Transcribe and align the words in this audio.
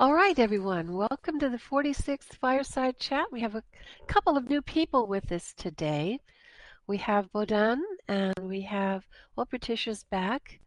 All 0.00 0.12
right, 0.12 0.36
everyone. 0.40 0.92
Welcome 0.92 1.38
to 1.38 1.48
the 1.48 1.56
46th 1.56 2.34
Fireside 2.40 2.98
Chat. 2.98 3.26
We 3.30 3.42
have 3.42 3.54
a 3.54 3.62
couple 4.08 4.36
of 4.36 4.48
new 4.48 4.60
people 4.60 5.06
with 5.06 5.30
us 5.30 5.54
today. 5.56 6.18
We 6.88 6.96
have 6.98 7.30
Bodan 7.30 7.78
and 8.08 8.34
we 8.42 8.62
have, 8.62 9.04
well, 9.36 9.46
Patricia's 9.46 10.02
back. 10.10 10.58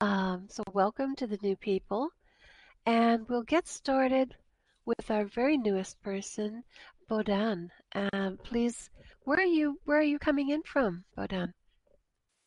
Um, 0.00 0.46
so, 0.48 0.62
welcome 0.72 1.16
to 1.16 1.26
the 1.26 1.40
new 1.42 1.56
people. 1.56 2.10
And 2.86 3.28
we'll 3.28 3.42
get 3.42 3.66
started 3.66 4.36
with 4.86 5.10
our 5.10 5.24
very 5.24 5.58
newest 5.58 6.00
person, 6.00 6.62
Bodan. 7.10 7.68
Please, 8.44 8.90
where 9.24 9.40
are 9.40 9.42
you? 9.42 9.80
Where 9.86 9.98
are 9.98 10.02
you 10.02 10.20
coming 10.20 10.50
in 10.50 10.62
from, 10.62 11.02
Bodan? 11.18 11.52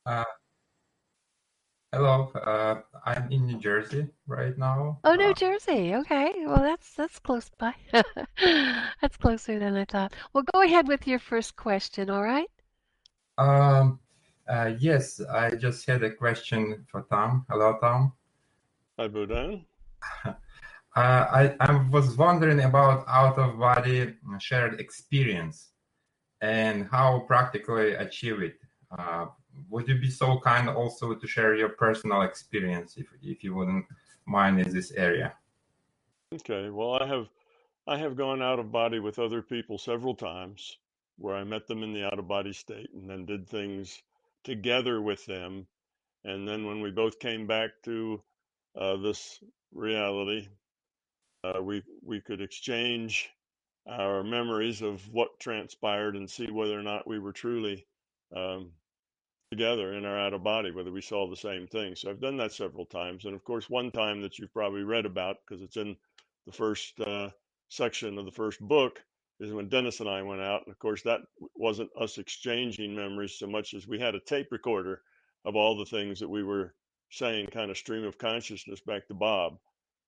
Uh, 0.06 0.24
hello, 1.96 2.30
uh, 2.36 2.82
I'm 3.06 3.32
in 3.32 3.46
New 3.48 3.58
Jersey 3.60 4.08
right 4.28 4.58
now. 4.58 5.00
Oh, 5.04 5.16
New 5.16 5.30
Uh, 5.32 5.34
Jersey. 5.34 5.96
Okay. 5.96 6.34
Well, 6.46 6.60
that's 6.62 6.94
that's 6.96 7.20
close 7.20 7.50
by. 7.58 7.74
That's 9.02 9.18
closer 9.18 9.60
than 9.60 9.76
I 9.78 9.86
thought. 9.86 10.14
Well, 10.34 10.44
go 10.54 10.62
ahead 10.62 10.88
with 10.88 11.08
your 11.08 11.20
first 11.20 11.56
question, 11.56 12.10
all 12.10 12.24
right? 12.24 12.52
um, 13.38 14.00
uh, 14.48 14.72
yes, 14.80 15.22
I 15.22 15.56
just 15.56 15.88
had 15.88 16.04
a 16.04 16.12
question 16.12 16.86
for 16.92 17.02
Tom. 17.10 17.46
Hello, 17.50 17.78
Tom. 17.82 18.14
Hi, 19.00 19.08
Bodan. 19.08 19.64
Uh, 20.96 21.28
I, 21.42 21.44
I 21.60 21.72
was 21.92 22.16
wondering 22.16 22.62
about 22.64 23.04
out-of-body 23.10 24.16
shared 24.40 24.80
experience 24.80 25.72
and 26.40 26.88
how 26.90 27.26
practically 27.28 27.96
achieve 27.96 28.40
it. 28.42 28.56
Would 29.70 29.88
you 29.88 30.00
be 30.00 30.10
so 30.10 30.40
kind 30.40 30.70
also 30.70 31.14
to 31.14 31.28
share 31.28 31.56
your 31.56 31.70
personal 31.70 32.22
experience, 32.22 32.98
if 32.98 33.08
if 33.22 33.44
you 33.44 33.56
wouldn't 33.56 33.86
mind, 34.26 34.60
in 34.60 34.74
this 34.74 34.92
area? 34.92 35.34
Okay, 36.34 36.70
well, 36.70 37.02
I 37.02 37.08
have 37.08 37.30
I 37.88 37.98
have 37.98 38.16
gone 38.16 38.42
out 38.42 38.60
of 38.60 38.72
body 38.72 39.00
with 39.00 39.20
other 39.20 39.42
people 39.42 39.78
several 39.78 40.16
times 40.16 40.78
where 41.18 41.36
I 41.36 41.44
met 41.44 41.68
them 41.68 41.84
in 41.84 41.94
the 41.94 42.04
out 42.04 42.20
of 42.20 42.28
body 42.28 42.54
state 42.54 42.90
and 42.94 43.10
then 43.10 43.26
did 43.26 43.48
things 43.48 44.02
together 44.44 45.02
with 45.02 45.26
them. 45.26 45.68
And 46.24 46.48
then 46.48 46.66
when 46.66 46.82
we 46.82 46.92
both 46.92 47.20
came 47.20 47.48
back 47.48 47.70
to 47.84 48.22
uh, 48.76 48.98
this 48.98 49.40
reality, 49.74 50.50
uh, 51.44 51.62
we 51.62 51.84
we 52.04 52.22
could 52.22 52.42
exchange 52.42 53.30
our 53.88 54.24
memories 54.24 54.82
of 54.82 55.08
what 55.14 55.40
transpired 55.40 56.16
and 56.16 56.30
see 56.30 56.50
whether 56.50 56.78
or 56.78 56.84
not 56.84 57.08
we 57.08 57.20
were 57.20 57.34
truly 57.34 57.86
um, 58.36 58.72
together 59.56 59.94
in 59.94 60.06
our 60.06 60.20
out 60.20 60.34
of 60.34 60.44
body, 60.44 60.72
whether 60.72 60.92
we 60.92 61.02
saw 61.02 61.30
the 61.30 61.36
same 61.36 61.66
thing. 61.66 61.96
So 61.96 62.10
I've 62.10 62.20
done 62.20 62.36
that 62.38 62.52
several 62.52 62.86
times. 62.86 63.24
And 63.24 63.34
of 63.34 63.44
course, 63.44 63.70
one 63.70 63.90
time 63.90 64.22
that 64.22 64.38
you've 64.38 64.54
probably 64.54 64.84
read 64.84 65.06
about 65.06 65.38
because 65.48 65.64
it's 65.64 65.78
in 65.78 65.96
the 66.46 66.52
first 66.52 67.00
uh, 67.00 67.30
section 67.70 68.18
of 68.18 68.26
the 68.26 68.32
first 68.32 68.60
book 68.60 69.02
is 69.40 69.54
when 69.54 69.70
Dennis 69.70 70.02
and 70.02 70.10
I 70.10 70.22
went 70.24 70.42
out. 70.42 70.64
And 70.66 70.72
of 70.74 70.80
course, 70.80 71.02
that 71.04 71.22
wasn't 71.56 71.90
us 72.00 72.18
exchanging 72.18 72.96
memories 72.96 73.40
so 73.40 73.48
much 73.48 73.74
as 73.74 73.88
we 73.88 73.98
had 73.98 74.14
a 74.16 74.20
tape 74.20 74.48
recorder 74.52 75.02
of 75.46 75.56
all 75.56 75.78
the 75.78 75.86
things 75.86 76.20
that 76.20 76.30
we 76.30 76.44
were 76.44 76.74
saying, 77.10 77.48
kind 77.48 77.72
of 77.72 77.78
stream 77.78 78.04
of 78.04 78.18
consciousness 78.18 78.82
back 78.82 79.08
to 79.08 79.14
Bob. 79.14 79.58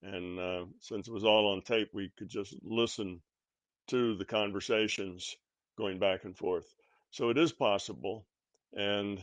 And 0.04 0.40
uh, 0.40 0.66
since 0.80 1.08
it 1.08 1.14
was 1.14 1.24
all 1.24 1.54
on 1.54 1.62
tape, 1.62 1.90
we 1.94 2.12
could 2.18 2.30
just 2.30 2.56
listen 2.64 3.22
to 3.88 4.16
the 4.18 4.26
conversations 4.26 5.36
going 5.78 6.00
back 6.00 6.26
and 6.26 6.36
forth. 6.36 6.76
So 7.12 7.30
it 7.30 7.38
is 7.38 7.54
possible. 7.54 8.26
And 8.74 9.22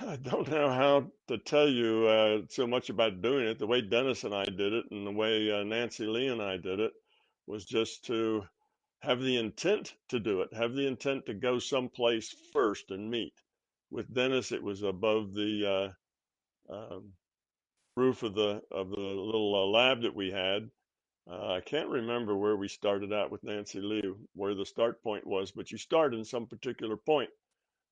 I 0.00 0.16
don't 0.22 0.50
know 0.50 0.70
how 0.70 1.10
to 1.28 1.38
tell 1.38 1.68
you 1.68 2.06
uh, 2.06 2.38
so 2.48 2.66
much 2.66 2.90
about 2.90 3.22
doing 3.22 3.46
it. 3.46 3.58
The 3.58 3.66
way 3.66 3.80
Dennis 3.80 4.24
and 4.24 4.34
I 4.34 4.44
did 4.44 4.72
it, 4.72 4.86
and 4.90 5.06
the 5.06 5.12
way 5.12 5.50
uh, 5.52 5.62
Nancy 5.62 6.06
Lee 6.06 6.28
and 6.28 6.42
I 6.42 6.56
did 6.56 6.80
it, 6.80 6.92
was 7.46 7.64
just 7.64 8.04
to 8.06 8.44
have 9.02 9.20
the 9.20 9.36
intent 9.36 9.94
to 10.08 10.18
do 10.18 10.40
it, 10.40 10.52
have 10.54 10.74
the 10.74 10.86
intent 10.86 11.26
to 11.26 11.34
go 11.34 11.58
someplace 11.58 12.34
first 12.52 12.90
and 12.90 13.10
meet. 13.10 13.34
With 13.90 14.12
Dennis, 14.12 14.52
it 14.52 14.62
was 14.62 14.82
above 14.82 15.34
the 15.34 15.94
uh, 16.70 16.74
um, 16.74 17.12
roof 17.96 18.22
of 18.22 18.34
the 18.34 18.62
of 18.70 18.88
the 18.90 18.96
little 18.96 19.54
uh, 19.54 19.66
lab 19.66 20.02
that 20.02 20.14
we 20.14 20.30
had. 20.30 20.70
Uh, 21.30 21.52
I 21.52 21.60
can't 21.60 21.88
remember 21.88 22.36
where 22.36 22.56
we 22.56 22.68
started 22.68 23.12
out 23.12 23.30
with 23.30 23.44
Nancy 23.44 23.80
Lee, 23.80 24.12
where 24.34 24.54
the 24.54 24.66
start 24.66 25.02
point 25.02 25.26
was, 25.26 25.52
but 25.52 25.70
you 25.70 25.78
start 25.78 26.14
in 26.14 26.24
some 26.24 26.46
particular 26.46 26.96
point 26.96 27.30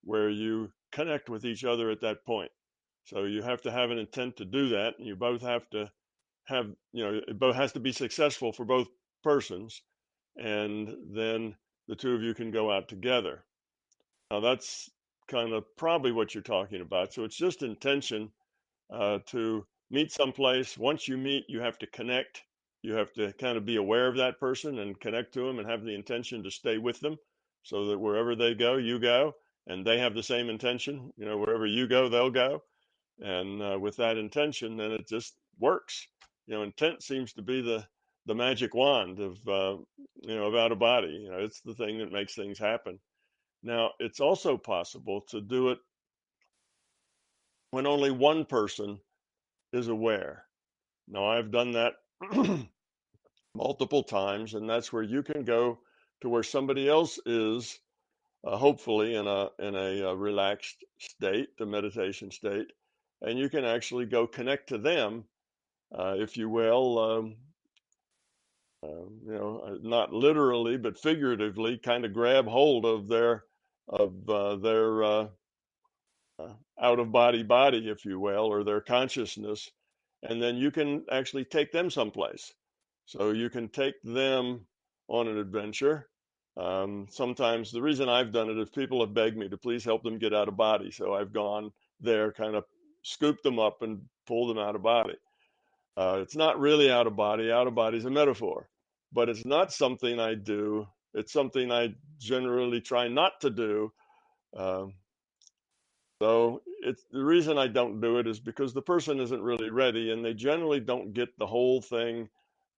where 0.04 0.28
you 0.28 0.72
connect 0.92 1.28
with 1.28 1.44
each 1.44 1.64
other 1.64 1.90
at 1.90 2.00
that 2.02 2.24
point. 2.24 2.50
So 3.04 3.24
you 3.24 3.42
have 3.42 3.62
to 3.62 3.72
have 3.72 3.90
an 3.90 3.98
intent 3.98 4.36
to 4.36 4.44
do 4.44 4.68
that, 4.70 4.94
and 4.98 5.06
you 5.06 5.16
both 5.16 5.42
have 5.42 5.68
to 5.70 5.90
have, 6.44 6.66
you 6.92 7.04
know, 7.04 7.20
it 7.26 7.38
both 7.38 7.56
has 7.56 7.72
to 7.72 7.80
be 7.80 7.92
successful 7.92 8.52
for 8.52 8.64
both 8.64 8.88
persons, 9.24 9.82
and 10.36 10.94
then 11.14 11.56
the 11.88 11.96
two 11.96 12.14
of 12.14 12.22
you 12.22 12.34
can 12.34 12.50
go 12.50 12.70
out 12.70 12.88
together. 12.88 13.44
Now 14.30 14.40
that's 14.40 14.88
kind 15.28 15.52
of 15.52 15.64
probably 15.76 16.12
what 16.12 16.34
you're 16.34 16.42
talking 16.42 16.80
about. 16.80 17.12
So 17.12 17.24
it's 17.24 17.36
just 17.36 17.62
intention 17.62 18.30
uh, 18.92 19.18
to 19.26 19.66
meet 19.90 20.12
someplace. 20.12 20.78
Once 20.78 21.08
you 21.08 21.16
meet, 21.16 21.44
you 21.48 21.60
have 21.60 21.78
to 21.78 21.86
connect. 21.86 22.42
You 22.82 22.94
have 22.94 23.12
to 23.14 23.32
kind 23.34 23.56
of 23.56 23.64
be 23.64 23.76
aware 23.76 24.08
of 24.08 24.16
that 24.16 24.40
person 24.40 24.78
and 24.78 24.98
connect 24.98 25.34
to 25.34 25.46
them 25.46 25.58
and 25.58 25.68
have 25.68 25.84
the 25.84 25.94
intention 25.94 26.42
to 26.42 26.50
stay 26.50 26.78
with 26.78 26.98
them 27.00 27.16
so 27.62 27.86
that 27.86 27.98
wherever 27.98 28.34
they 28.34 28.54
go, 28.54 28.76
you 28.76 28.98
go. 28.98 29.34
And 29.66 29.86
they 29.86 29.98
have 29.98 30.14
the 30.14 30.22
same 30.22 30.48
intention. 30.50 31.12
You 31.16 31.26
know, 31.26 31.38
wherever 31.38 31.66
you 31.66 31.86
go, 31.86 32.08
they'll 32.08 32.30
go. 32.30 32.62
And 33.20 33.62
uh, 33.62 33.78
with 33.78 33.96
that 33.96 34.16
intention, 34.16 34.76
then 34.76 34.90
it 34.92 35.08
just 35.08 35.34
works. 35.58 36.06
You 36.46 36.54
know, 36.54 36.62
intent 36.62 37.02
seems 37.02 37.32
to 37.34 37.42
be 37.42 37.60
the 37.62 37.86
the 38.26 38.34
magic 38.34 38.74
wand 38.74 39.18
of 39.18 39.36
uh, 39.48 39.76
you 40.22 40.34
know 40.34 40.46
of 40.46 40.54
out 40.54 40.72
of 40.72 40.78
body. 40.78 41.20
You 41.22 41.30
know, 41.30 41.38
it's 41.38 41.60
the 41.60 41.74
thing 41.74 41.98
that 41.98 42.12
makes 42.12 42.34
things 42.34 42.58
happen. 42.58 42.98
Now, 43.62 43.92
it's 44.00 44.20
also 44.20 44.56
possible 44.56 45.22
to 45.30 45.40
do 45.40 45.70
it 45.70 45.78
when 47.70 47.86
only 47.86 48.10
one 48.10 48.44
person 48.44 48.98
is 49.72 49.88
aware. 49.88 50.44
Now, 51.08 51.26
I've 51.26 51.50
done 51.50 51.72
that 51.72 51.94
multiple 53.54 54.02
times, 54.02 54.54
and 54.54 54.68
that's 54.68 54.92
where 54.92 55.02
you 55.02 55.22
can 55.22 55.44
go 55.44 55.78
to 56.20 56.28
where 56.28 56.42
somebody 56.42 56.88
else 56.88 57.18
is, 57.24 57.78
uh, 58.44 58.56
hopefully 58.56 59.14
in 59.16 59.26
a 59.26 59.50
in 59.58 59.74
a, 59.74 60.10
uh 60.10 60.14
relaxed 60.14 60.84
state, 60.98 61.48
the 61.58 61.66
meditation 61.66 62.30
state, 62.30 62.72
and 63.22 63.38
you 63.38 63.48
can 63.48 63.64
actually 63.64 64.06
go 64.06 64.26
connect 64.26 64.68
to 64.70 64.78
them, 64.78 65.24
uh, 65.96 66.14
if 66.18 66.36
you 66.36 66.48
will, 66.48 66.98
um, 66.98 67.36
uh, 68.84 68.88
you 69.26 69.32
know, 69.32 69.62
uh, 69.66 69.76
not 69.82 70.12
literally 70.12 70.76
but 70.76 70.98
figuratively, 70.98 71.78
kind 71.78 72.04
of 72.04 72.12
grab 72.12 72.46
hold 72.46 72.84
of 72.86 73.08
their 73.08 73.44
of 73.88 74.28
uh, 74.28 74.56
their 74.56 75.04
uh, 75.04 75.26
out 76.80 76.98
of 76.98 77.12
body 77.12 77.42
body, 77.42 77.88
if 77.88 78.04
you 78.04 78.18
will, 78.20 78.46
or 78.46 78.64
their 78.64 78.80
consciousness, 78.80 79.70
and 80.22 80.42
then 80.42 80.56
you 80.56 80.70
can 80.70 81.04
actually 81.10 81.44
take 81.44 81.72
them 81.72 81.90
someplace. 81.90 82.52
So 83.06 83.30
you 83.30 83.50
can 83.50 83.68
take 83.68 83.94
them 84.02 84.66
on 85.08 85.28
an 85.28 85.38
adventure. 85.38 86.08
Um, 86.56 87.06
sometimes 87.10 87.72
the 87.72 87.82
reason 87.82 88.08
I've 88.08 88.32
done 88.32 88.50
it 88.50 88.58
is 88.58 88.68
people 88.70 89.00
have 89.00 89.14
begged 89.14 89.36
me 89.38 89.48
to 89.48 89.56
please 89.56 89.84
help 89.84 90.02
them 90.02 90.18
get 90.18 90.34
out 90.34 90.48
of 90.48 90.56
body. 90.56 90.90
So 90.90 91.14
I've 91.14 91.32
gone 91.32 91.72
there, 92.00 92.32
kind 92.32 92.54
of 92.56 92.64
scooped 93.02 93.42
them 93.42 93.58
up 93.58 93.82
and 93.82 94.02
pulled 94.26 94.50
them 94.50 94.62
out 94.62 94.76
of 94.76 94.82
body. 94.82 95.14
Uh, 95.96 96.18
it's 96.22 96.36
not 96.36 96.60
really 96.60 96.90
out 96.90 97.06
of 97.06 97.16
body. 97.16 97.50
Out 97.50 97.66
of 97.66 97.74
body 97.74 97.98
is 97.98 98.04
a 98.04 98.10
metaphor, 98.10 98.68
but 99.12 99.28
it's 99.28 99.44
not 99.44 99.72
something 99.72 100.20
I 100.20 100.34
do. 100.34 100.86
It's 101.14 101.32
something 101.32 101.70
I 101.70 101.94
generally 102.18 102.80
try 102.80 103.08
not 103.08 103.40
to 103.42 103.50
do. 103.50 103.92
Um, 104.56 104.94
so 106.22 106.62
it's 106.82 107.04
the 107.10 107.24
reason 107.24 107.58
I 107.58 107.68
don't 107.68 108.00
do 108.00 108.18
it 108.18 108.26
is 108.26 108.40
because 108.40 108.72
the 108.72 108.82
person 108.82 109.20
isn't 109.20 109.42
really 109.42 109.70
ready 109.70 110.12
and 110.12 110.24
they 110.24 110.34
generally 110.34 110.80
don't 110.80 111.12
get 111.14 111.36
the 111.38 111.46
whole 111.46 111.82
thing 111.82 112.28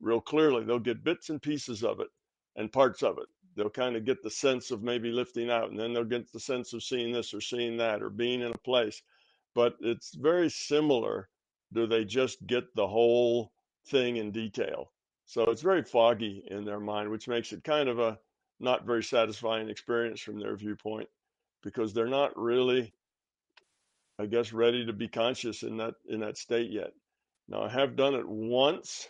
real 0.01 0.21
clearly. 0.21 0.65
They'll 0.65 0.79
get 0.79 1.05
bits 1.05 1.31
and 1.31 1.43
pieces 1.43 1.85
of 1.85 2.01
it 2.01 2.09
and 2.57 2.73
parts 2.73 3.03
of 3.03 3.19
it. 3.19 3.27
They'll 3.57 3.71
kind 3.71 3.97
of 3.97 4.05
get 4.05 4.23
the 4.23 4.31
sense 4.31 4.71
of 4.71 4.83
maybe 4.83 5.11
lifting 5.11 5.51
out 5.51 5.71
and 5.71 5.79
then 5.79 5.93
they'll 5.93 6.05
get 6.05 6.33
the 6.33 6.41
sense 6.41 6.73
of 6.73 6.83
seeing 6.83 7.13
this 7.13 7.33
or 7.33 7.41
seeing 7.41 7.77
that 7.79 8.03
or 8.03 8.11
being 8.11 8.41
in 8.41 8.53
a 8.53 8.59
place. 8.59 9.03
But 9.55 9.77
it's 9.81 10.15
very 10.15 10.51
similar. 10.51 11.29
Do 11.73 11.87
they 11.87 12.05
just 12.05 12.47
get 12.47 12.75
the 12.75 12.87
whole 12.87 13.53
thing 13.87 14.17
in 14.17 14.33
detail? 14.33 14.93
So 15.27 15.45
it's 15.45 15.63
very 15.63 15.83
foggy 15.83 16.45
in 16.51 16.65
their 16.65 16.81
mind, 16.81 17.11
which 17.11 17.29
makes 17.29 17.53
it 17.53 17.65
kind 17.65 17.89
of 17.89 17.99
a 17.99 18.19
not 18.61 18.85
very 18.85 19.03
satisfying 19.03 19.69
experience 19.69 20.21
from 20.21 20.39
their 20.39 20.57
viewpoint 20.57 21.09
because 21.63 21.95
they're 21.95 22.07
not 22.07 22.37
really 22.37 22.93
I 24.19 24.27
guess, 24.27 24.53
ready 24.53 24.87
to 24.87 24.93
be 24.93 25.09
conscious 25.09 25.63
in 25.63 25.77
that 25.79 25.95
in 26.09 26.21
that 26.21 26.39
state 26.39 26.71
yet. 26.71 26.93
Now, 27.49 27.65
I 27.65 27.69
have 27.69 27.97
done 27.97 28.15
it 28.15 28.27
once, 28.27 29.09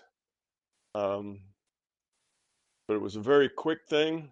um, 0.95 1.41
but 2.87 2.95
it 2.95 3.01
was 3.01 3.17
a 3.17 3.21
very 3.21 3.49
quick 3.49 3.87
thing. 3.89 4.31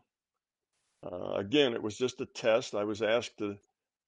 Uh, 1.05 1.33
again, 1.35 1.73
it 1.73 1.83
was 1.83 1.97
just 1.97 2.21
a 2.21 2.27
test. 2.27 2.75
I 2.75 2.85
was 2.85 3.03
asked 3.03 3.39
to 3.39 3.57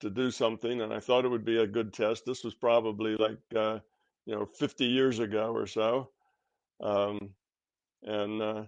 to 0.01 0.11
do 0.11 0.31
something, 0.31 0.83
and 0.83 0.93
I 0.93 1.01
thought 1.01 1.25
it 1.25 1.31
would 1.31 1.45
be 1.45 1.59
a 1.59 1.67
good 1.67 1.93
test. 1.93 2.25
This 2.27 2.45
was 2.45 2.55
probably 2.55 3.17
like 3.17 3.39
uh, 3.57 3.79
you 4.27 4.35
know 4.35 4.47
50 4.47 4.85
years 4.85 5.19
ago 5.19 5.53
or 5.55 5.67
so, 5.67 6.11
Um, 6.81 7.35
and 8.03 8.43
uh, 8.43 8.65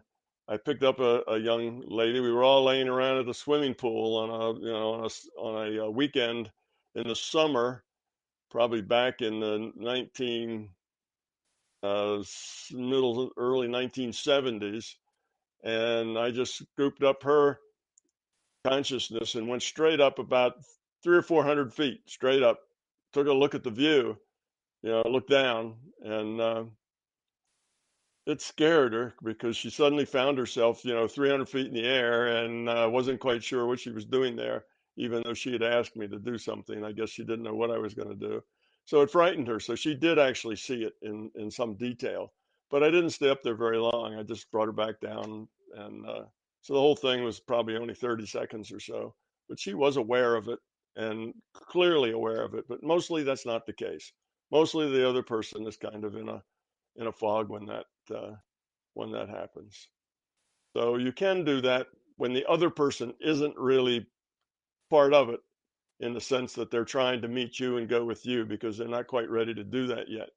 I 0.49 0.57
picked 0.57 0.85
up 0.85 1.01
a, 1.01 1.23
a, 1.29 1.39
young 1.39 1.83
lady. 1.87 2.21
We 2.21 2.33
were 2.33 2.45
all 2.45 2.65
laying 2.65 2.89
around 2.89 3.19
at 3.19 3.27
the 3.27 3.35
swimming 3.35 3.75
pool 3.75 4.17
on 4.17 4.31
a 4.31 4.61
you 4.61 4.73
know 4.73 4.93
on 4.95 5.05
a, 5.05 5.41
on 5.41 5.67
a 5.67 5.87
uh, 5.87 5.91
weekend 5.91 6.51
in 6.95 7.09
the 7.09 7.17
summer, 7.17 7.85
probably 8.51 8.81
back 8.81 9.21
in 9.23 9.41
the 9.41 9.73
19 9.77 10.71
uh, 11.83 12.23
middle 12.73 13.31
early 13.37 13.69
1970s, 13.69 14.95
and 15.67 16.17
I 16.17 16.31
just 16.31 16.57
scooped 16.57 17.03
up 17.03 17.25
her 17.25 17.59
consciousness 18.65 19.35
and 19.35 19.49
went 19.49 19.63
straight 19.63 20.01
up 20.01 20.21
about 20.21 20.55
three 21.03 21.17
or 21.17 21.23
four 21.23 21.43
hundred 21.43 21.75
feet 21.75 22.01
straight 22.07 22.43
up. 22.43 22.61
Took 23.13 23.27
a 23.27 23.33
look 23.33 23.55
at 23.55 23.65
the 23.65 23.71
view, 23.71 24.17
you 24.83 24.91
know, 24.91 25.03
looked 25.07 25.31
down, 25.31 25.75
and 26.03 26.41
uh, 26.41 26.65
it 28.27 28.41
scared 28.41 28.93
her 28.93 29.15
because 29.25 29.57
she 29.57 29.71
suddenly 29.71 30.05
found 30.05 30.39
herself, 30.39 30.85
you 30.85 30.95
know, 30.95 31.09
300 31.09 31.49
feet 31.49 31.69
in 31.69 31.75
the 31.75 31.87
air 31.87 32.45
and 32.45 32.69
uh, 32.69 32.89
wasn't 32.91 33.21
quite 33.21 33.43
sure 33.43 33.67
what 33.67 33.81
she 33.81 33.91
was 33.91 34.05
doing 34.05 34.37
there, 34.37 34.65
even 34.97 35.23
though 35.25 35.35
she 35.35 35.53
had 35.53 35.63
asked 35.63 35.97
me 35.97 36.09
to 36.09 36.19
do 36.19 36.37
something. 36.37 36.85
I 36.85 36.93
guess 36.93 37.11
she 37.11 37.25
didn't 37.25 37.45
know 37.45 37.55
what 37.55 37.71
I 37.71 37.79
was 37.79 37.95
going 37.95 38.09
to 38.09 38.29
do. 38.29 38.43
So 38.85 39.01
it 39.03 39.11
frightened 39.11 39.49
her. 39.49 39.61
So 39.61 39.75
she 39.75 39.95
did 39.95 40.19
actually 40.19 40.57
see 40.57 40.83
it 40.83 40.95
in, 41.03 41.31
in 41.37 41.51
some 41.51 41.75
detail. 41.75 42.33
But 42.71 42.83
I 42.83 42.91
didn't 42.91 43.11
stay 43.11 43.31
up 43.31 43.43
there 43.43 43.55
very 43.55 43.79
long. 43.79 44.17
I 44.17 44.25
just 44.25 44.51
brought 44.51 44.67
her 44.67 44.73
back 44.73 45.01
down. 45.01 45.49
And 45.75 46.07
uh, 46.07 46.25
so 46.63 46.75
the 46.75 46.81
whole 46.81 46.97
thing 46.97 47.25
was 47.25 47.41
probably 47.41 47.77
only 47.77 47.95
30 47.95 48.27
seconds 48.27 48.73
or 48.73 48.81
so. 48.81 49.15
But 49.49 49.61
she 49.61 49.75
was 49.75 49.97
aware 49.97 50.35
of 50.35 50.49
it 50.49 50.59
and 50.97 51.35
clearly 51.55 52.13
aware 52.13 52.43
of 52.43 52.55
it. 52.55 52.65
But 52.69 52.83
mostly 52.83 53.23
that's 53.23 53.47
not 53.47 53.67
the 53.67 53.73
case. 53.73 54.13
Mostly 54.51 54.91
the 54.91 55.09
other 55.09 55.23
person 55.23 55.67
is 55.67 55.77
kind 55.77 56.05
of 56.05 56.17
in 56.17 56.29
a 56.29 56.43
in 56.97 57.07
a 57.09 57.13
fog 57.13 57.49
when 57.51 57.67
that 57.67 57.87
uh, 58.15 58.33
when 58.95 59.13
that 59.13 59.29
happens. 59.29 59.89
So 60.77 60.97
you 60.97 61.13
can 61.13 61.45
do 61.45 61.61
that 61.63 61.87
when 62.17 62.33
the 62.33 62.47
other 62.47 62.71
person 62.71 63.13
isn't 63.21 63.57
really 63.57 64.07
part 64.91 65.13
of 65.13 65.29
it 65.29 65.41
in 66.01 66.13
the 66.13 66.21
sense 66.21 66.53
that 66.55 66.71
they're 66.71 66.85
trying 66.85 67.23
to 67.23 67.29
meet 67.29 67.59
you 67.59 67.79
and 67.79 67.89
go 67.89 68.05
with 68.05 68.25
you 68.27 68.45
because 68.45 68.77
they're 68.77 68.89
not 68.89 69.07
quite 69.07 69.31
ready 69.31 69.55
to 69.55 69.65
do 69.65 69.87
that 69.89 70.09
yet. 70.09 70.29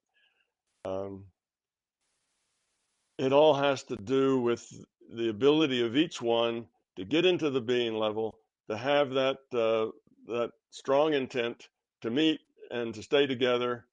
Um, 0.84 1.24
it 3.18 3.32
all 3.32 3.54
has 3.54 3.82
to 3.84 3.96
do 3.96 4.40
with 4.40 4.66
the 5.14 5.28
ability 5.28 5.84
of 5.84 5.96
each 5.96 6.20
one 6.22 6.66
to 6.96 7.04
get 7.04 7.26
into 7.26 7.50
the 7.50 7.60
being 7.60 7.94
level, 7.94 8.38
to 8.68 8.76
have 8.76 9.10
that 9.10 9.38
uh, 9.52 9.90
that 10.26 10.50
strong 10.70 11.14
intent 11.14 11.68
to 12.02 12.10
meet 12.10 12.40
and 12.70 12.94
to 12.94 13.02
stay 13.02 13.26
together, 13.26 13.86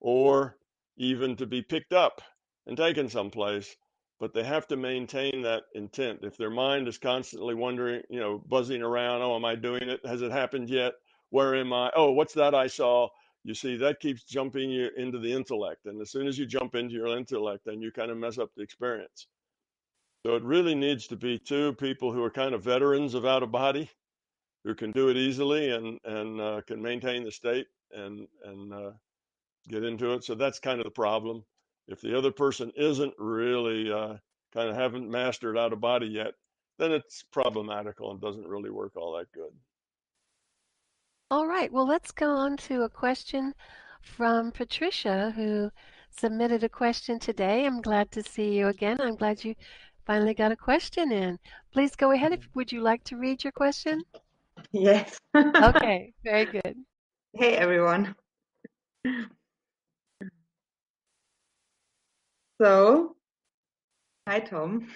or 0.00 0.56
even 0.96 1.36
to 1.36 1.46
be 1.46 1.62
picked 1.62 1.92
up 1.92 2.20
and 2.66 2.76
taken 2.76 3.08
someplace, 3.08 3.76
but 4.20 4.34
they 4.34 4.44
have 4.44 4.66
to 4.68 4.76
maintain 4.76 5.42
that 5.42 5.62
intent. 5.74 6.20
If 6.22 6.36
their 6.36 6.50
mind 6.50 6.88
is 6.88 6.98
constantly 6.98 7.54
wondering, 7.54 8.02
you 8.10 8.20
know, 8.20 8.42
buzzing 8.46 8.82
around, 8.82 9.22
oh, 9.22 9.36
am 9.36 9.44
I 9.44 9.54
doing 9.54 9.88
it? 9.88 10.04
Has 10.04 10.22
it 10.22 10.32
happened 10.32 10.68
yet? 10.68 10.92
Where 11.30 11.54
am 11.54 11.72
I? 11.72 11.90
Oh, 11.96 12.12
what's 12.12 12.34
that 12.34 12.54
I 12.54 12.66
saw? 12.66 13.08
You 13.44 13.54
see, 13.54 13.76
that 13.76 14.00
keeps 14.00 14.24
jumping 14.24 14.70
you 14.70 14.90
into 14.96 15.18
the 15.18 15.32
intellect. 15.32 15.86
And 15.86 16.00
as 16.02 16.10
soon 16.10 16.26
as 16.26 16.36
you 16.36 16.46
jump 16.46 16.74
into 16.74 16.94
your 16.94 17.16
intellect, 17.16 17.64
then 17.64 17.80
you 17.80 17.90
kind 17.92 18.10
of 18.10 18.18
mess 18.18 18.38
up 18.38 18.50
the 18.56 18.62
experience. 18.62 19.26
So 20.24 20.34
it 20.34 20.42
really 20.42 20.74
needs 20.74 21.06
to 21.08 21.16
be 21.16 21.38
two 21.38 21.74
people 21.74 22.12
who 22.12 22.22
are 22.22 22.30
kind 22.30 22.54
of 22.54 22.64
veterans 22.64 23.14
of 23.14 23.24
out 23.24 23.42
of 23.42 23.52
body, 23.52 23.90
who 24.64 24.74
can 24.74 24.90
do 24.90 25.08
it 25.08 25.16
easily 25.16 25.70
and 25.70 25.98
and 26.04 26.40
uh, 26.40 26.60
can 26.66 26.82
maintain 26.82 27.24
the 27.24 27.30
state 27.30 27.66
and 27.92 28.26
and 28.44 28.72
uh, 28.72 28.90
get 29.68 29.84
into 29.84 30.12
it. 30.12 30.24
So 30.24 30.34
that's 30.34 30.58
kind 30.58 30.80
of 30.80 30.84
the 30.84 30.90
problem. 30.90 31.44
If 31.86 32.00
the 32.00 32.16
other 32.16 32.32
person 32.32 32.72
isn't 32.76 33.14
really 33.18 33.90
uh, 33.90 34.16
kind 34.52 34.68
of 34.68 34.76
haven't 34.76 35.10
mastered 35.10 35.56
out 35.56 35.72
of 35.72 35.80
body 35.80 36.06
yet, 36.06 36.34
then 36.78 36.92
it's 36.92 37.24
problematical 37.32 38.10
and 38.10 38.20
doesn't 38.20 38.46
really 38.46 38.70
work 38.70 38.96
all 38.96 39.16
that 39.16 39.32
good. 39.32 39.52
All 41.30 41.46
right. 41.46 41.70
Well, 41.72 41.86
let's 41.86 42.10
go 42.10 42.30
on 42.30 42.56
to 42.68 42.82
a 42.82 42.88
question 42.88 43.54
from 44.02 44.50
Patricia, 44.52 45.32
who 45.36 45.70
submitted 46.10 46.64
a 46.64 46.68
question 46.68 47.18
today. 47.18 47.66
I'm 47.66 47.82
glad 47.82 48.10
to 48.12 48.22
see 48.22 48.54
you 48.54 48.68
again. 48.68 48.98
I'm 49.00 49.16
glad 49.16 49.44
you 49.44 49.54
finally 50.08 50.32
got 50.32 50.50
a 50.50 50.56
question 50.56 51.12
in. 51.12 51.38
Please 51.70 51.94
go 51.94 52.10
ahead. 52.12 52.32
If, 52.32 52.48
would 52.54 52.72
you 52.72 52.80
like 52.80 53.04
to 53.04 53.16
read 53.16 53.44
your 53.44 53.52
question? 53.52 54.02
Yes. 54.72 55.18
okay. 55.36 56.14
Very 56.24 56.46
good. 56.46 56.76
Hey, 57.34 57.54
everyone. 57.56 58.16
So, 62.60 63.14
hi, 64.26 64.40
Tom. 64.40 64.88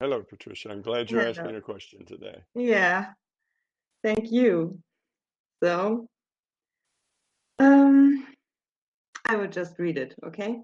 Hello, 0.00 0.22
Patricia. 0.22 0.70
I'm 0.70 0.82
glad 0.82 1.10
you're 1.10 1.20
Hello. 1.20 1.30
asking 1.30 1.56
a 1.56 1.60
question 1.60 2.04
today. 2.04 2.36
Yeah, 2.54 3.06
thank 4.04 4.30
you. 4.30 4.78
So, 5.64 6.06
um, 7.58 8.26
I 9.24 9.36
will 9.36 9.48
just 9.48 9.78
read 9.78 9.96
it, 9.96 10.14
okay? 10.26 10.60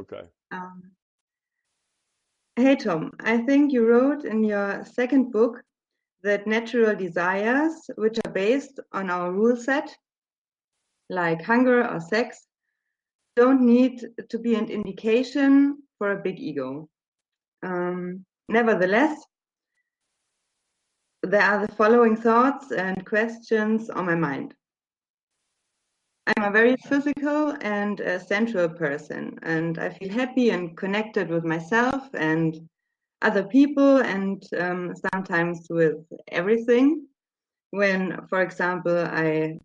Okay. 0.00 0.22
Um, 0.52 0.82
hey, 2.58 2.76
Tom. 2.76 3.12
I 3.20 3.38
think 3.38 3.72
you 3.72 3.86
wrote 3.86 4.24
in 4.24 4.42
your 4.42 4.84
second 4.84 5.30
book 5.30 5.62
that 6.22 6.46
natural 6.46 6.96
desires, 6.96 7.72
which 7.96 8.18
are 8.24 8.32
based 8.32 8.80
on 8.92 9.10
our 9.10 9.32
rule 9.32 9.56
set, 9.56 9.96
like 11.08 11.42
hunger 11.42 11.88
or 11.88 12.00
sex, 12.00 12.46
don't 13.36 13.60
need 13.60 14.04
to 14.28 14.38
be 14.38 14.56
an 14.56 14.68
indication 14.68 15.78
for 15.98 16.12
a 16.12 16.22
big 16.22 16.40
ego. 16.40 16.88
Um, 17.62 18.24
nevertheless, 18.48 19.22
there 21.22 21.42
are 21.42 21.66
the 21.66 21.72
following 21.74 22.16
thoughts 22.16 22.72
and 22.72 23.06
questions 23.06 23.90
on 23.90 24.06
my 24.06 24.14
mind. 24.14 24.54
I'm 26.36 26.44
a 26.44 26.50
very 26.50 26.76
physical 26.76 27.56
and 27.62 28.02
sensual 28.26 28.68
person, 28.68 29.38
and 29.42 29.78
I 29.78 29.88
feel 29.88 30.10
happy 30.10 30.50
and 30.50 30.76
connected 30.76 31.30
with 31.30 31.44
myself 31.44 32.02
and 32.12 32.68
other 33.22 33.44
people, 33.44 33.98
and 33.98 34.42
um, 34.58 34.94
sometimes 35.12 35.66
with 35.70 35.96
everything. 36.28 37.06
When, 37.70 38.26
for 38.28 38.42
example, 38.42 38.98
I 38.98 39.58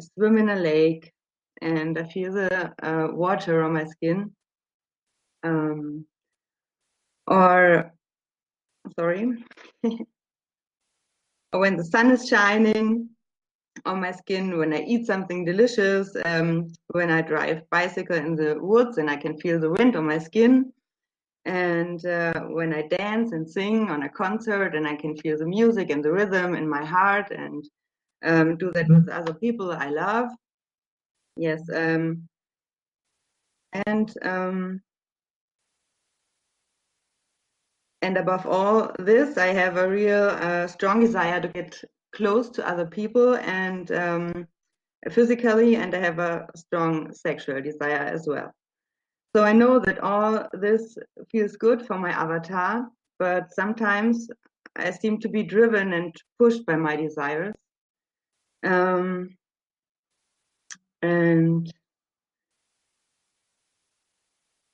swim 0.00 0.38
in 0.38 0.50
a 0.50 0.56
lake 0.56 1.12
and 1.60 1.98
I 1.98 2.04
feel 2.04 2.32
the 2.32 2.72
uh, 2.82 3.08
water 3.12 3.62
on 3.64 3.72
my 3.72 3.84
skin. 3.84 4.32
Um, 5.42 6.04
or, 7.26 7.92
sorry, 8.98 9.32
when 11.50 11.76
the 11.76 11.84
sun 11.84 12.12
is 12.12 12.28
shining 12.28 13.10
on 13.88 14.00
my 14.00 14.12
skin, 14.12 14.58
when 14.58 14.72
I 14.72 14.82
eat 14.82 15.06
something 15.06 15.44
delicious, 15.44 16.14
um, 16.24 16.72
when 16.88 17.10
I 17.10 17.22
drive 17.22 17.68
bicycle 17.70 18.16
in 18.16 18.36
the 18.36 18.58
woods 18.60 18.98
and 18.98 19.10
I 19.10 19.16
can 19.16 19.38
feel 19.38 19.58
the 19.58 19.70
wind 19.70 19.96
on 19.96 20.06
my 20.06 20.18
skin. 20.18 20.72
And 21.44 22.04
uh, 22.04 22.40
when 22.58 22.74
I 22.74 22.82
dance 22.82 23.32
and 23.32 23.48
sing 23.48 23.88
on 23.90 24.02
a 24.02 24.08
concert 24.08 24.74
and 24.74 24.86
I 24.86 24.94
can 24.94 25.16
feel 25.16 25.38
the 25.38 25.46
music 25.46 25.90
and 25.90 26.04
the 26.04 26.12
rhythm 26.12 26.54
in 26.54 26.68
my 26.68 26.84
heart 26.84 27.30
and 27.30 27.64
um, 28.22 28.56
do 28.56 28.70
that 28.72 28.88
with 28.88 29.08
other 29.08 29.32
people 29.32 29.72
I 29.72 29.88
love. 29.88 30.28
Yes. 31.36 31.62
Um, 31.72 32.28
and 33.86 34.12
um, 34.22 34.82
and 38.02 38.16
above 38.16 38.46
all 38.46 38.92
this, 38.98 39.38
I 39.38 39.46
have 39.46 39.76
a 39.76 39.88
real 39.88 40.28
uh, 40.28 40.66
strong 40.66 41.00
desire 41.00 41.40
to 41.40 41.48
get 41.48 41.82
close 42.12 42.48
to 42.50 42.68
other 42.68 42.86
people 42.86 43.36
and 43.36 43.90
um, 43.92 44.48
physically, 45.10 45.76
and 45.76 45.94
I 45.94 45.98
have 45.98 46.18
a 46.18 46.46
strong 46.56 47.12
sexual 47.12 47.60
desire 47.60 47.98
as 47.98 48.26
well. 48.26 48.52
So 49.36 49.44
I 49.44 49.52
know 49.52 49.78
that 49.78 50.00
all 50.00 50.48
this 50.52 50.96
feels 51.30 51.56
good 51.56 51.86
for 51.86 51.98
my 51.98 52.10
avatar, 52.10 52.88
but 53.18 53.52
sometimes 53.54 54.28
I 54.76 54.90
seem 54.90 55.18
to 55.20 55.28
be 55.28 55.42
driven 55.42 55.92
and 55.92 56.14
pushed 56.38 56.64
by 56.64 56.76
my 56.76 56.96
desires. 56.96 57.54
Um, 58.64 59.36
and 61.02 61.72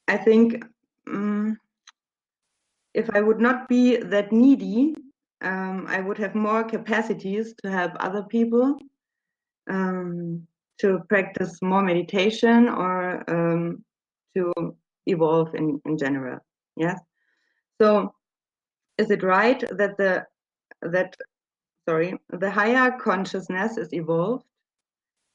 I 0.09 0.17
think 0.17 0.65
um, 1.09 1.59
if 2.95 3.11
I 3.11 3.21
would 3.21 3.41
not 3.41 3.69
be 3.69 3.97
that 3.97 4.33
needy, 4.33 4.95
um, 5.45 5.87
I 5.89 6.01
would 6.01 6.19
have 6.19 6.35
more 6.35 6.65
capacities 6.65 7.55
to 7.63 7.71
help 7.71 7.93
other 8.01 8.23
people, 8.23 8.79
um, 9.71 10.47
to 10.79 11.01
practice 11.09 11.61
more 11.63 11.83
meditation, 11.83 12.69
or 12.69 13.23
um, 13.31 13.85
to 14.35 14.53
evolve 15.07 15.55
in, 15.55 15.81
in 15.85 15.99
general. 15.99 16.39
Yes. 16.77 16.99
So, 17.81 18.15
is 18.99 19.11
it 19.11 19.23
right 19.23 19.63
that 19.71 19.97
the 19.99 20.25
that 20.81 21.17
sorry 21.89 22.19
the 22.31 22.51
higher 22.51 22.93
consciousness 22.99 23.77
is 23.77 23.93
evolved, 23.93 24.45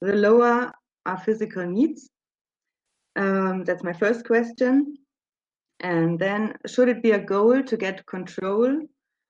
the 0.02 0.14
lower 0.14 0.72
our 1.06 1.18
physical 1.20 1.66
needs? 1.66 2.10
Um, 3.16 3.64
that's 3.64 3.84
my 3.84 3.94
first 3.94 4.26
question. 4.26 4.98
And 5.82 6.20
then, 6.20 6.56
should 6.66 6.90
it 6.90 7.04
be 7.04 7.12
a 7.12 7.20
goal 7.20 7.62
to 7.64 7.78
get 7.78 8.06
control 8.06 8.82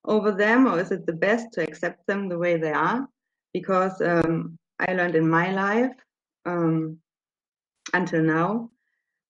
over 0.05 0.31
them, 0.31 0.67
or 0.67 0.79
is 0.79 0.91
it 0.91 1.05
the 1.05 1.13
best 1.13 1.47
to 1.53 1.63
accept 1.63 2.05
them 2.07 2.29
the 2.29 2.37
way 2.37 2.57
they 2.57 2.71
are? 2.71 3.07
Because 3.53 4.01
um, 4.01 4.57
I 4.79 4.93
learned 4.93 5.15
in 5.15 5.29
my 5.29 5.51
life 5.51 5.91
um, 6.45 6.97
until 7.93 8.23
now 8.23 8.69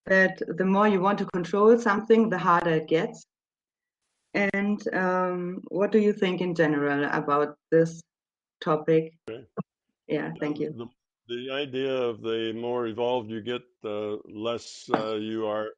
that 0.06 0.42
the 0.58 0.66
more 0.66 0.88
you 0.88 1.00
want 1.00 1.20
to 1.20 1.26
control 1.26 1.78
something, 1.78 2.30
the 2.30 2.38
harder 2.38 2.72
it 2.72 2.88
gets. 2.88 3.26
And 4.34 4.82
um, 4.94 5.62
what 5.70 5.92
do 5.92 6.00
you 6.00 6.14
think 6.14 6.42
in 6.42 6.54
general 6.56 7.06
about 7.12 7.56
this 7.72 8.02
topic? 8.62 9.14
Okay. 9.30 9.46
Yeah, 10.08 10.32
thank 10.40 10.60
you. 10.60 10.74
The, 10.76 10.88
the 11.28 11.52
idea 11.52 11.94
of 11.94 12.22
the 12.22 12.54
more 12.54 12.88
evolved 12.88 13.30
you 13.30 13.42
get, 13.42 13.62
the 13.84 14.20
less 14.26 14.90
uh, 14.94 15.16
you 15.16 15.48
are 15.48 15.70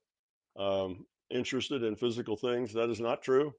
um, 0.57 1.05
interested 1.29 1.83
in 1.83 1.95
physical 1.95 2.35
things. 2.35 2.73
That 2.73 2.89
is 2.89 2.99
not 2.99 3.21
true. 3.21 3.53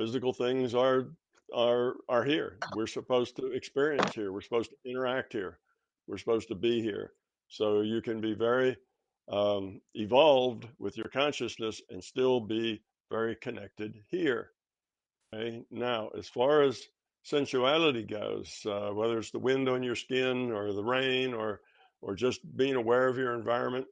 Physical 0.00 0.32
things 0.32 0.74
are 0.74 1.08
are 1.54 1.96
are 2.08 2.24
here. 2.24 2.56
We're 2.74 2.86
supposed 2.86 3.36
to 3.36 3.52
experience 3.52 4.14
here. 4.14 4.32
We're 4.32 4.40
supposed 4.40 4.70
to 4.70 4.90
interact 4.90 5.34
here. 5.34 5.58
We're 6.06 6.16
supposed 6.16 6.48
to 6.48 6.54
be 6.54 6.80
here. 6.80 7.12
So 7.48 7.82
you 7.82 8.00
can 8.00 8.18
be 8.18 8.32
very 8.32 8.78
um, 9.30 9.82
evolved 9.92 10.66
with 10.78 10.96
your 10.96 11.08
consciousness 11.08 11.82
and 11.90 12.02
still 12.02 12.40
be 12.40 12.80
very 13.10 13.36
connected 13.36 13.94
here. 14.08 14.52
Okay. 15.34 15.64
Now, 15.70 16.08
as 16.16 16.30
far 16.30 16.62
as 16.62 16.80
sensuality 17.22 18.02
goes, 18.02 18.58
uh, 18.64 18.92
whether 18.94 19.18
it's 19.18 19.32
the 19.32 19.38
wind 19.38 19.68
on 19.68 19.82
your 19.82 19.96
skin 19.96 20.50
or 20.50 20.72
the 20.72 20.82
rain 20.82 21.34
or 21.34 21.60
or 22.00 22.14
just 22.14 22.40
being 22.56 22.76
aware 22.76 23.06
of 23.06 23.18
your 23.18 23.34
environment 23.34 23.84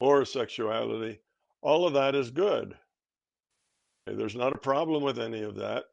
or 0.00 0.26
sexuality, 0.26 1.18
all 1.62 1.86
of 1.86 1.94
that 1.94 2.14
is 2.14 2.30
good. 2.30 2.76
There's 4.06 4.36
not 4.36 4.54
a 4.54 4.58
problem 4.58 5.02
with 5.02 5.18
any 5.18 5.42
of 5.42 5.56
that. 5.56 5.84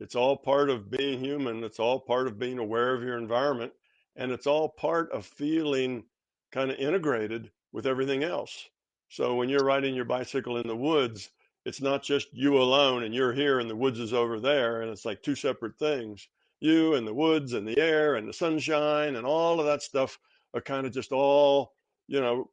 It's 0.00 0.14
all 0.14 0.36
part 0.36 0.70
of 0.70 0.90
being 0.90 1.20
human. 1.20 1.62
It's 1.62 1.78
all 1.78 2.00
part 2.00 2.26
of 2.26 2.38
being 2.38 2.58
aware 2.58 2.94
of 2.94 3.02
your 3.02 3.18
environment. 3.18 3.72
And 4.16 4.32
it's 4.32 4.46
all 4.46 4.68
part 4.68 5.12
of 5.12 5.26
feeling 5.26 6.04
kind 6.52 6.70
of 6.70 6.78
integrated 6.78 7.50
with 7.72 7.86
everything 7.86 8.24
else. 8.24 8.68
So 9.08 9.34
when 9.34 9.48
you're 9.48 9.64
riding 9.64 9.94
your 9.94 10.06
bicycle 10.06 10.56
in 10.56 10.66
the 10.66 10.76
woods, 10.76 11.30
it's 11.66 11.82
not 11.82 12.02
just 12.02 12.28
you 12.32 12.58
alone 12.58 13.02
and 13.02 13.14
you're 13.14 13.34
here 13.34 13.60
and 13.60 13.68
the 13.68 13.76
woods 13.76 13.98
is 13.98 14.14
over 14.14 14.40
there 14.40 14.80
and 14.80 14.90
it's 14.90 15.04
like 15.04 15.22
two 15.22 15.34
separate 15.34 15.78
things. 15.78 16.28
You 16.60 16.94
and 16.94 17.06
the 17.06 17.14
woods 17.14 17.52
and 17.52 17.66
the 17.68 17.78
air 17.78 18.16
and 18.16 18.26
the 18.26 18.32
sunshine 18.32 19.16
and 19.16 19.26
all 19.26 19.60
of 19.60 19.66
that 19.66 19.82
stuff 19.82 20.18
are 20.54 20.60
kind 20.60 20.86
of 20.86 20.92
just 20.92 21.12
all, 21.12 21.74
you 22.08 22.20
know, 22.20 22.50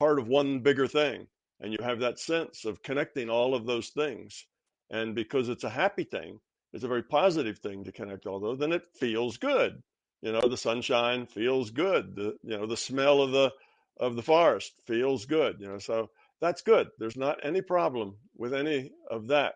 part 0.00 0.18
of 0.18 0.26
one 0.26 0.60
bigger 0.60 0.88
thing. 0.88 1.26
And 1.60 1.72
you 1.72 1.78
have 1.82 2.00
that 2.00 2.18
sense 2.18 2.64
of 2.64 2.82
connecting 2.82 3.30
all 3.30 3.54
of 3.54 3.66
those 3.66 3.88
things. 3.88 4.46
And 4.90 5.14
because 5.14 5.48
it's 5.48 5.64
a 5.64 5.70
happy 5.70 6.04
thing, 6.04 6.38
it's 6.72 6.84
a 6.84 6.88
very 6.88 7.02
positive 7.02 7.58
thing 7.58 7.84
to 7.84 7.92
connect 7.92 8.26
all 8.26 8.40
those, 8.40 8.58
then 8.58 8.72
it 8.72 8.86
feels 8.94 9.38
good. 9.38 9.82
You 10.22 10.32
know, 10.32 10.48
the 10.48 10.56
sunshine 10.56 11.26
feels 11.26 11.70
good. 11.70 12.16
The 12.16 12.36
you 12.42 12.58
know, 12.58 12.66
the 12.66 12.76
smell 12.76 13.22
of 13.22 13.32
the 13.32 13.52
of 13.98 14.16
the 14.16 14.22
forest 14.22 14.72
feels 14.86 15.26
good. 15.26 15.56
You 15.60 15.68
know, 15.68 15.78
so 15.78 16.10
that's 16.40 16.62
good. 16.62 16.88
There's 16.98 17.16
not 17.16 17.44
any 17.44 17.60
problem 17.60 18.16
with 18.36 18.54
any 18.54 18.92
of 19.10 19.28
that. 19.28 19.54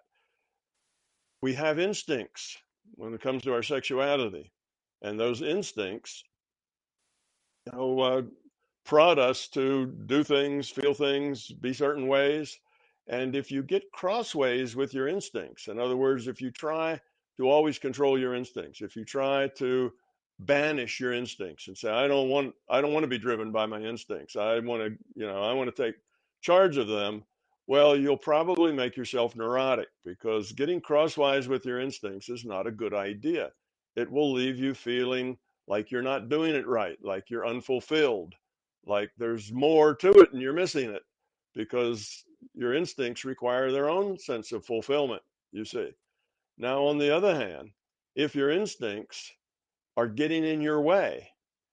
We 1.43 1.55
have 1.55 1.79
instincts 1.79 2.57
when 2.95 3.15
it 3.15 3.21
comes 3.21 3.43
to 3.43 3.53
our 3.55 3.63
sexuality, 3.63 4.53
and 5.03 5.19
those 5.19 5.43
instincts, 5.43 6.23
you 7.67 7.73
know, 7.73 8.01
uh, 8.01 8.23
prod 8.85 9.19
us 9.19 9.49
to 9.49 9.87
do 10.07 10.25
things, 10.25 10.69
feel 10.69 10.95
things, 10.95 11.49
be 11.49 11.73
certain 11.73 12.09
ways. 12.09 12.59
And 13.09 13.35
if 13.35 13.51
you 13.51 13.63
get 13.63 13.91
crossways 13.93 14.77
with 14.77 14.95
your 14.95 15.09
instincts, 15.09 15.69
in 15.69 15.79
other 15.79 15.97
words, 15.97 16.29
if 16.29 16.41
you 16.41 16.51
try 16.51 17.01
to 17.37 17.49
always 17.49 17.79
control 17.79 18.19
your 18.19 18.35
instincts, 18.35 18.81
if 18.81 18.97
you 18.97 19.05
try 19.05 19.49
to 19.57 19.93
banish 20.39 21.01
your 21.01 21.13
instincts 21.13 21.69
and 21.69 21.77
say, 21.77 21.91
I 21.91 22.07
don't 22.09 22.29
want 22.29 22.55
I 22.69 22.81
don't 22.81 22.93
want 22.93 23.05
to 23.05 23.09
be 23.09 23.19
driven 23.19 23.53
by 23.53 23.67
my 23.67 23.81
instincts. 23.81 24.37
I 24.37 24.59
want 24.61 24.83
to, 24.83 24.99
you 25.15 25.27
know, 25.27 25.43
I 25.43 25.53
want 25.53 25.75
to 25.75 25.83
take 25.83 25.97
charge 26.41 26.77
of 26.77 26.89
them. 26.89 27.25
Well, 27.67 27.97
you'll 27.97 28.17
probably 28.17 28.73
make 28.73 28.97
yourself 28.97 29.37
neurotic 29.37 29.89
because 30.05 30.53
getting 30.53 30.81
crosswise 30.81 31.49
with 31.49 31.65
your 31.65 31.81
instincts 31.81 32.29
is 32.29 32.45
not 32.45 32.67
a 32.67 32.73
good 32.73 32.93
idea. 32.93 33.51
It 33.95 34.11
will 34.11 34.33
leave 34.33 34.59
you 34.59 34.75
feeling 34.75 35.39
like 35.69 35.91
you're 35.91 36.03
not 36.03 36.29
doing 36.29 36.55
it 36.55 36.67
right, 36.67 36.99
like 37.03 37.31
you're 37.31 37.47
unfulfilled, 37.47 38.35
like 38.87 39.11
there's 39.17 39.53
more 39.53 39.95
to 39.97 40.11
it 40.21 40.33
and 40.33 40.43
you're 40.43 40.53
missing 40.53 40.91
it 40.91 41.03
because 41.55 42.25
your 42.55 42.75
instincts 42.75 43.25
require 43.25 43.71
their 43.71 43.89
own 43.89 44.19
sense 44.19 44.53
of 44.53 44.65
fulfillment, 44.65 45.23
you 45.53 45.65
see. 45.65 45.91
Now, 46.59 46.85
on 46.85 46.99
the 46.99 47.15
other 47.15 47.35
hand, 47.35 47.71
if 48.15 48.35
your 48.35 48.51
instincts 48.51 49.31
are 49.97 50.09
getting 50.09 50.45
in 50.45 50.61
your 50.61 50.81
way 50.81 51.29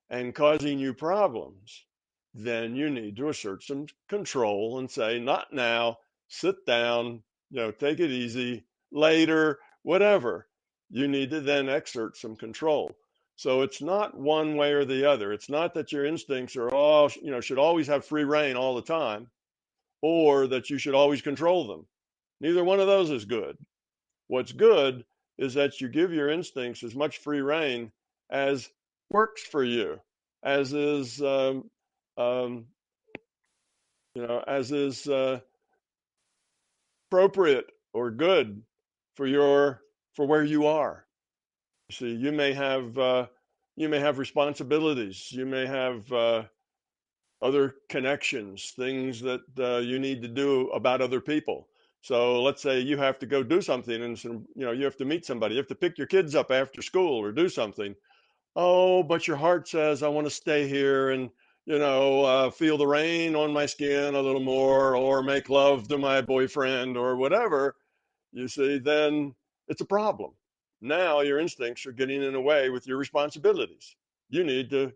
and 0.09 0.35
causing 0.35 0.79
you 0.79 0.93
problems, 0.93 1.85
then 2.33 2.75
you 2.75 2.89
need 2.89 3.15
to 3.17 3.29
assert 3.29 3.63
some 3.63 3.87
control 4.07 4.79
and 4.79 4.89
say, 4.89 5.19
not 5.19 5.51
now, 5.51 5.97
sit 6.27 6.65
down, 6.65 7.23
you 7.49 7.57
know, 7.57 7.71
take 7.71 7.99
it 7.99 8.11
easy, 8.11 8.65
later, 8.91 9.59
whatever. 9.83 10.47
You 10.89 11.07
need 11.07 11.31
to 11.31 11.41
then 11.41 11.69
exert 11.69 12.17
some 12.17 12.35
control. 12.35 12.91
So 13.39 13.61
it's 13.61 13.81
not 13.81 14.19
one 14.19 14.57
way 14.57 14.73
or 14.73 14.83
the 14.83 15.09
other. 15.09 15.31
It's 15.31 15.49
not 15.49 15.73
that 15.75 15.93
your 15.93 16.05
instincts 16.05 16.57
are 16.57 16.67
all, 16.67 17.09
you 17.21 17.31
know, 17.31 17.39
should 17.39 17.57
always 17.57 17.87
have 17.87 18.03
free 18.03 18.25
reign 18.25 18.57
all 18.57 18.75
the 18.75 18.81
time 18.81 19.31
or 20.01 20.47
that 20.47 20.69
you 20.69 20.77
should 20.77 20.93
always 20.93 21.21
control 21.21 21.65
them. 21.65 21.87
Neither 22.41 22.65
one 22.65 22.81
of 22.81 22.87
those 22.87 23.09
is 23.11 23.23
good. 23.23 23.57
What's 24.27 24.51
good 24.51 25.05
is 25.37 25.53
that 25.53 25.79
you 25.79 25.87
give 25.87 26.11
your 26.11 26.29
instincts 26.29 26.83
as 26.83 26.93
much 26.93 27.19
free 27.19 27.39
reign 27.39 27.93
as 28.29 28.69
works 29.09 29.41
for 29.41 29.63
you, 29.63 30.01
as 30.43 30.73
is, 30.73 31.21
um, 31.21 31.69
um, 32.17 32.65
you 34.15 34.27
know, 34.27 34.43
as 34.45 34.73
is 34.73 35.07
uh, 35.07 35.39
appropriate 37.07 37.67
or 37.93 38.11
good 38.11 38.63
for 39.15 39.25
your 39.25 39.79
for 40.13 40.27
where 40.27 40.43
you 40.43 40.67
are. 40.67 41.05
See, 41.91 42.13
you 42.13 42.31
may 42.31 42.53
have 42.53 42.97
uh, 42.97 43.27
you 43.75 43.89
may 43.89 43.99
have 43.99 44.19
responsibilities. 44.19 45.31
You 45.31 45.45
may 45.45 45.65
have 45.65 46.11
uh, 46.11 46.43
other 47.41 47.75
connections, 47.89 48.73
things 48.75 49.21
that 49.21 49.41
uh, 49.59 49.79
you 49.79 49.99
need 49.99 50.21
to 50.21 50.27
do 50.27 50.69
about 50.69 51.01
other 51.01 51.21
people. 51.21 51.69
So 52.01 52.41
let's 52.43 52.61
say 52.61 52.79
you 52.79 52.97
have 52.97 53.19
to 53.19 53.25
go 53.25 53.43
do 53.43 53.61
something, 53.61 54.03
and 54.03 54.17
some, 54.17 54.45
you 54.55 54.65
know 54.65 54.71
you 54.71 54.85
have 54.85 54.97
to 54.97 55.05
meet 55.05 55.25
somebody. 55.25 55.55
You 55.55 55.59
have 55.59 55.67
to 55.67 55.75
pick 55.75 55.97
your 55.97 56.07
kids 56.07 56.35
up 56.35 56.51
after 56.51 56.81
school 56.81 57.17
or 57.17 57.31
do 57.31 57.49
something. 57.49 57.95
Oh, 58.55 59.03
but 59.03 59.27
your 59.27 59.37
heart 59.37 59.67
says 59.67 60.03
I 60.03 60.09
want 60.09 60.27
to 60.27 60.31
stay 60.31 60.67
here 60.67 61.11
and 61.11 61.29
you 61.65 61.79
know 61.79 62.23
uh, 62.23 62.51
feel 62.51 62.77
the 62.77 62.87
rain 62.87 63.35
on 63.35 63.53
my 63.53 63.65
skin 63.65 64.15
a 64.15 64.21
little 64.21 64.41
more, 64.41 64.95
or 64.95 65.23
make 65.23 65.49
love 65.49 65.87
to 65.89 65.97
my 65.97 66.21
boyfriend 66.21 66.97
or 66.97 67.15
whatever. 67.17 67.75
You 68.33 68.47
see, 68.47 68.79
then 68.79 69.35
it's 69.67 69.81
a 69.81 69.85
problem 69.85 70.33
now 70.81 71.21
your 71.21 71.39
instincts 71.39 71.85
are 71.85 71.91
getting 71.91 72.23
in 72.23 72.33
the 72.33 72.41
way 72.41 72.69
with 72.69 72.87
your 72.87 72.97
responsibilities. 72.97 73.95
You 74.29 74.43
need 74.43 74.69
to 74.69 74.91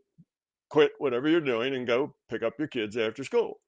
quit 0.70 0.94
whatever 0.98 1.28
you're 1.28 1.42
doing 1.42 1.76
and 1.76 1.86
go 1.86 2.16
pick 2.30 2.44
up 2.44 2.54
your 2.58 2.68
kids 2.68 2.98
after 2.98 3.24
school. 3.24 3.60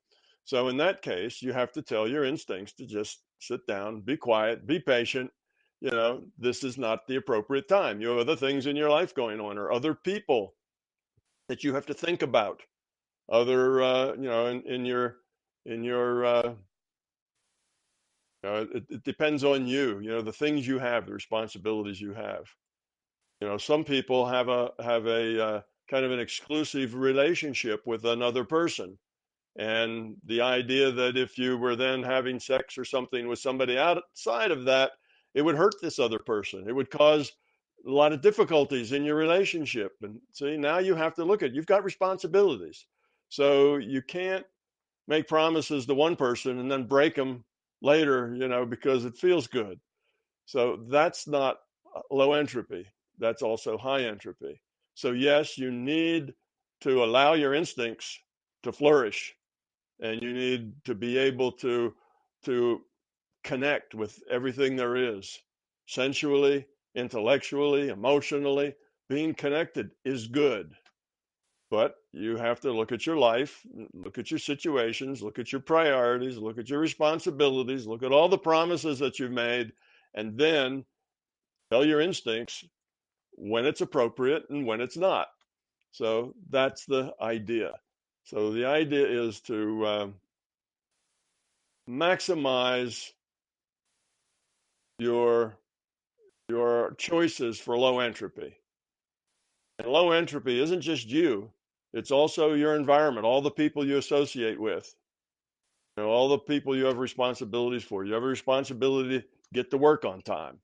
So 0.44 0.68
in 0.70 0.78
that 0.78 1.02
case, 1.02 1.42
you 1.42 1.54
have 1.54 1.72
to 1.74 1.82
tell 1.82 2.08
your 2.08 2.24
instincts 2.24 2.74
to 2.74 2.86
just 2.86 3.22
sit 3.40 3.66
down, 3.68 4.02
be 4.02 4.16
quiet, 4.16 4.68
be 4.68 4.80
patient. 4.80 5.32
You 5.82 5.92
know, 5.92 6.24
this 6.38 6.64
is 6.64 6.78
not 6.78 7.08
the 7.08 7.18
appropriate 7.18 7.68
time. 7.68 8.00
You 8.00 8.10
have 8.10 8.20
other 8.20 8.36
things 8.36 8.66
in 8.66 8.76
your 8.76 8.90
life 8.90 9.14
going 9.14 9.40
on 9.40 9.58
or 9.58 9.72
other 9.72 9.94
people 9.94 10.56
that 11.48 11.64
you 11.64 11.74
have 11.74 11.86
to 11.88 11.94
think 11.94 12.22
about. 12.22 12.62
Other, 13.30 13.82
uh, 13.82 14.14
you 14.14 14.30
know, 14.30 14.48
in, 14.48 14.62
in 14.64 14.86
your 14.86 15.18
in 15.66 15.84
your 15.84 16.26
uh, 16.26 16.54
it, 18.54 18.84
it 18.90 19.04
depends 19.04 19.44
on 19.44 19.68
you. 19.68 20.00
You 20.00 20.10
know, 20.10 20.22
the 20.22 20.34
things 20.34 20.68
you 20.68 20.80
have, 20.80 21.06
the 21.06 21.14
responsibilities 21.14 22.00
you 22.00 22.14
have. 22.14 22.46
You 23.42 23.48
know, 23.48 23.58
some 23.58 23.84
people 23.84 24.26
have 24.26 24.50
a 24.50 24.72
have 24.80 25.06
a 25.08 25.46
uh, 25.46 25.62
kind 25.90 26.06
of 26.06 26.12
an 26.12 26.20
exclusive 26.20 26.96
relationship 26.96 27.82
with 27.86 28.06
another 28.06 28.44
person, 28.44 28.98
and 29.58 30.16
the 30.26 30.42
idea 30.42 30.92
that 30.92 31.18
if 31.18 31.38
you 31.38 31.58
were 31.58 31.76
then 31.76 32.04
having 32.04 32.40
sex 32.40 32.78
or 32.78 32.86
something 32.86 33.28
with 33.28 33.40
somebody 33.40 33.78
outside 33.78 34.52
of 34.52 34.66
that, 34.66 34.92
it 35.34 35.42
would 35.42 35.56
hurt 35.56 35.76
this 35.82 36.00
other 36.00 36.20
person. 36.20 36.68
It 36.68 36.76
would 36.76 36.90
cause 36.90 37.32
a 37.86 37.90
lot 37.90 38.14
of 38.14 38.22
difficulties 38.22 38.94
in 38.94 39.04
your 39.04 39.16
relationship. 39.16 39.92
And 40.02 40.20
see, 40.32 40.58
now 40.58 40.80
you 40.80 40.96
have 40.96 41.14
to 41.16 41.26
look 41.26 41.44
at 41.44 41.54
you've 41.54 41.66
got 41.66 41.84
responsibilities, 41.84 42.86
so 43.30 43.78
you 43.78 44.02
can't 44.02 44.46
make 45.08 45.28
promises 45.28 45.86
to 45.86 45.94
one 45.94 46.16
person 46.16 46.60
and 46.60 46.72
then 46.72 46.88
break 46.88 47.16
them 47.16 47.44
later, 47.82 48.36
you 48.36 48.48
know, 48.48 48.66
because 48.66 49.06
it 49.06 49.18
feels 49.18 49.48
good. 49.48 49.80
So 50.46 50.78
that's 50.90 51.28
not 51.28 51.58
uh, 51.96 52.02
low 52.12 52.34
entropy. 52.34 52.88
That's 53.20 53.42
also 53.44 53.78
high 53.78 54.04
entropy. 54.06 54.62
So, 54.96 55.12
yes, 55.12 55.58
you 55.58 55.72
need 55.72 56.34
to 56.82 57.04
allow 57.04 57.34
your 57.34 57.54
instincts 57.54 58.20
to 58.64 58.72
flourish. 58.72 59.36
and 60.00 60.22
you 60.22 60.34
need 60.34 60.74
to 60.86 60.96
be 60.96 61.18
able 61.18 61.52
to 61.52 61.94
to 62.46 62.82
connect 63.44 63.96
with 63.96 64.22
everything 64.30 64.76
there 64.76 64.96
is 64.98 65.40
sensually 65.88 66.66
intellectually 66.96 67.90
emotionally 67.90 68.76
being 69.10 69.34
connected 69.34 69.92
is 70.06 70.28
good 70.28 70.76
but 71.72 71.96
you 72.12 72.38
have 72.38 72.60
to 72.60 72.72
look 72.72 72.92
at 72.92 73.06
your 73.06 73.18
life 73.18 73.66
look 73.94 74.18
at 74.18 74.30
your 74.32 74.40
situations 74.40 75.22
look 75.22 75.40
at 75.40 75.52
your 75.52 75.62
priorities 75.62 76.38
look 76.38 76.58
at 76.58 76.70
your 76.70 76.80
responsibilities 76.80 77.88
look 77.88 78.04
at 78.04 78.12
all 78.12 78.30
the 78.30 78.38
promises 78.38 79.00
that 79.00 79.20
you've 79.20 79.32
made 79.32 79.72
and 80.14 80.38
then 80.38 80.86
tell 81.72 81.86
your 81.86 82.02
instincts 82.02 82.64
when 83.32 83.66
it's 83.66 83.82
appropriate 83.82 84.50
and 84.50 84.66
when 84.66 84.82
it's 84.82 84.98
not. 84.98 85.28
So 85.92 86.34
that's 86.50 86.86
the 86.86 87.14
idea. 87.22 87.74
So 88.24 88.52
the 88.52 88.66
idea 88.66 89.08
is 89.08 89.40
to 89.42 89.86
uh, 89.86 90.08
maximize 91.90 93.12
your 94.98 95.58
your 96.48 96.94
choices 96.98 97.60
for 97.60 97.78
low 97.78 98.00
entropy. 98.00 98.56
And 99.80 99.88
low 99.88 100.12
entropy 100.12 100.62
isn't 100.62 100.82
just 100.82 101.08
you; 101.08 101.52
it's 101.96 102.12
also 102.12 102.54
your 102.54 102.76
environment, 102.76 103.26
all 103.26 103.42
the 103.42 103.50
people 103.50 103.88
you 103.88 103.98
associate 103.98 104.60
with, 104.60 104.94
you 105.96 106.04
know, 106.04 106.10
all 106.10 106.28
the 106.28 106.38
people 106.40 106.76
you 106.76 106.86
have 106.86 106.98
responsibilities 106.98 107.86
for. 107.86 108.04
You 108.04 108.14
have 108.14 108.24
a 108.24 108.28
responsibility 108.28 109.22
to 109.22 109.26
get 109.54 109.72
to 109.72 109.78
work 109.78 110.04
on 110.04 110.22
time. 110.22 110.60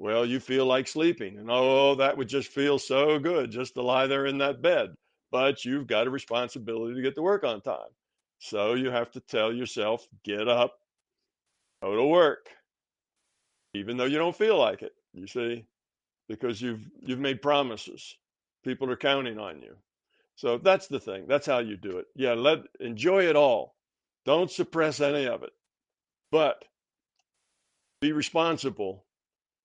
Well, 0.00 0.26
you 0.26 0.40
feel 0.40 0.66
like 0.66 0.88
sleeping, 0.88 1.38
and 1.38 1.48
oh, 1.48 1.94
that 1.94 2.16
would 2.18 2.28
just 2.28 2.48
feel 2.48 2.80
so 2.80 3.20
good 3.20 3.52
just 3.52 3.74
to 3.74 3.82
lie 3.82 4.08
there 4.08 4.26
in 4.26 4.38
that 4.38 4.60
bed. 4.62 4.94
But 5.30 5.64
you've 5.64 5.86
got 5.86 6.08
a 6.08 6.10
responsibility 6.10 6.96
to 6.96 7.02
get 7.02 7.14
to 7.14 7.22
work 7.22 7.44
on 7.44 7.60
time. 7.60 7.90
So 8.40 8.74
you 8.74 8.90
have 8.90 9.12
to 9.12 9.20
tell 9.20 9.52
yourself, 9.52 10.06
get 10.24 10.48
up, 10.48 10.74
go 11.82 11.94
to 11.94 12.04
work, 12.04 12.48
even 13.74 13.96
though 13.96 14.06
you 14.06 14.18
don't 14.18 14.36
feel 14.36 14.58
like 14.58 14.82
it. 14.82 14.92
You 15.12 15.28
see, 15.28 15.66
because 16.28 16.60
you've 16.60 16.84
you've 17.00 17.20
made 17.20 17.40
promises. 17.40 18.16
People 18.64 18.90
are 18.90 18.96
counting 18.96 19.38
on 19.38 19.62
you. 19.62 19.76
So 20.36 20.58
that's 20.58 20.88
the 20.88 21.00
thing. 21.00 21.26
That's 21.28 21.46
how 21.46 21.60
you 21.60 21.76
do 21.76 21.98
it. 21.98 22.06
Yeah, 22.14 22.34
let 22.34 22.58
enjoy 22.80 23.28
it 23.28 23.36
all. 23.36 23.74
Don't 24.24 24.50
suppress 24.50 25.00
any 25.00 25.26
of 25.26 25.42
it. 25.42 25.52
But 26.30 26.64
be 28.00 28.12
responsible 28.12 29.04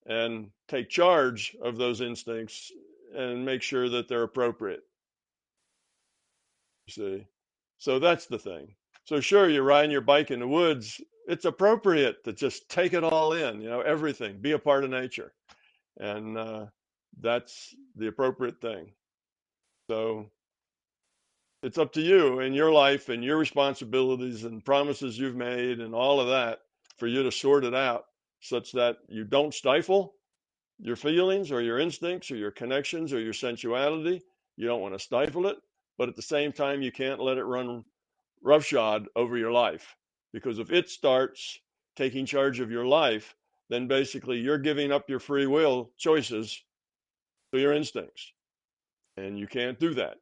and 0.05 0.51
take 0.67 0.89
charge 0.89 1.55
of 1.61 1.77
those 1.77 2.01
instincts 2.01 2.71
and 3.15 3.45
make 3.45 3.61
sure 3.61 3.89
that 3.89 4.07
they're 4.07 4.23
appropriate. 4.23 4.83
You 6.87 6.93
see? 6.93 7.27
So 7.79 7.99
that's 7.99 8.27
the 8.27 8.39
thing. 8.39 8.75
So 9.05 9.19
sure, 9.19 9.49
you're 9.49 9.63
riding 9.63 9.91
your 9.91 10.01
bike 10.01 10.31
in 10.31 10.39
the 10.39 10.47
woods. 10.47 11.01
It's 11.27 11.45
appropriate 11.45 12.23
to 12.25 12.33
just 12.33 12.69
take 12.69 12.93
it 12.93 13.03
all 13.03 13.33
in, 13.33 13.61
you 13.61 13.69
know, 13.69 13.81
everything, 13.81 14.39
be 14.39 14.51
a 14.51 14.59
part 14.59 14.83
of 14.83 14.89
nature. 14.91 15.33
And 15.97 16.37
uh, 16.37 16.65
that's 17.19 17.73
the 17.95 18.07
appropriate 18.07 18.61
thing. 18.61 18.91
So 19.89 20.29
it's 21.61 21.77
up 21.77 21.91
to 21.93 22.01
you 22.01 22.39
and 22.39 22.55
your 22.55 22.71
life 22.71 23.09
and 23.09 23.23
your 23.23 23.37
responsibilities 23.37 24.45
and 24.45 24.63
promises 24.63 25.19
you've 25.19 25.35
made 25.35 25.79
and 25.79 25.93
all 25.93 26.19
of 26.19 26.27
that 26.27 26.59
for 26.97 27.07
you 27.07 27.23
to 27.23 27.31
sort 27.31 27.65
it 27.65 27.75
out 27.75 28.05
such 28.39 28.71
that 28.71 28.97
you 29.09 29.25
don't 29.25 29.53
stifle 29.53 30.13
your 30.79 30.95
feelings 30.95 31.51
or 31.51 31.61
your 31.61 31.79
instincts 31.79 32.31
or 32.31 32.37
your 32.37 32.51
connections 32.51 33.11
or 33.11 33.19
your 33.19 33.33
sensuality. 33.33 34.21
You 34.55 34.67
don't 34.67 34.81
want 34.81 34.93
to 34.93 34.99
stifle 34.99 35.47
it, 35.47 35.57
but 35.97 36.07
at 36.07 36.15
the 36.15 36.21
same 36.21 36.53
time, 36.53 36.81
you 36.81 36.91
can't 36.91 37.19
let 37.19 37.37
it 37.37 37.43
run 37.43 37.83
roughshod 38.41 39.07
over 39.15 39.37
your 39.37 39.51
life. 39.51 39.95
Because 40.31 40.59
if 40.59 40.71
it 40.71 40.89
starts 40.89 41.59
taking 41.97 42.25
charge 42.25 42.61
of 42.61 42.71
your 42.71 42.85
life, 42.85 43.35
then 43.69 43.87
basically 43.87 44.37
you're 44.39 44.57
giving 44.57 44.91
up 44.91 45.09
your 45.09 45.19
free 45.19 45.45
will 45.45 45.91
choices 45.97 46.63
to 47.51 47.59
your 47.59 47.73
instincts. 47.73 48.31
And 49.17 49.37
you 49.37 49.47
can't 49.47 49.79
do 49.79 49.93
that. 49.95 50.17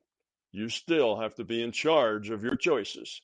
You 0.58 0.70
still 0.70 1.16
have 1.16 1.36
to 1.36 1.44
be 1.44 1.62
in 1.62 1.72
charge 1.72 2.32
of 2.32 2.44
your 2.44 2.56
choices 2.56 3.22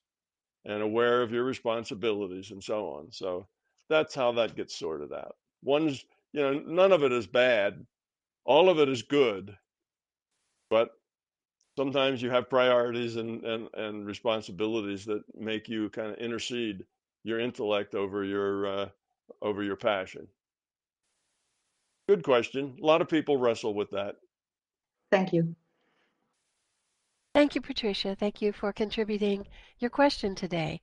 and 0.65 0.83
aware 0.83 1.23
of 1.23 1.31
your 1.31 1.43
responsibilities 1.43 2.51
and 2.51 2.63
so 2.63 2.89
on. 2.89 3.11
So 3.11 3.47
that's 3.89 4.13
how 4.13 4.33
that 4.33 4.55
gets 4.55 4.77
sorted 4.77 5.11
out. 5.11 5.35
One's, 5.63 6.05
you 6.31 6.41
know, 6.41 6.53
none 6.53 6.91
of 6.91 7.03
it 7.03 7.11
is 7.11 7.25
bad, 7.25 7.87
all 8.45 8.69
of 8.69 8.77
it 8.77 8.87
is 8.87 9.01
good, 9.01 9.57
but 10.69 10.91
sometimes 11.75 12.21
you 12.21 12.29
have 12.29 12.51
priorities 12.51 13.15
and, 13.15 13.43
and, 13.43 13.67
and 13.73 14.05
responsibilities 14.05 15.03
that 15.05 15.23
make 15.35 15.67
you 15.67 15.89
kind 15.89 16.11
of 16.11 16.17
intercede 16.17 16.85
your 17.23 17.39
intellect 17.39 17.95
over 17.95 18.23
your 18.23 18.67
uh, 18.67 18.89
over 19.41 19.63
your 19.63 19.77
passion. 19.77 20.27
Good 22.07 22.23
question. 22.23 22.77
A 22.79 22.85
lot 22.85 23.01
of 23.01 23.09
people 23.09 23.37
wrestle 23.37 23.73
with 23.73 23.89
that. 23.89 24.17
Thank 25.09 25.33
you. 25.33 25.55
Thank 27.33 27.55
you, 27.55 27.61
Patricia. 27.61 28.15
Thank 28.15 28.41
you 28.41 28.53
for 28.53 28.71
contributing 28.71 29.47
your 29.79 29.89
question 29.89 30.35
today. 30.35 30.81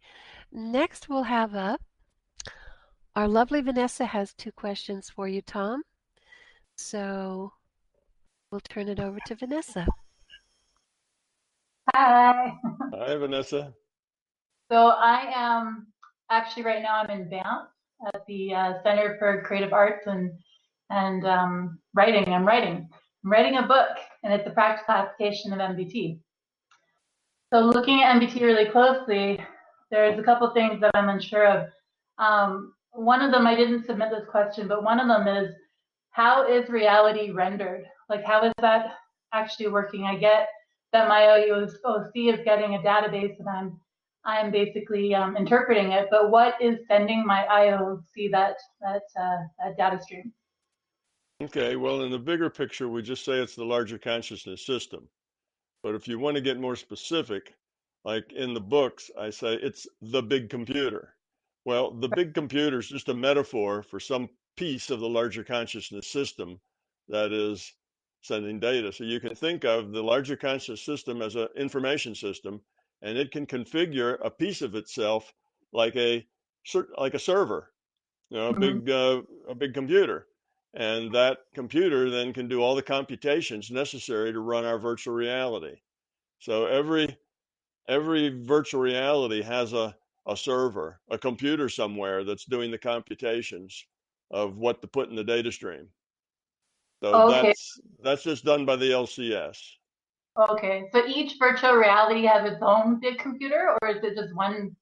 Next, 0.53 1.09
we'll 1.09 1.23
have 1.23 1.55
up 1.55 1.81
our 3.17 3.27
lovely 3.27 3.61
Vanessa 3.61 4.05
has 4.05 4.33
two 4.35 4.53
questions 4.53 5.11
for 5.11 5.27
you, 5.27 5.43
Tom. 5.43 5.83
So 6.77 7.53
we'll 8.51 8.61
turn 8.61 8.89
it 8.89 9.01
over 9.01 9.19
to 9.27 9.35
Vanessa. 9.35 9.87
Hi. 11.95 12.55
Hi, 12.95 13.17
Vanessa. 13.17 13.75
So 14.71 14.89
I 14.89 15.33
am 15.35 15.89
actually 16.31 16.63
right 16.63 16.83
now 16.83 17.03
I'm 17.03 17.11
in 17.11 17.29
Banff 17.29 17.69
at 18.15 18.25
the 18.29 18.55
uh, 18.55 18.73
Center 18.85 19.17
for 19.19 19.43
Creative 19.43 19.73
Arts 19.73 20.07
and 20.07 20.31
and 20.91 21.27
um, 21.27 21.79
writing. 21.95 22.33
I'm 22.33 22.47
writing. 22.47 22.89
I'm 23.25 23.31
writing 23.31 23.57
a 23.57 23.67
book, 23.67 23.97
and 24.23 24.33
it's 24.33 24.47
a 24.47 24.51
practical 24.51 24.95
application 24.95 25.53
of 25.53 25.59
MBT. 25.59 26.19
So 27.53 27.61
looking 27.61 28.03
at 28.03 28.15
MBT 28.15 28.41
really 28.43 28.71
closely, 28.71 29.41
there's 29.91 30.19
a 30.19 30.23
couple 30.23 30.49
things 30.51 30.81
that 30.81 30.93
I'm 30.95 31.09
unsure 31.09 31.47
of. 31.47 31.69
Um, 32.19 32.75
one 32.93 33.23
of 33.23 33.33
them 33.33 33.47
I 33.47 33.57
didn't 33.57 33.87
submit 33.87 34.11
this 34.11 34.29
question, 34.31 34.69
but 34.69 34.85
one 34.85 35.01
of 35.01 35.09
them 35.09 35.27
is 35.27 35.53
how 36.11 36.47
is 36.47 36.69
reality 36.69 37.31
rendered? 37.31 37.85
Like 38.09 38.25
how 38.25 38.45
is 38.45 38.53
that 38.61 38.93
actually 39.33 39.69
working? 39.69 40.05
I 40.05 40.17
get 40.17 40.49
that 40.93 41.09
my 41.09 41.27
OC 41.27 42.11
is 42.15 42.41
getting 42.45 42.77
a 42.77 42.79
database 42.79 43.39
and 43.39 43.49
I'm 43.49 43.81
I'm 44.23 44.51
basically 44.51 45.15
um, 45.15 45.35
interpreting 45.37 45.93
it, 45.93 46.09
but 46.11 46.31
what 46.31 46.61
is 46.61 46.79
sending 46.87 47.25
my 47.25 47.47
IUOC 47.51 48.31
that 48.33 48.57
that, 48.83 49.03
uh, 49.19 49.39
that 49.59 49.77
data 49.79 50.01
stream? 50.03 50.33
Okay, 51.43 51.77
well, 51.77 52.03
in 52.03 52.11
the 52.11 52.19
bigger 52.19 52.51
picture, 52.51 52.89
we 52.89 53.01
just 53.01 53.25
say 53.25 53.41
it's 53.41 53.57
the 53.57 53.65
larger 53.65 53.99
consciousness 53.99 54.67
system. 54.67 55.09
But 55.83 55.95
if 55.95 56.07
you 56.07 56.19
want 56.19 56.37
to 56.37 56.43
get 56.43 56.61
more 56.61 56.77
specific, 56.77 57.55
like 58.05 58.33
in 58.33 58.55
the 58.55 58.61
books, 58.61 59.11
I 59.19 59.31
say 59.31 59.55
it's 59.55 59.87
the 60.01 60.23
big 60.23 60.51
computer. 60.51 61.15
Well, 61.65 61.91
the 61.91 62.09
big 62.09 62.35
computer 62.35 62.79
is 62.79 62.89
just 62.89 63.09
a 63.09 63.15
metaphor 63.15 63.83
for 63.83 64.01
some 64.01 64.29
piece 64.57 64.91
of 64.91 65.01
the 65.01 65.09
larger 65.09 65.45
consciousness 65.45 66.07
system 66.07 66.61
that 67.09 67.33
is 67.33 67.73
sending 68.23 68.61
data. 68.61 68.93
So 68.93 69.05
you 69.05 69.21
can 69.21 69.35
think 69.35 69.65
of 69.65 69.93
the 69.93 70.03
larger 70.03 70.37
conscious 70.37 70.83
system 70.83 71.23
as 71.23 71.37
an 71.37 71.49
information 71.57 72.15
system, 72.15 72.61
and 73.03 73.17
it 73.17 73.31
can 73.31 73.47
configure 73.47 74.19
a 74.25 74.31
piece 74.31 74.63
of 74.63 74.75
itself 74.75 75.33
like 75.73 75.97
a 75.97 76.27
like 76.99 77.15
a 77.15 77.19
server, 77.19 77.73
you 78.29 78.37
know, 78.37 78.49
a 78.49 78.53
mm-hmm. 78.53 78.81
big 78.81 78.91
uh, 78.91 79.23
a 79.49 79.55
big 79.55 79.75
computer, 79.75 80.27
and 80.75 81.13
that 81.13 81.39
computer 81.55 82.11
then 82.11 82.33
can 82.33 82.49
do 82.49 82.63
all 82.63 82.75
the 82.75 82.83
computations 82.83 83.71
necessary 83.71 84.33
to 84.33 84.41
run 84.41 84.65
our 84.65 84.79
virtual 84.79 85.15
reality. 85.15 85.77
So 86.39 86.67
every 86.67 87.17
every 87.89 88.43
virtual 88.45 88.81
reality 88.81 89.43
has 89.43 89.73
a 89.73 89.95
a 90.27 90.37
server, 90.37 91.01
a 91.11 91.19
computer 91.19 91.69
somewhere 91.69 92.25
that's 92.25 92.45
doing 92.45 92.71
the 92.71 92.79
computations 92.79 93.85
of 94.31 94.57
what 94.57 94.81
to 94.81 94.87
put 94.87 95.09
in 95.09 95.17
the 95.17 95.25
data 95.25 95.51
stream. 95.51 95.89
So 97.03 97.15
okay. 97.15 97.49
that's 97.49 97.81
that's 98.03 98.23
just 98.23 98.45
done 98.45 98.65
by 98.65 98.77
the 98.77 98.91
LCS. 98.91 99.59
Okay, 100.39 100.85
so 100.93 101.05
each 101.07 101.35
virtual 101.39 101.73
reality 101.73 102.25
has 102.27 102.51
its 102.51 102.63
own 102.63 103.01
big 103.01 103.19
computer, 103.19 103.77
or 103.83 103.89
is 103.89 104.03
it 104.03 104.15
just 104.15 104.35
one 104.35 104.77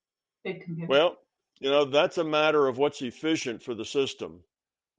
big 0.44 0.62
computer? 0.62 0.88
Well, 0.88 1.16
you 1.61 1.70
know 1.70 1.85
that's 1.85 2.18
a 2.18 2.24
matter 2.24 2.66
of 2.66 2.77
what's 2.77 3.01
efficient 3.03 3.62
for 3.62 3.74
the 3.74 3.85
system. 3.85 4.40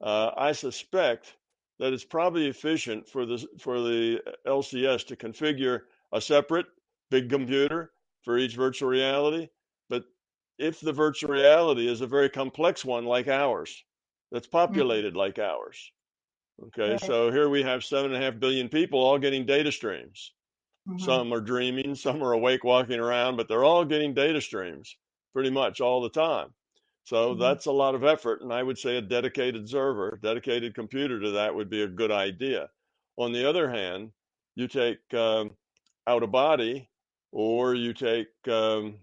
Uh, 0.00 0.30
I 0.36 0.52
suspect 0.52 1.34
that 1.78 1.92
it's 1.92 2.04
probably 2.04 2.48
efficient 2.48 3.08
for 3.08 3.26
the 3.26 3.46
for 3.58 3.80
the 3.80 4.20
LCS 4.46 5.06
to 5.08 5.16
configure 5.16 5.82
a 6.12 6.20
separate 6.20 6.66
big 7.10 7.28
computer 7.30 7.92
for 8.22 8.38
each 8.38 8.54
virtual 8.54 8.88
reality. 8.88 9.48
But 9.88 10.04
if 10.58 10.80
the 10.80 10.92
virtual 10.92 11.30
reality 11.30 11.88
is 11.88 12.00
a 12.00 12.06
very 12.06 12.28
complex 12.28 12.84
one 12.84 13.04
like 13.04 13.28
ours, 13.28 13.84
that's 14.32 14.46
mm-hmm. 14.46 14.56
populated 14.56 15.10
mm-hmm. 15.10 15.18
like 15.18 15.38
ours, 15.38 15.90
Okay, 16.66 16.92
right. 16.92 17.00
so 17.00 17.30
here 17.30 17.48
we 17.48 17.62
have 17.62 17.84
seven 17.84 18.12
and 18.12 18.22
a 18.22 18.24
half 18.24 18.38
billion 18.38 18.68
people 18.68 19.00
all 19.00 19.18
getting 19.18 19.46
data 19.46 19.72
streams. 19.72 20.32
Mm-hmm. 20.88 20.98
Some 20.98 21.32
are 21.32 21.40
dreaming, 21.40 21.94
some 22.06 22.22
are 22.22 22.32
awake 22.32 22.64
walking 22.64 23.00
around, 23.00 23.36
but 23.36 23.48
they're 23.48 23.64
all 23.64 23.84
getting 23.84 24.14
data 24.14 24.40
streams 24.40 24.96
pretty 25.32 25.50
much 25.50 25.80
all 25.80 26.02
the 26.02 26.10
time. 26.10 26.48
So 27.10 27.30
mm-hmm. 27.30 27.40
that's 27.40 27.66
a 27.66 27.72
lot 27.72 27.96
of 27.96 28.04
effort. 28.04 28.40
And 28.40 28.52
I 28.52 28.62
would 28.62 28.78
say 28.78 28.96
a 28.96 29.02
dedicated 29.02 29.68
server, 29.68 30.20
dedicated 30.22 30.76
computer 30.76 31.18
to 31.18 31.30
that 31.32 31.52
would 31.52 31.68
be 31.68 31.82
a 31.82 31.88
good 31.88 32.12
idea. 32.12 32.68
On 33.16 33.32
the 33.32 33.48
other 33.48 33.68
hand, 33.68 34.12
you 34.54 34.68
take 34.68 35.00
um, 35.12 35.50
out 36.06 36.22
of 36.22 36.30
body 36.30 36.88
or 37.32 37.74
you 37.74 37.94
take 37.94 38.28
um, 38.46 38.94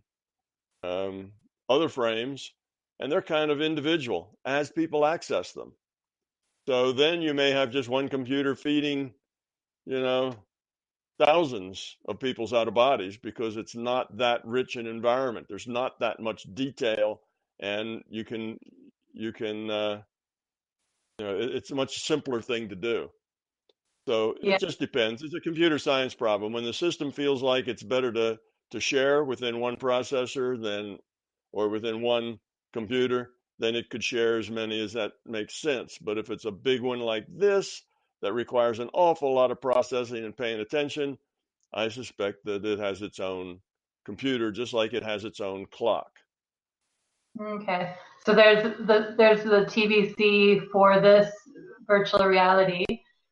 um, 0.84 1.34
other 1.68 1.90
frames 1.90 2.54
and 3.02 3.12
they're 3.12 3.22
kind 3.22 3.52
of 3.52 3.62
individual 3.62 4.40
as 4.46 4.72
people 4.72 5.06
access 5.06 5.52
them. 5.52 5.74
So 6.66 6.94
then 6.94 7.22
you 7.22 7.34
may 7.34 7.52
have 7.52 7.72
just 7.72 7.90
one 7.90 8.08
computer 8.08 8.56
feeding, 8.56 9.14
you 9.86 10.00
know, 10.00 10.34
thousands 11.20 11.98
of 12.08 12.22
people's 12.22 12.54
out 12.54 12.70
of 12.70 12.74
bodies 12.74 13.18
because 13.18 13.58
it's 13.58 13.76
not 13.76 14.16
that 14.16 14.46
rich 14.46 14.78
an 14.78 14.88
environment. 14.88 15.48
There's 15.50 15.68
not 15.68 16.00
that 16.00 16.22
much 16.22 16.44
detail, 16.54 17.20
and 17.60 18.04
you 18.10 18.24
can 18.26 18.58
you 19.14 19.32
can 19.34 19.70
uh, 19.70 20.02
you 21.18 21.26
know 21.26 21.38
it, 21.38 21.56
it's 21.56 21.72
a 21.72 21.76
much 21.76 22.04
simpler 22.04 22.42
thing 22.42 22.70
to 22.70 22.76
do. 22.76 23.10
So 24.08 24.36
yeah. 24.42 24.56
it 24.56 24.62
just 24.62 24.80
depends. 24.80 25.22
It's 25.22 25.36
a 25.36 25.42
computer 25.42 25.78
science 25.78 26.16
problem. 26.16 26.54
When 26.54 26.64
the 26.64 26.74
system 26.74 27.12
feels 27.12 27.44
like 27.44 27.68
it's 27.68 27.84
better 27.84 28.12
to 28.14 28.40
to 28.72 28.80
share 28.80 29.24
within 29.24 29.60
one 29.60 29.78
processor 29.78 30.62
than 30.62 30.98
or 31.52 31.70
within 31.70 32.02
one 32.02 32.40
computer, 32.74 33.32
then 33.60 33.76
it 33.76 33.90
could 33.90 34.04
share 34.04 34.38
as 34.38 34.50
many 34.50 34.82
as 34.82 34.94
that 34.94 35.14
makes 35.26 35.60
sense. 35.60 35.98
But 36.00 36.18
if 36.18 36.30
it's 36.30 36.46
a 36.46 36.52
big 36.52 36.82
one 36.82 37.00
like 37.00 37.26
this, 37.30 37.82
that 38.22 38.34
requires 38.34 38.80
an 38.80 38.90
awful 38.94 39.34
lot 39.34 39.52
of 39.52 39.62
processing 39.62 40.26
and 40.26 40.36
paying 40.36 40.60
attention, 40.60 41.18
I 41.74 41.90
suspect 41.90 42.46
that 42.46 42.66
it 42.66 42.80
has 42.80 43.02
its 43.02 43.20
own 43.20 43.60
computer, 44.06 44.52
just 44.52 44.74
like 44.74 44.94
it 44.94 45.04
has 45.04 45.24
its 45.24 45.40
own 45.40 45.66
clock. 45.66 46.12
Okay, 47.40 47.94
so 48.26 48.34
there's 48.34 48.64
the 48.64 49.14
there's 49.18 49.44
the 49.44 49.66
TBC 49.66 50.70
for 50.72 51.00
this 51.00 51.32
virtual 51.86 52.26
reality, 52.26 52.86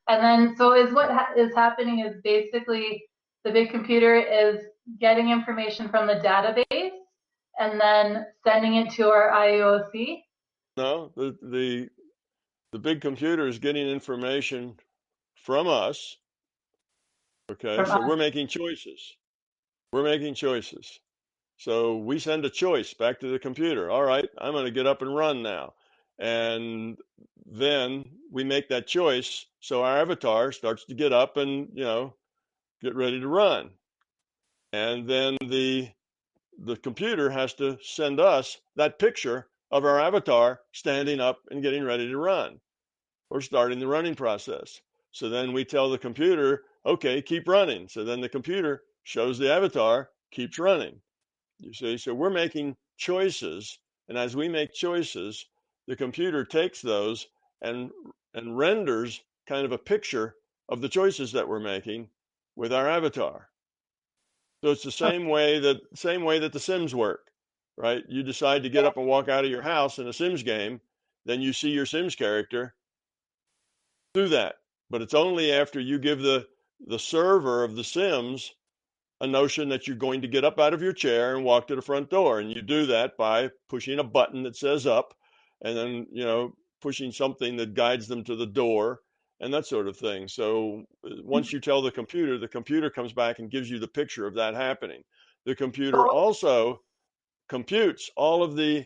and 0.08 0.24
then 0.24 0.56
so 0.56 0.74
is 0.74 0.94
what 0.94 1.10
ha- 1.10 1.34
is 1.36 1.54
happening 1.56 2.00
is 2.00 2.16
basically 2.24 3.04
the 3.44 3.52
big 3.52 3.72
computer 3.72 4.16
is 4.16 4.60
getting 5.00 5.30
information 5.30 5.90
from 5.90 6.08
the 6.08 6.16
database 6.16 6.92
and 7.60 7.80
then 7.80 8.26
sending 8.44 8.76
it 8.76 8.92
to 8.92 9.08
our 9.10 9.32
IUOC. 9.32 10.24
No, 10.78 11.12
the 11.16 11.38
the 11.42 11.90
the 12.72 12.80
big 12.80 13.02
computer 13.02 13.48
is 13.48 13.60
getting 13.60 13.88
information 13.88 14.76
from 15.36 15.68
us. 15.68 16.18
Okay, 17.52 17.76
from 17.76 17.86
so 17.86 17.94
us. 17.94 18.02
we're 18.08 18.18
making 18.18 18.48
choices. 18.48 19.16
We're 19.92 20.04
making 20.04 20.34
choices. 20.34 21.00
So 21.58 21.98
we 21.98 22.20
send 22.20 22.46
a 22.46 22.50
choice 22.50 22.94
back 22.94 23.20
to 23.20 23.32
the 23.32 23.40
computer. 23.40 23.90
All 23.90 24.04
right, 24.04 24.28
I'm 24.38 24.54
going 24.54 24.66
to 24.66 24.72
get 24.72 24.88
up 24.88 25.02
and 25.02 25.16
run 25.16 25.42
now. 25.42 25.74
And 26.20 26.98
then 27.46 28.06
we 28.32 28.44
make 28.44 28.70
that 28.70 28.88
choice. 28.88 29.46
So 29.60 29.84
our 29.84 29.98
avatar 30.00 30.52
starts 30.52 30.86
to 30.86 30.96
get 30.96 31.14
up 31.14 31.38
and, 31.38 31.70
you 31.74 31.84
know, 31.84 32.14
get 32.82 32.96
ready 32.96 33.20
to 33.20 33.28
run. 33.28 33.72
And 34.74 35.08
then 35.08 35.38
the 35.42 35.90
the 36.58 36.78
computer 36.78 37.30
has 37.30 37.54
to 37.56 37.78
send 37.82 38.20
us 38.20 38.58
that 38.76 39.00
picture 39.00 39.48
of 39.72 39.84
our 39.84 40.00
avatar 40.00 40.62
standing 40.72 41.20
up 41.20 41.40
and 41.52 41.62
getting 41.62 41.84
ready 41.84 42.08
to 42.08 42.18
run 42.18 42.60
or 43.30 43.42
starting 43.42 43.80
the 43.80 43.88
running 43.88 44.16
process. 44.16 44.80
So 45.12 45.30
then 45.30 45.54
we 45.54 45.66
tell 45.66 45.90
the 45.90 45.98
computer, 45.98 46.64
okay, 46.86 47.22
keep 47.22 47.48
running. 47.48 47.88
So 47.90 48.04
then 48.04 48.22
the 48.22 48.30
computer 48.30 48.84
shows 49.04 49.38
the 49.38 49.52
avatar, 49.52 50.10
keeps 50.32 50.60
running. 50.60 51.02
You 51.66 51.74
see, 51.74 51.98
so 51.98 52.14
we're 52.14 52.30
making 52.30 52.78
choices. 52.96 53.80
And 54.08 54.20
as 54.20 54.36
we 54.36 54.48
make 54.48 54.72
choices, 54.72 55.48
the 55.88 55.96
computer 55.96 56.46
takes 56.46 56.80
those 56.80 57.28
and 57.60 57.90
and 58.36 58.56
renders 58.56 59.24
kind 59.48 59.66
of 59.66 59.72
a 59.72 59.78
picture 59.80 60.36
of 60.70 60.82
the 60.82 60.90
choices 60.90 61.32
that 61.32 61.48
we're 61.48 61.60
making 61.60 62.10
with 62.56 62.72
our 62.72 62.88
avatar. 62.88 63.50
So 64.64 64.70
it's 64.70 64.84
the 64.84 64.92
same 64.92 65.28
way 65.28 65.58
that 65.60 65.82
same 65.96 66.24
way 66.24 66.38
that 66.38 66.54
the 66.54 66.60
Sims 66.60 66.94
work, 66.94 67.32
right? 67.78 68.04
You 68.08 68.22
decide 68.22 68.62
to 68.62 68.70
get 68.70 68.86
up 68.86 68.98
and 68.98 69.08
walk 69.08 69.28
out 69.28 69.44
of 69.44 69.50
your 69.50 69.64
house 69.64 69.98
in 69.98 70.08
a 70.08 70.14
Sims 70.14 70.44
game, 70.44 70.82
then 71.26 71.42
you 71.42 71.52
see 71.52 71.72
your 71.72 71.88
Sims 71.88 72.16
character 72.16 72.76
do 74.14 74.28
that. 74.28 74.58
But 74.92 75.02
it's 75.02 75.16
only 75.16 75.52
after 75.52 75.80
you 75.80 75.98
give 75.98 76.20
the 76.20 76.48
the 76.86 77.00
server 77.00 77.64
of 77.64 77.76
the 77.76 77.84
Sims 77.84 78.54
a 79.22 79.28
notion 79.28 79.70
that 79.70 79.88
you're 79.88 79.96
going 79.96 80.22
to 80.22 80.28
get 80.28 80.44
up 80.44 80.60
out 80.60 80.74
of 80.74 80.82
your 80.82 80.94
chair 80.94 81.36
and 81.36 81.46
walk 81.46 81.68
to 81.68 81.76
the 81.76 81.82
front 81.82 82.10
door. 82.10 82.40
And 82.40 82.52
you 82.54 82.62
do 82.62 82.86
that 82.88 83.18
by 83.18 83.50
pushing 83.70 84.00
a 84.00 84.04
button 84.04 84.44
that 84.44 84.56
says 84.56 84.86
up 84.86 85.14
and 85.64 85.78
then, 85.78 86.08
you 86.12 86.26
know, 86.26 86.54
pushing 86.82 87.12
something 87.12 87.56
that 87.58 87.74
guides 87.74 88.08
them 88.08 88.24
to 88.26 88.36
the 88.36 88.46
door 88.46 89.00
and 89.40 89.54
that 89.54 89.66
sort 89.66 89.88
of 89.88 89.98
thing. 89.98 90.28
So 90.28 90.84
uh, 91.06 91.16
once 91.24 91.54
you 91.54 91.60
tell 91.60 91.82
the 91.82 91.92
computer, 91.92 92.38
the 92.38 92.48
computer 92.48 92.90
comes 92.90 93.14
back 93.14 93.40
and 93.40 93.50
gives 93.50 93.70
you 93.70 93.80
the 93.80 93.88
picture 93.88 94.28
of 94.28 94.36
that 94.36 94.54
happening. 94.54 95.02
The 95.46 95.56
computer 95.56 96.08
also 96.08 96.82
computes 97.48 98.10
all 98.16 98.44
of 98.44 98.56
the 98.56 98.86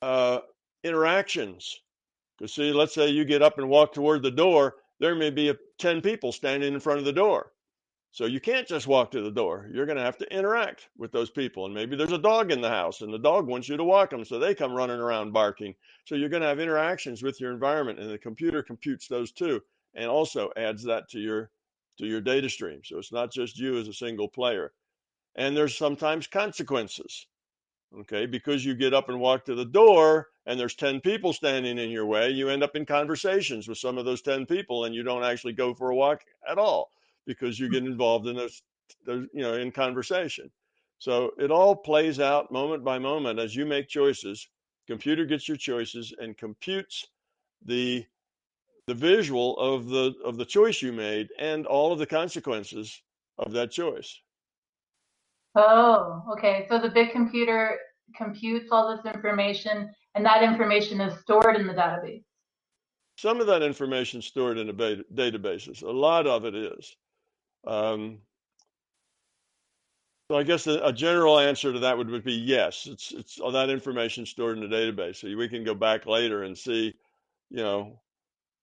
uh, 0.00 0.40
interactions 0.82 1.80
because 2.38 2.54
see, 2.54 2.72
let's 2.72 2.94
say 2.94 3.08
you 3.08 3.24
get 3.24 3.42
up 3.42 3.58
and 3.58 3.68
walk 3.68 3.92
toward 3.92 4.22
the 4.22 4.30
door, 4.30 4.76
there 4.98 5.14
may 5.14 5.30
be 5.30 5.50
a, 5.50 5.56
10 5.78 6.00
people 6.00 6.32
standing 6.32 6.74
in 6.74 6.80
front 6.80 6.98
of 6.98 7.04
the 7.04 7.12
door. 7.12 7.51
So 8.14 8.26
you 8.26 8.40
can't 8.40 8.68
just 8.68 8.86
walk 8.86 9.10
to 9.12 9.22
the 9.22 9.30
door. 9.30 9.70
You're 9.72 9.86
going 9.86 9.96
to 9.96 10.04
have 10.04 10.18
to 10.18 10.30
interact 10.30 10.90
with 10.98 11.12
those 11.12 11.30
people. 11.30 11.64
And 11.64 11.74
maybe 11.74 11.96
there's 11.96 12.12
a 12.12 12.18
dog 12.18 12.52
in 12.52 12.60
the 12.60 12.68
house 12.68 13.00
and 13.00 13.10
the 13.10 13.18
dog 13.18 13.46
wants 13.46 13.70
you 13.70 13.78
to 13.78 13.84
walk 13.84 14.10
them. 14.10 14.22
So 14.26 14.38
they 14.38 14.54
come 14.54 14.74
running 14.74 15.00
around 15.00 15.32
barking. 15.32 15.74
So 16.04 16.14
you're 16.14 16.28
going 16.28 16.42
to 16.42 16.48
have 16.48 16.60
interactions 16.60 17.22
with 17.22 17.40
your 17.40 17.52
environment 17.52 17.98
and 17.98 18.10
the 18.10 18.18
computer 18.18 18.62
computes 18.62 19.08
those 19.08 19.32
too 19.32 19.62
and 19.94 20.10
also 20.10 20.50
adds 20.58 20.82
that 20.84 21.08
to 21.08 21.20
your 21.20 21.50
to 21.98 22.06
your 22.06 22.20
data 22.20 22.50
stream. 22.50 22.82
So 22.84 22.98
it's 22.98 23.12
not 23.12 23.32
just 23.32 23.58
you 23.58 23.78
as 23.78 23.88
a 23.88 23.94
single 23.94 24.28
player. 24.28 24.74
And 25.34 25.56
there's 25.56 25.76
sometimes 25.76 26.26
consequences. 26.26 27.26
Okay, 27.98 28.26
because 28.26 28.62
you 28.62 28.74
get 28.74 28.92
up 28.92 29.08
and 29.08 29.20
walk 29.20 29.46
to 29.46 29.54
the 29.54 29.64
door 29.64 30.28
and 30.44 30.60
there's 30.60 30.74
10 30.74 31.00
people 31.00 31.32
standing 31.32 31.78
in 31.78 31.88
your 31.88 32.06
way, 32.06 32.28
you 32.28 32.50
end 32.50 32.62
up 32.62 32.76
in 32.76 32.84
conversations 32.84 33.68
with 33.68 33.78
some 33.78 33.96
of 33.96 34.04
those 34.04 34.20
10 34.20 34.44
people 34.44 34.84
and 34.84 34.94
you 34.94 35.02
don't 35.02 35.24
actually 35.24 35.54
go 35.54 35.72
for 35.72 35.90
a 35.90 35.96
walk 35.96 36.20
at 36.46 36.58
all 36.58 36.90
because 37.26 37.58
you 37.58 37.66
hmm. 37.66 37.72
get 37.72 37.84
involved 37.84 38.26
in 38.26 38.36
those, 38.36 38.62
those 39.06 39.26
you 39.32 39.42
know, 39.42 39.54
in 39.54 39.70
conversation. 39.72 40.50
So 40.98 41.32
it 41.38 41.50
all 41.50 41.74
plays 41.74 42.20
out 42.20 42.52
moment 42.52 42.84
by 42.84 42.98
moment 42.98 43.38
as 43.38 43.56
you 43.56 43.66
make 43.66 43.88
choices. 43.88 44.48
Computer 44.86 45.24
gets 45.24 45.48
your 45.48 45.56
choices 45.56 46.14
and 46.18 46.36
computes 46.36 47.06
the 47.64 48.04
the 48.86 48.94
visual 48.94 49.58
of 49.58 49.88
the 49.88 50.14
of 50.24 50.36
the 50.36 50.44
choice 50.44 50.82
you 50.82 50.92
made 50.92 51.28
and 51.38 51.66
all 51.66 51.92
of 51.92 51.98
the 51.98 52.06
consequences 52.06 53.02
of 53.38 53.52
that 53.52 53.70
choice. 53.70 54.20
Oh, 55.54 56.22
okay. 56.32 56.66
So 56.68 56.78
the 56.78 56.88
big 56.88 57.12
computer 57.12 57.78
computes 58.16 58.68
all 58.70 58.96
this 58.96 59.12
information, 59.12 59.90
and 60.14 60.24
that 60.24 60.42
information 60.42 61.00
is 61.00 61.18
stored 61.20 61.56
in 61.56 61.66
the 61.66 61.74
database. 61.74 62.24
Some 63.18 63.40
of 63.40 63.46
that 63.46 63.62
information 63.62 64.20
is 64.20 64.26
stored 64.26 64.58
in 64.58 64.66
the 64.66 64.72
beta- 64.72 65.04
databases. 65.14 65.82
A 65.82 65.90
lot 65.90 66.26
of 66.26 66.44
it 66.44 66.54
is. 66.54 66.96
Um, 67.66 68.18
so 70.30 70.38
I 70.38 70.42
guess 70.42 70.66
a, 70.66 70.80
a, 70.82 70.92
general 70.92 71.38
answer 71.38 71.72
to 71.72 71.78
that 71.80 71.96
would, 71.96 72.08
would 72.08 72.24
be 72.24 72.32
yes. 72.32 72.86
It's 72.90 73.12
it's 73.12 73.38
all 73.38 73.52
that 73.52 73.70
information 73.70 74.24
stored 74.26 74.56
in 74.56 74.68
the 74.68 74.74
database. 74.74 75.16
So 75.16 75.36
we 75.36 75.48
can 75.48 75.62
go 75.62 75.74
back 75.74 76.06
later 76.06 76.42
and 76.44 76.56
see, 76.56 76.94
you 77.50 77.58
know, 77.58 78.00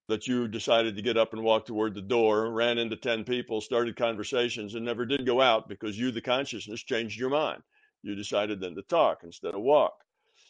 that 0.08 0.28
you 0.28 0.48
decided 0.48 0.96
to 0.96 1.02
get 1.02 1.18
up 1.18 1.34
and 1.34 1.44
walk 1.44 1.66
toward 1.66 1.94
the 1.94 2.02
door, 2.02 2.52
ran 2.52 2.80
into 2.80 2.96
10 2.96 3.24
people, 3.24 3.62
started 3.62 3.96
conversations, 3.96 4.74
and 4.74 4.84
never 4.84 5.06
did 5.06 5.26
go 5.26 5.40
out 5.40 5.70
because 5.70 5.98
you, 5.98 6.12
the 6.12 6.22
consciousness, 6.22 6.84
changed 6.84 7.20
your 7.20 7.30
mind. 7.30 7.62
You 8.02 8.16
decided 8.16 8.60
then 8.60 8.76
to 8.76 8.82
talk 8.82 9.20
instead 9.24 9.54
of 9.54 9.62
walk. 9.62 9.94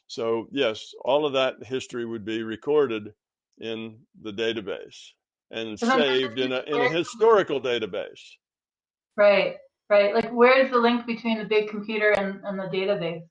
So, 0.07 0.47
yes, 0.51 0.93
all 1.03 1.25
of 1.25 1.33
that 1.33 1.63
history 1.63 2.05
would 2.05 2.23
be 2.23 2.43
recorded 2.43 3.13
in 3.59 3.99
the 4.21 4.31
database 4.31 5.11
and 5.51 5.79
saved 5.79 6.39
in 6.39 6.51
a, 6.51 6.61
in 6.67 6.75
a 6.75 6.89
historical 6.89 7.59
database. 7.59 8.21
Right, 9.17 9.55
right. 9.89 10.13
Like, 10.13 10.29
where's 10.31 10.71
the 10.71 10.77
link 10.77 11.05
between 11.05 11.39
the 11.39 11.45
big 11.45 11.69
computer 11.69 12.11
and, 12.11 12.39
and 12.43 12.59
the 12.59 12.65
database? 12.65 13.21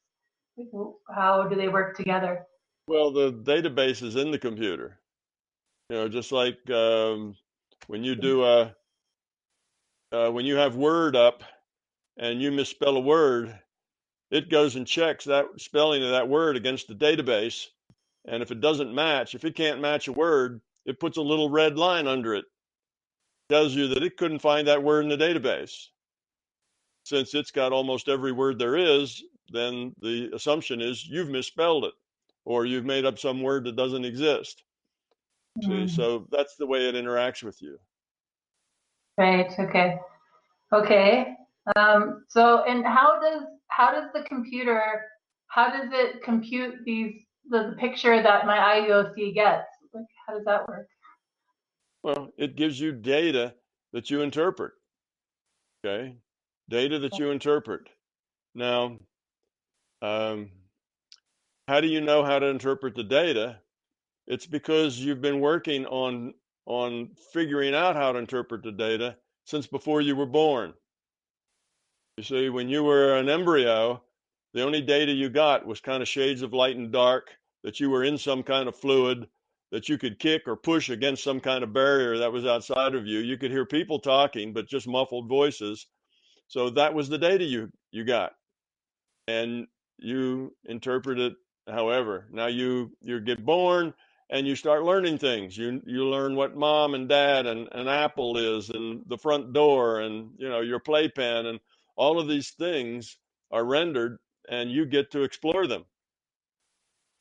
How 1.15 1.47
do 1.49 1.55
they 1.55 1.69
work 1.69 1.97
together? 1.97 2.45
Well, 2.89 3.13
the 3.13 3.33
database 3.33 4.03
is 4.03 4.17
in 4.17 4.31
the 4.31 4.39
computer. 4.39 4.99
You 5.91 5.97
know, 5.97 6.09
just 6.09 6.33
like 6.33 6.59
um, 6.71 7.37
when 7.87 8.03
you 8.03 8.15
do 8.15 8.45
a 8.45 8.75
uh, 10.11 10.31
when 10.31 10.47
you 10.47 10.57
have 10.57 10.75
Word 10.75 11.15
up 11.17 11.43
and 12.19 12.43
you 12.43 12.51
misspell 12.51 12.97
a 12.97 13.01
word, 13.01 13.59
it 14.31 14.51
goes 14.51 14.77
and 14.77 14.87
checks 14.87 15.25
that 15.25 15.47
spelling 15.59 16.03
of 16.03 16.11
that 16.11 16.29
word 16.29 16.57
against 16.57 16.89
the 16.89 16.95
database. 16.95 17.67
And 18.27 18.43
if 18.43 18.51
it 18.51 18.61
doesn't 18.61 18.95
match, 18.95 19.35
if 19.35 19.45
it 19.45 19.55
can't 19.55 19.81
match 19.81 20.09
a 20.09 20.13
word, 20.13 20.61
it 20.89 20.99
puts 20.99 21.19
a 21.19 21.23
little 21.23 21.51
red 21.51 21.77
line 21.77 22.07
under 22.07 22.35
it. 22.35 22.47
Tells 23.51 23.75
you 23.75 23.89
that 23.89 24.03
it 24.03 24.17
couldn't 24.17 24.41
find 24.41 24.67
that 24.67 24.83
word 24.83 25.05
in 25.05 25.11
the 25.11 25.17
database. 25.17 25.89
since 27.05 27.35
it's 27.35 27.51
got 27.51 27.73
almost 27.73 28.09
every 28.09 28.33
word 28.33 28.59
there 28.59 28.77
is, 28.77 29.23
then 29.51 29.95
the 30.03 30.31
assumption 30.35 30.83
is 30.83 31.07
you've 31.07 31.31
misspelled 31.31 31.85
it 31.85 31.95
or 32.45 32.67
you've 32.67 32.85
made 32.85 33.07
up 33.07 33.19
some 33.19 33.43
word 33.43 33.65
that 33.65 33.77
doesn't 33.77 34.05
exist. 34.05 34.63
Mm. 35.63 35.89
See, 35.89 35.95
so 35.95 36.27
that's 36.31 36.57
the 36.57 36.67
way 36.67 36.87
it 36.87 36.95
interacts 36.95 37.43
with 37.43 37.63
you. 37.63 37.79
Right. 39.17 39.51
Okay. 39.59 39.99
Okay. 40.73 41.35
Um, 41.77 42.25
so, 42.29 42.65
and 42.65 42.85
how 42.85 43.21
does 43.21 43.43
how 43.69 43.91
does 43.91 44.11
the 44.15 44.23
computer 44.23 45.03
how 45.49 45.71
does 45.71 45.89
it 45.93 46.23
compute 46.23 46.75
these 46.85 47.15
the, 47.49 47.71
the 47.71 47.77
picture 47.77 48.23
that 48.23 48.47
my 48.47 48.59
IUOC 48.59 49.35
gets? 49.35 49.67
How 50.29 50.35
does 50.35 50.45
that 50.45 50.69
work? 50.69 50.87
Well, 52.03 52.29
it 52.37 52.55
gives 52.55 52.79
you 52.79 52.93
data 52.93 53.55
that 53.93 54.11
you 54.11 54.21
interpret. 54.21 54.73
Okay, 55.85 56.17
data 56.69 56.99
that 56.99 57.19
you 57.19 57.31
interpret. 57.31 57.89
Now, 58.55 58.99
um, 60.03 60.51
how 61.67 61.81
do 61.81 61.87
you 61.87 62.01
know 62.01 62.25
how 62.25 62.39
to 62.39 62.47
interpret 62.47 62.95
the 62.95 63.05
data? 63.05 63.61
It's 64.27 64.47
because 64.47 64.99
you've 64.99 65.23
been 65.23 65.41
working 65.41 65.87
on 65.87 66.35
on 66.67 67.11
figuring 67.33 67.75
out 67.75 67.97
how 67.97 68.13
to 68.13 68.19
interpret 68.19 68.63
the 68.63 68.73
data 68.73 69.17
since 69.47 69.67
before 69.67 70.03
you 70.03 70.15
were 70.15 70.27
born. 70.27 70.75
You 72.19 72.25
see, 72.25 72.51
when 72.51 72.69
you 72.69 72.85
were 72.85 73.17
an 73.17 73.31
embryo, 73.31 74.03
the 74.53 74.63
only 74.63 74.83
data 74.83 75.13
you 75.13 75.31
got 75.31 75.65
was 75.65 75.81
kind 75.81 76.03
of 76.03 76.09
shades 76.09 76.43
of 76.43 76.53
light 76.53 76.77
and 76.77 76.93
dark, 76.93 77.31
that 77.65 77.81
you 77.81 77.89
were 77.89 78.05
in 78.05 78.19
some 78.19 78.43
kind 78.43 78.69
of 78.69 78.77
fluid, 78.77 79.27
that 79.71 79.89
you 79.89 79.99
could 79.99 80.19
kick 80.19 80.43
or 80.47 80.57
push 80.57 80.89
against 80.89 81.23
some 81.23 81.41
kind 81.41 81.63
of 81.63 81.73
barrier 81.73 82.19
that 82.19 82.33
was 82.33 82.47
outside 82.47 82.95
of 82.95 83.07
you. 83.07 83.19
You 83.19 83.37
could 83.37 83.51
hear 83.51 83.67
people 83.67 83.99
talking, 83.99 84.53
but 84.53 84.69
just 84.69 84.89
muffled 84.89 85.29
voices. 85.29 85.87
So 86.47 86.71
that 86.71 86.95
was 86.95 87.09
the 87.09 87.19
data 87.19 87.45
you, 87.45 87.71
you 87.91 88.05
got. 88.05 88.33
And 89.27 89.67
you 89.99 90.55
interpret 90.65 91.19
it 91.19 91.35
however. 91.69 92.27
Now 92.33 92.47
you 92.47 92.93
you 93.03 93.21
get 93.21 93.45
born 93.45 93.93
and 94.31 94.47
you 94.47 94.57
start 94.57 94.85
learning 94.85 95.19
things. 95.19 95.57
You 95.57 95.83
you 95.87 96.07
learn 96.07 96.37
what 96.37 96.57
mom 96.57 96.95
and 96.95 97.09
dad 97.09 97.47
and 97.47 97.69
an 97.73 97.89
apple 97.89 98.37
is 98.39 98.71
and 98.71 99.03
the 99.07 99.19
front 99.19 99.53
door 99.53 100.01
and 100.01 100.31
you 100.39 100.49
know 100.49 100.61
your 100.61 100.81
playpen 100.81 101.47
and 101.47 101.61
all 101.97 102.19
of 102.19 102.29
these 102.29 102.51
things 102.53 103.19
are 103.51 103.65
rendered 103.65 104.19
and 104.49 104.71
you 104.71 104.87
get 104.87 105.11
to 105.11 105.23
explore 105.23 105.67
them. 105.67 105.85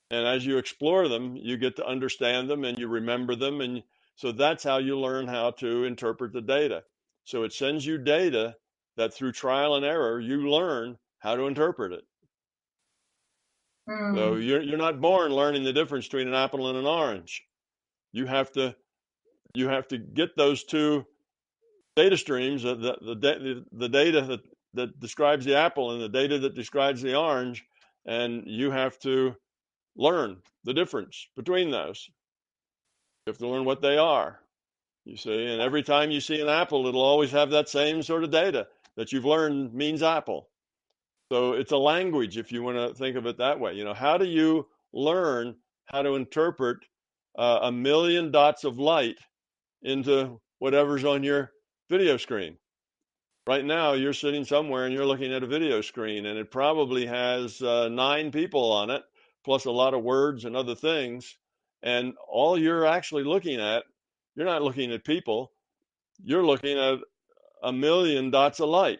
And 0.09 0.25
as 0.25 0.45
you 0.45 0.57
explore 0.57 1.07
them, 1.07 1.35
you 1.35 1.57
get 1.57 1.75
to 1.77 1.85
understand 1.85 2.49
them 2.49 2.63
and 2.63 2.77
you 2.77 2.87
remember 2.87 3.35
them 3.35 3.61
and 3.61 3.83
so 4.15 4.31
that's 4.31 4.63
how 4.63 4.79
you 4.79 4.99
learn 4.99 5.27
how 5.27 5.51
to 5.51 5.83
interpret 5.83 6.33
the 6.33 6.41
data. 6.41 6.83
So 7.23 7.43
it 7.43 7.53
sends 7.53 7.85
you 7.85 7.99
data 7.99 8.55
that 8.95 9.13
through 9.13 9.33
trial 9.33 9.75
and 9.75 9.85
error 9.85 10.19
you 10.19 10.49
learn 10.49 10.97
how 11.19 11.35
to 11.35 11.43
interpret 11.43 11.93
it. 11.93 12.03
Hmm. 13.87 14.15
So 14.15 14.35
you're 14.35 14.61
you're 14.61 14.77
not 14.77 15.01
born 15.01 15.31
learning 15.31 15.63
the 15.63 15.73
difference 15.73 16.05
between 16.05 16.27
an 16.27 16.33
apple 16.33 16.67
and 16.67 16.77
an 16.77 16.85
orange. 16.85 17.43
You 18.11 18.25
have 18.25 18.51
to 18.53 18.75
you 19.53 19.69
have 19.69 19.87
to 19.89 19.97
get 19.97 20.35
those 20.35 20.63
two 20.63 21.05
data 21.95 22.17
streams, 22.17 22.65
uh, 22.65 22.75
the 22.75 22.97
the 23.01 23.15
the, 23.15 23.65
the 23.71 23.89
data 23.89 24.21
that 24.21 24.41
that 24.73 24.99
describes 24.99 25.45
the 25.45 25.55
apple 25.55 25.91
and 25.91 26.01
the 26.01 26.09
data 26.09 26.39
that 26.39 26.55
describes 26.55 27.01
the 27.01 27.15
orange, 27.15 27.65
and 28.05 28.43
you 28.45 28.71
have 28.71 28.97
to 28.99 29.35
learn 29.97 30.37
the 30.63 30.73
difference 30.73 31.27
between 31.35 31.71
those. 31.71 32.09
You 33.25 33.31
have 33.31 33.39
to 33.39 33.47
learn 33.47 33.65
what 33.65 33.81
they 33.81 33.97
are. 33.97 34.39
You 35.05 35.17
see, 35.17 35.45
and 35.45 35.61
every 35.61 35.83
time 35.83 36.11
you 36.11 36.21
see 36.21 36.41
an 36.41 36.49
apple, 36.49 36.85
it'll 36.87 37.01
always 37.01 37.31
have 37.31 37.51
that 37.51 37.69
same 37.69 38.03
sort 38.03 38.23
of 38.23 38.31
data 38.31 38.67
that 38.97 39.11
you've 39.11 39.25
learned 39.25 39.73
means 39.73 40.03
apple. 40.03 40.49
So 41.31 41.53
it's 41.53 41.71
a 41.71 41.77
language, 41.77 42.37
if 42.37 42.51
you 42.51 42.63
want 42.63 42.77
to 42.77 42.93
think 42.93 43.15
of 43.15 43.25
it 43.25 43.37
that 43.37 43.59
way. 43.59 43.73
You 43.73 43.83
know, 43.83 43.93
how 43.93 44.17
do 44.17 44.25
you 44.25 44.67
learn 44.93 45.55
how 45.85 46.01
to 46.01 46.15
interpret 46.15 46.77
uh, 47.37 47.59
a 47.63 47.71
million 47.71 48.31
dots 48.31 48.63
of 48.63 48.79
light 48.79 49.17
into 49.81 50.39
whatever's 50.59 51.05
on 51.05 51.23
your 51.23 51.51
video 51.89 52.17
screen? 52.17 52.57
Right 53.45 53.63
now, 53.63 53.93
you're 53.93 54.13
sitting 54.13 54.43
somewhere 54.43 54.85
and 54.85 54.93
you're 54.93 55.05
looking 55.05 55.33
at 55.33 55.43
a 55.43 55.47
video 55.47 55.79
screen, 55.79 56.25
and 56.25 56.37
it 56.37 56.51
probably 56.51 57.05
has 57.05 57.61
uh, 57.61 57.87
nine 57.87 58.31
people 58.31 58.73
on 58.73 58.89
it, 58.89 59.03
plus 59.47 59.65
a 59.65 59.71
lot 59.71 59.95
of 59.95 60.03
words 60.03 60.45
and 60.45 60.57
other 60.57 60.75
things. 60.75 61.37
And 61.83 62.15
all 62.29 62.59
you're 62.59 62.85
actually 62.85 63.25
looking 63.25 63.61
at, 63.61 63.85
you're 64.35 64.47
not 64.47 64.63
looking 64.63 64.93
at 64.93 65.05
people, 65.05 65.53
you're 66.23 66.45
looking 66.45 66.77
at 66.77 66.99
a 67.63 67.73
million 67.73 68.31
dots 68.31 68.61
of 68.61 68.69
light 68.69 68.99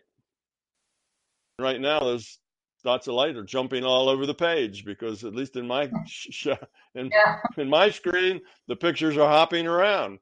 right 1.59 1.81
now 1.81 1.99
those 1.99 2.39
dots 2.83 3.07
of 3.07 3.15
light 3.15 3.35
are 3.37 3.43
jumping 3.43 3.85
all 3.85 4.09
over 4.09 4.27
the 4.27 4.35
page 4.35 4.85
because 4.85 5.25
at 5.25 5.35
least 5.35 5.57
in 5.57 5.67
my 5.67 5.87
hmm. 5.87 5.97
sh- 6.07 6.47
in, 6.95 7.11
Yeah. 7.13 7.37
in 7.57 7.69
my 7.69 7.91
screen 7.91 8.41
the 8.67 8.77
pictures 8.77 9.17
are 9.17 9.29
hopping 9.29 9.67
around 9.67 10.19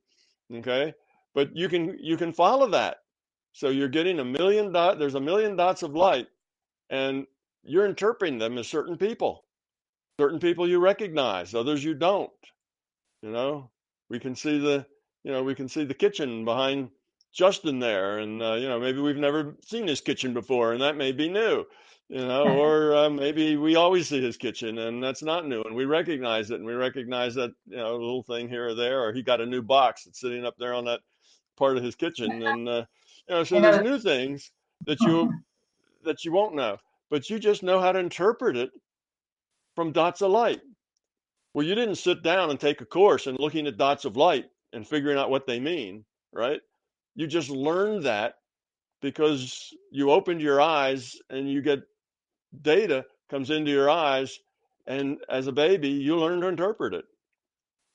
okay 0.53 0.93
but 1.35 1.55
you 1.55 1.69
can 1.69 1.97
you 2.01 2.17
can 2.17 2.33
follow 2.33 2.69
that 2.71 2.99
so 3.53 3.69
you're 3.69 3.89
getting 3.89 4.19
a 4.19 4.25
million 4.25 4.73
dot 4.73 4.99
there's 4.99 5.15
a 5.15 5.21
million 5.21 5.57
dots 5.57 5.83
of 5.83 5.95
light 5.95 6.27
and 6.91 7.27
you're 7.63 7.87
interpreting 7.87 8.39
them 8.39 8.57
as 8.59 8.67
certain 8.67 8.97
people 8.97 9.44
certain 10.19 10.39
people 10.39 10.67
you 10.67 10.79
recognize 10.79 11.53
others 11.53 11.83
you 11.83 11.93
don't 11.93 12.31
you 13.25 13.31
know? 13.31 13.71
We 14.09 14.19
can 14.19 14.35
see 14.35 14.59
the 14.59 14.85
you 15.23 15.31
know 15.31 15.43
we 15.43 15.55
can 15.55 15.67
see 15.67 15.83
the 15.83 15.95
kitchen 15.95 16.45
behind 16.45 16.89
Justin 17.33 17.79
there, 17.79 18.19
and 18.19 18.41
uh, 18.41 18.53
you 18.53 18.69
know 18.69 18.79
maybe 18.79 19.01
we've 19.01 19.17
never 19.17 19.55
seen 19.65 19.87
his 19.87 19.99
kitchen 19.99 20.33
before, 20.33 20.73
and 20.73 20.81
that 20.81 20.95
may 20.95 21.11
be 21.11 21.27
new, 21.27 21.65
you 22.07 22.25
know, 22.27 22.43
or 22.59 22.95
uh, 22.95 23.09
maybe 23.09 23.57
we 23.57 23.75
always 23.75 24.07
see 24.07 24.21
his 24.21 24.37
kitchen, 24.37 24.77
and 24.77 25.03
that's 25.03 25.23
not 25.23 25.47
new, 25.47 25.63
and 25.63 25.75
we 25.75 25.85
recognize 25.85 26.51
it, 26.51 26.55
and 26.55 26.65
we 26.65 26.73
recognize 26.73 27.33
that 27.35 27.51
you 27.65 27.77
know 27.77 27.93
little 27.93 28.23
thing 28.23 28.47
here 28.47 28.67
or 28.67 28.75
there, 28.75 29.03
or 29.03 29.11
he 29.11 29.23
got 29.23 29.41
a 29.41 29.45
new 29.45 29.63
box 29.63 30.03
that's 30.03 30.19
sitting 30.19 30.45
up 30.45 30.55
there 30.59 30.75
on 30.75 30.85
that 30.85 31.01
part 31.57 31.77
of 31.77 31.83
his 31.83 31.95
kitchen, 31.95 32.31
and 32.43 32.69
uh, 32.69 32.85
you 33.27 33.35
know, 33.35 33.43
so 33.43 33.59
there's 33.59 33.83
new 33.83 33.97
things 33.97 34.51
that 34.85 34.99
you 35.07 35.33
that 36.03 36.23
you 36.23 36.31
won't 36.31 36.53
know, 36.53 36.77
but 37.09 37.27
you 37.27 37.39
just 37.39 37.63
know 37.63 37.79
how 37.79 37.91
to 37.91 37.97
interpret 37.97 38.55
it 38.55 38.69
from 39.75 39.91
dots 39.91 40.21
of 40.21 40.31
light. 40.31 40.61
Well, 41.53 41.65
you 41.65 41.75
didn't 41.75 41.95
sit 41.95 42.23
down 42.23 42.49
and 42.49 42.59
take 42.59 42.81
a 42.81 42.85
course 42.85 43.27
and 43.27 43.39
looking 43.39 43.67
at 43.67 43.77
dots 43.77 44.05
of 44.05 44.17
light 44.17 44.45
and 44.73 44.87
figuring 44.87 45.17
out 45.17 45.29
what 45.29 45.47
they 45.47 45.59
mean, 45.59 46.03
right? 46.33 46.59
You 47.15 47.27
just 47.27 47.49
learned 47.49 48.03
that 48.03 48.35
because 49.01 49.73
you 49.91 50.11
opened 50.11 50.41
your 50.41 50.59
eyes 50.59 51.15
and 51.29 51.49
you 51.49 51.61
get 51.61 51.83
data 52.61 53.05
comes 53.29 53.51
into 53.51 53.71
your 53.71 53.89
eyes. 53.89 54.39
And 54.87 55.17
as 55.29 55.47
a 55.47 55.51
baby, 55.51 55.89
you 55.89 56.17
learn 56.17 56.41
to 56.41 56.47
interpret 56.47 56.93
it. 56.93 57.05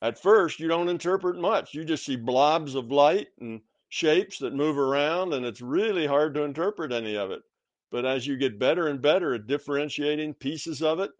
At 0.03 0.19
first, 0.19 0.59
you 0.59 0.69
don't 0.69 0.88
interpret 0.88 1.38
much. 1.38 1.75
You 1.75 1.85
just 1.85 2.07
see 2.07 2.16
blobs 2.16 2.75
of 2.75 2.90
light 2.90 3.29
and 3.40 3.61
shapes 3.90 4.38
that 4.38 4.55
move 4.55 4.79
around, 4.79 5.35
and 5.35 5.45
it's 5.45 5.61
really 5.61 6.07
hard 6.07 6.35
to 6.35 6.45
interpret 6.45 6.93
any 6.93 7.16
of 7.16 7.31
it. 7.31 7.43
But 7.90 8.07
as 8.07 8.27
you 8.27 8.37
get 8.37 8.59
better 8.59 8.88
and 8.88 9.03
better 9.03 9.35
at 9.35 9.47
differentiating 9.47 10.35
pieces 10.35 10.83
of 10.83 11.01
it 11.01 11.11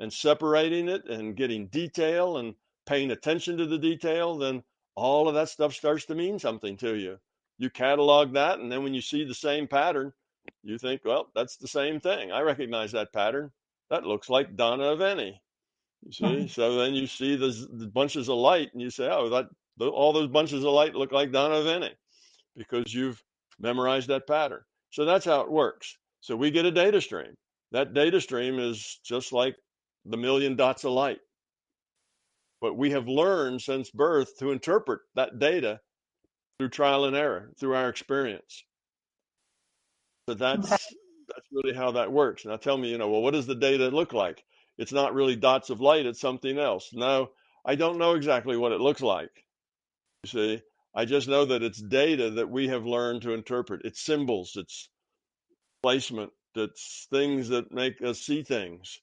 and 0.00 0.12
separating 0.12 0.88
it 0.88 1.04
and 1.06 1.36
getting 1.36 1.66
detail 1.68 2.38
and 2.38 2.54
paying 2.86 3.10
attention 3.10 3.56
to 3.56 3.66
the 3.66 3.78
detail, 3.78 4.36
then 4.36 4.62
all 4.94 5.28
of 5.28 5.34
that 5.34 5.48
stuff 5.48 5.74
starts 5.74 6.04
to 6.06 6.14
mean 6.14 6.38
something 6.38 6.76
to 6.76 6.94
you. 6.94 7.18
You 7.58 7.70
catalog 7.70 8.32
that 8.34 8.60
and 8.60 8.70
then 8.70 8.82
when 8.82 8.94
you 8.94 9.00
see 9.00 9.24
the 9.24 9.34
same 9.34 9.66
pattern 9.66 10.12
you 10.62 10.78
think 10.78 11.02
well 11.04 11.28
that's 11.34 11.56
the 11.56 11.68
same 11.68 12.00
thing. 12.00 12.32
I 12.32 12.40
recognize 12.40 12.92
that 12.92 13.12
pattern. 13.12 13.50
That 13.90 14.04
looks 14.04 14.28
like 14.28 14.56
Donna 14.56 14.84
Aveni 14.84 15.38
you 16.04 16.12
see? 16.12 16.40
Hmm. 16.42 16.46
So 16.46 16.76
then 16.76 16.94
you 16.94 17.06
see 17.06 17.36
the, 17.36 17.68
the 17.72 17.88
bunches 17.88 18.28
of 18.28 18.36
light 18.36 18.70
and 18.72 18.82
you 18.82 18.90
say 18.90 19.08
oh 19.10 19.28
that 19.30 19.48
all 19.80 20.12
those 20.12 20.28
bunches 20.28 20.64
of 20.64 20.72
light 20.72 20.94
look 20.94 21.12
like 21.12 21.32
Donna 21.32 21.56
Aveni 21.56 21.90
because 22.56 22.92
you've 22.92 23.22
memorized 23.60 24.08
that 24.08 24.26
pattern. 24.26 24.62
So 24.90 25.04
that's 25.04 25.24
how 25.24 25.40
it 25.42 25.50
works. 25.50 25.96
So 26.20 26.36
we 26.36 26.50
get 26.50 26.64
a 26.64 26.70
data 26.70 27.00
stream. 27.00 27.36
That 27.72 27.94
data 27.94 28.20
stream 28.20 28.58
is 28.58 29.00
just 29.04 29.32
like 29.32 29.56
the 30.04 30.16
million 30.16 30.56
dots 30.56 30.84
of 30.84 30.92
light 30.92 31.20
but 32.60 32.76
we 32.76 32.90
have 32.90 33.08
learned 33.08 33.62
since 33.62 33.90
birth 33.90 34.36
to 34.38 34.50
interpret 34.50 35.00
that 35.14 35.38
data 35.38 35.80
through 36.58 36.70
trial 36.70 37.04
and 37.04 37.16
error, 37.16 37.52
through 37.58 37.74
our 37.74 37.88
experience. 37.88 38.64
So 40.28 40.34
that's 40.34 40.68
that's 40.68 41.46
really 41.52 41.74
how 41.74 41.92
that 41.92 42.12
works. 42.12 42.44
Now 42.44 42.56
tell 42.56 42.76
me, 42.76 42.90
you 42.90 42.98
know, 42.98 43.08
well, 43.08 43.22
what 43.22 43.34
does 43.34 43.46
the 43.46 43.54
data 43.54 43.88
look 43.88 44.12
like? 44.12 44.44
It's 44.76 44.92
not 44.92 45.14
really 45.14 45.36
dots 45.36 45.70
of 45.70 45.80
light, 45.80 46.06
it's 46.06 46.20
something 46.20 46.58
else. 46.58 46.90
No, 46.92 47.30
I 47.64 47.74
don't 47.74 47.98
know 47.98 48.14
exactly 48.14 48.56
what 48.56 48.72
it 48.72 48.80
looks 48.80 49.02
like. 49.02 49.30
You 50.24 50.30
see, 50.30 50.62
I 50.94 51.04
just 51.04 51.28
know 51.28 51.44
that 51.44 51.62
it's 51.62 51.80
data 51.80 52.30
that 52.30 52.50
we 52.50 52.68
have 52.68 52.84
learned 52.86 53.22
to 53.22 53.32
interpret. 53.32 53.82
It's 53.84 54.00
symbols, 54.00 54.52
it's 54.56 54.88
placement, 55.82 56.32
it's 56.54 57.06
things 57.10 57.48
that 57.50 57.72
make 57.72 58.02
us 58.02 58.20
see 58.20 58.42
things. 58.42 59.00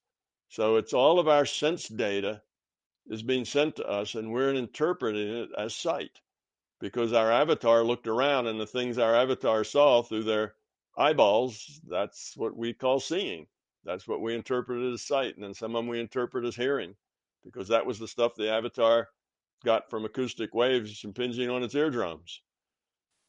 So 0.56 0.78
it's 0.78 0.94
all 0.94 1.20
of 1.20 1.28
our 1.28 1.46
sense 1.46 1.86
data 1.90 2.42
is 3.08 3.22
being 3.22 3.44
sent 3.44 3.76
to 3.76 3.86
us, 3.86 4.16
and 4.16 4.32
we're 4.32 4.54
interpreting 4.54 5.28
it 5.28 5.50
as 5.58 5.76
sight 5.76 6.22
because 6.80 7.12
our 7.12 7.30
avatar 7.30 7.84
looked 7.84 8.08
around 8.08 8.48
and 8.48 8.58
the 8.58 8.66
things 8.66 8.98
our 8.98 9.14
avatar 9.14 9.66
saw 9.66 10.02
through 10.02 10.24
their 10.24 10.56
eyeballs, 10.98 11.82
that's 11.90 12.38
what 12.38 12.56
we 12.56 12.72
call 12.72 13.02
seeing. 13.02 13.48
That's 13.84 14.08
what 14.08 14.22
we 14.22 14.34
interpret 14.34 14.94
as 14.94 15.02
sight, 15.02 15.36
and 15.36 15.44
then 15.44 15.54
some 15.54 15.76
of 15.76 15.80
them 15.80 15.90
we 15.90 16.00
interpret 16.00 16.46
as 16.46 16.56
hearing, 16.56 16.96
because 17.44 17.68
that 17.68 17.86
was 17.86 18.00
the 18.00 18.08
stuff 18.08 18.36
the 18.36 18.50
avatar 18.50 19.10
got 19.66 19.90
from 19.90 20.06
acoustic 20.06 20.56
waves 20.56 21.04
impinging 21.04 21.50
on 21.50 21.64
its 21.64 21.76
eardrums. 21.76 22.42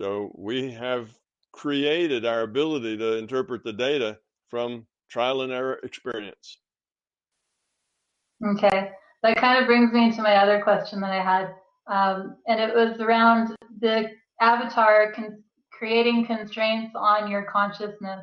So 0.01 0.31
we 0.39 0.71
have 0.71 1.11
created 1.51 2.25
our 2.25 2.43
ability 2.43 2.99
to 2.99 3.17
interpret 3.17 3.65
the 3.65 3.73
data 3.73 4.21
from 4.49 4.87
trial 5.09 5.43
and 5.43 5.51
error 5.53 5.81
experience. 5.83 6.59
Okay, 8.45 8.91
that 9.23 9.37
kind 9.39 9.61
of 9.61 9.67
brings 9.67 9.93
me 9.93 10.15
to 10.15 10.23
my 10.23 10.37
other 10.37 10.63
question 10.63 11.01
that 11.01 11.11
I 11.11 11.23
had, 11.23 11.55
um, 11.87 12.37
and 12.47 12.61
it 12.61 12.75
was 12.75 13.01
around 13.01 13.57
the 13.81 14.11
avatar 14.41 15.13
con- 15.13 15.43
creating 15.73 16.27
constraints 16.27 16.93
on 16.95 17.31
your 17.31 17.45
consciousness. 17.45 18.21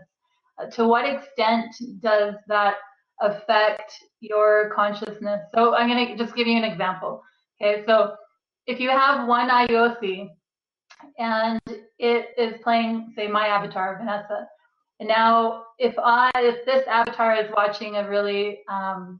Uh, 0.59 0.69
to 0.71 0.87
what 0.87 1.05
extent 1.05 1.75
does 1.99 2.35
that 2.47 2.75
affect 3.21 3.91
your 4.19 4.71
consciousness? 4.75 5.41
So 5.55 5.75
I'm 5.75 5.89
going 5.89 6.15
to 6.15 6.23
just 6.23 6.35
give 6.35 6.45
you 6.47 6.57
an 6.57 6.63
example. 6.63 7.23
Okay, 7.59 7.83
so 7.87 8.15
if 8.67 8.79
you 8.79 8.89
have 8.89 9.27
one 9.27 9.49
IUOC 9.49 10.29
and 11.17 11.59
it 11.97 12.29
is 12.37 12.61
playing, 12.63 13.13
say, 13.15 13.27
my 13.27 13.47
avatar, 13.47 13.97
Vanessa, 13.97 14.47
and 14.99 15.09
now 15.09 15.63
if 15.79 15.95
I, 15.97 16.31
if 16.35 16.65
this 16.65 16.87
avatar 16.87 17.35
is 17.35 17.49
watching 17.55 17.95
a 17.95 18.07
really 18.07 18.59
um, 18.69 19.19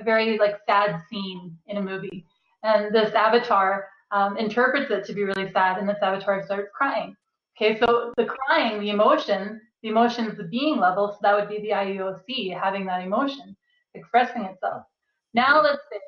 a 0.00 0.04
very 0.04 0.38
like 0.38 0.56
sad 0.66 1.00
scene 1.08 1.56
in 1.66 1.76
a 1.76 1.82
movie, 1.82 2.26
and 2.62 2.94
this 2.94 3.14
avatar 3.14 3.88
um, 4.12 4.36
interprets 4.36 4.90
it 4.90 5.04
to 5.06 5.12
be 5.12 5.24
really 5.24 5.50
sad, 5.52 5.78
and 5.78 5.88
this 5.88 5.98
avatar 6.02 6.42
starts 6.44 6.68
crying. 6.74 7.14
Okay, 7.56 7.78
so 7.78 8.12
the 8.16 8.24
crying, 8.24 8.80
the 8.80 8.90
emotion, 8.90 9.60
the 9.82 9.88
emotion 9.88 10.26
is 10.26 10.36
the 10.36 10.44
being 10.44 10.78
level, 10.78 11.12
so 11.12 11.18
that 11.22 11.34
would 11.34 11.48
be 11.48 11.60
the 11.60 11.70
IUOC 11.70 12.58
having 12.58 12.86
that 12.86 13.02
emotion, 13.02 13.56
expressing 13.94 14.44
itself. 14.44 14.84
Now 15.34 15.62
let's 15.62 15.82
say 15.92 16.00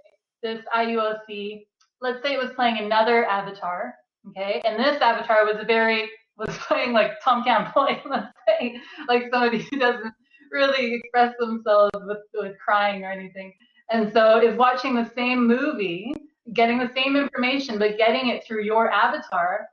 this 0.42 0.64
IUOC, 0.74 1.64
let's 2.00 2.22
say 2.22 2.34
it 2.34 2.42
was 2.42 2.52
playing 2.54 2.78
another 2.78 3.24
avatar, 3.26 3.94
okay, 4.30 4.62
and 4.64 4.82
this 4.82 5.00
avatar 5.00 5.44
was 5.44 5.64
very 5.66 6.08
was 6.36 6.56
playing 6.66 6.92
like 6.92 7.12
Tom 7.22 7.44
Campbell, 7.44 7.86
let's 8.10 8.32
say, 8.48 8.80
like 9.08 9.24
somebody 9.30 9.66
who 9.70 9.78
doesn't 9.78 10.14
really 10.50 10.94
express 10.94 11.34
themselves 11.38 11.90
with, 12.06 12.18
with 12.34 12.56
crying 12.58 13.04
or 13.04 13.10
anything 13.10 13.52
and 13.92 14.12
so 14.12 14.40
is 14.40 14.56
watching 14.56 14.94
the 14.94 15.10
same 15.14 15.46
movie, 15.46 16.14
getting 16.52 16.78
the 16.78 16.90
same 16.94 17.16
information, 17.16 17.78
but 17.78 17.98
getting 17.98 18.28
it 18.28 18.44
through 18.44 18.64
your 18.64 18.90
avatar. 18.90 19.68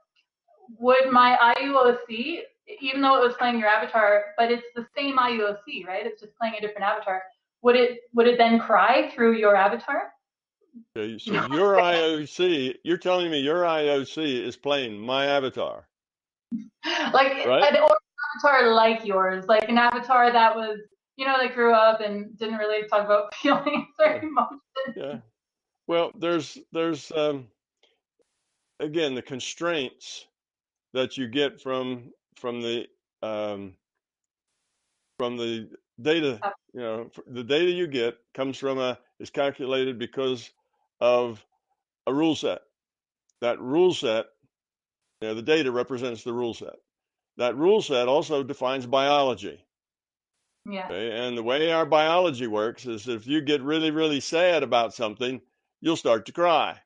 Would 0.78 1.10
my 1.10 1.54
IUOC, 1.58 2.40
even 2.80 3.00
though 3.00 3.20
it 3.20 3.26
was 3.26 3.34
playing 3.36 3.58
your 3.58 3.68
avatar, 3.68 4.26
but 4.36 4.52
it's 4.52 4.66
the 4.76 4.86
same 4.96 5.16
IUOC, 5.18 5.86
right? 5.86 6.06
It's 6.06 6.20
just 6.20 6.36
playing 6.36 6.54
a 6.58 6.60
different 6.60 6.84
avatar. 6.84 7.22
Would 7.62 7.76
it 7.76 8.00
would 8.14 8.26
it 8.26 8.38
then 8.38 8.60
cry 8.60 9.10
through 9.14 9.36
your 9.36 9.56
avatar? 9.56 10.12
Okay, 10.96 11.18
so 11.18 11.32
your 11.32 11.76
IOC, 11.76 12.76
you're 12.84 12.96
telling 12.96 13.30
me 13.30 13.40
your 13.40 13.62
IOC 13.62 14.44
is 14.44 14.56
playing 14.56 14.98
my 14.98 15.26
avatar. 15.26 15.88
like 17.12 17.46
right? 17.46 17.74
an 17.74 17.76
avatar 17.76 18.72
like 18.72 19.04
yours, 19.04 19.46
like 19.46 19.68
an 19.68 19.78
avatar 19.78 20.32
that 20.32 20.54
was 20.54 20.78
you 21.20 21.26
know, 21.26 21.36
they 21.38 21.48
grew 21.48 21.74
up 21.74 22.00
and 22.00 22.36
didn't 22.38 22.56
really 22.56 22.88
talk 22.88 23.04
about 23.04 23.34
feelings 23.42 23.88
or 23.98 24.20
emotions. 24.22 24.96
Yeah. 24.96 25.18
Well, 25.86 26.12
there's 26.18 26.56
there's 26.72 27.12
um, 27.12 27.48
again 28.80 29.14
the 29.14 29.22
constraints 29.22 30.24
that 30.94 31.18
you 31.18 31.28
get 31.28 31.60
from 31.60 32.12
from 32.36 32.62
the 32.62 32.86
um, 33.22 33.74
from 35.18 35.36
the 35.36 35.68
data. 36.00 36.40
You 36.72 36.80
know, 36.80 37.10
the 37.26 37.44
data 37.44 37.70
you 37.70 37.86
get 37.86 38.16
comes 38.32 38.56
from 38.56 38.78
a 38.78 38.98
is 39.18 39.28
calculated 39.28 39.98
because 39.98 40.50
of 41.00 41.44
a 42.06 42.14
rule 42.14 42.34
set. 42.34 42.62
That 43.42 43.60
rule 43.60 43.92
set, 43.92 44.26
you 45.20 45.28
know, 45.28 45.34
the 45.34 45.42
data 45.42 45.70
represents 45.70 46.24
the 46.24 46.32
rule 46.32 46.54
set. 46.54 46.76
That 47.36 47.56
rule 47.56 47.82
set 47.82 48.08
also 48.08 48.42
defines 48.42 48.86
biology. 48.86 49.62
Yeah. 50.70 50.90
And 50.92 51.36
the 51.36 51.42
way 51.42 51.72
our 51.72 51.86
biology 51.86 52.46
works 52.46 52.86
is 52.86 53.08
if 53.08 53.26
you 53.26 53.40
get 53.40 53.62
really, 53.62 53.90
really 53.90 54.20
sad 54.20 54.62
about 54.62 54.94
something, 54.94 55.40
you'll 55.80 55.96
start 55.96 56.26
to 56.26 56.32
cry. 56.32 56.80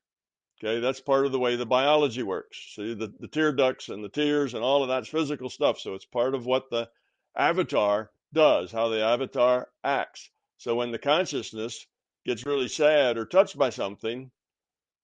Okay, 0.62 0.80
that's 0.80 1.00
part 1.00 1.26
of 1.26 1.32
the 1.32 1.38
way 1.38 1.56
the 1.56 1.66
biology 1.66 2.22
works. 2.22 2.56
See, 2.76 2.94
the, 2.94 3.12
the 3.18 3.28
tear 3.28 3.52
ducts 3.52 3.88
and 3.88 4.02
the 4.02 4.08
tears 4.08 4.54
and 4.54 4.62
all 4.62 4.82
of 4.82 4.88
that's 4.88 5.08
physical 5.08 5.50
stuff. 5.50 5.78
So 5.78 5.94
it's 5.94 6.06
part 6.06 6.34
of 6.34 6.46
what 6.46 6.70
the 6.70 6.88
avatar 7.36 8.10
does, 8.32 8.72
how 8.72 8.88
the 8.88 9.02
avatar 9.02 9.68
acts. 9.82 10.30
So 10.58 10.76
when 10.76 10.92
the 10.92 10.98
consciousness 10.98 11.86
gets 12.24 12.46
really 12.46 12.68
sad 12.68 13.18
or 13.18 13.26
touched 13.26 13.58
by 13.58 13.70
something, 13.70 14.30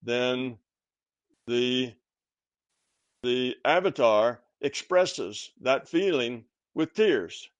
then 0.03 0.57
the 1.47 1.93
the 3.23 3.57
avatar 3.65 4.41
expresses 4.63 5.51
that 5.61 5.89
feeling 5.89 6.45
with 6.75 6.95
tears. 6.95 7.51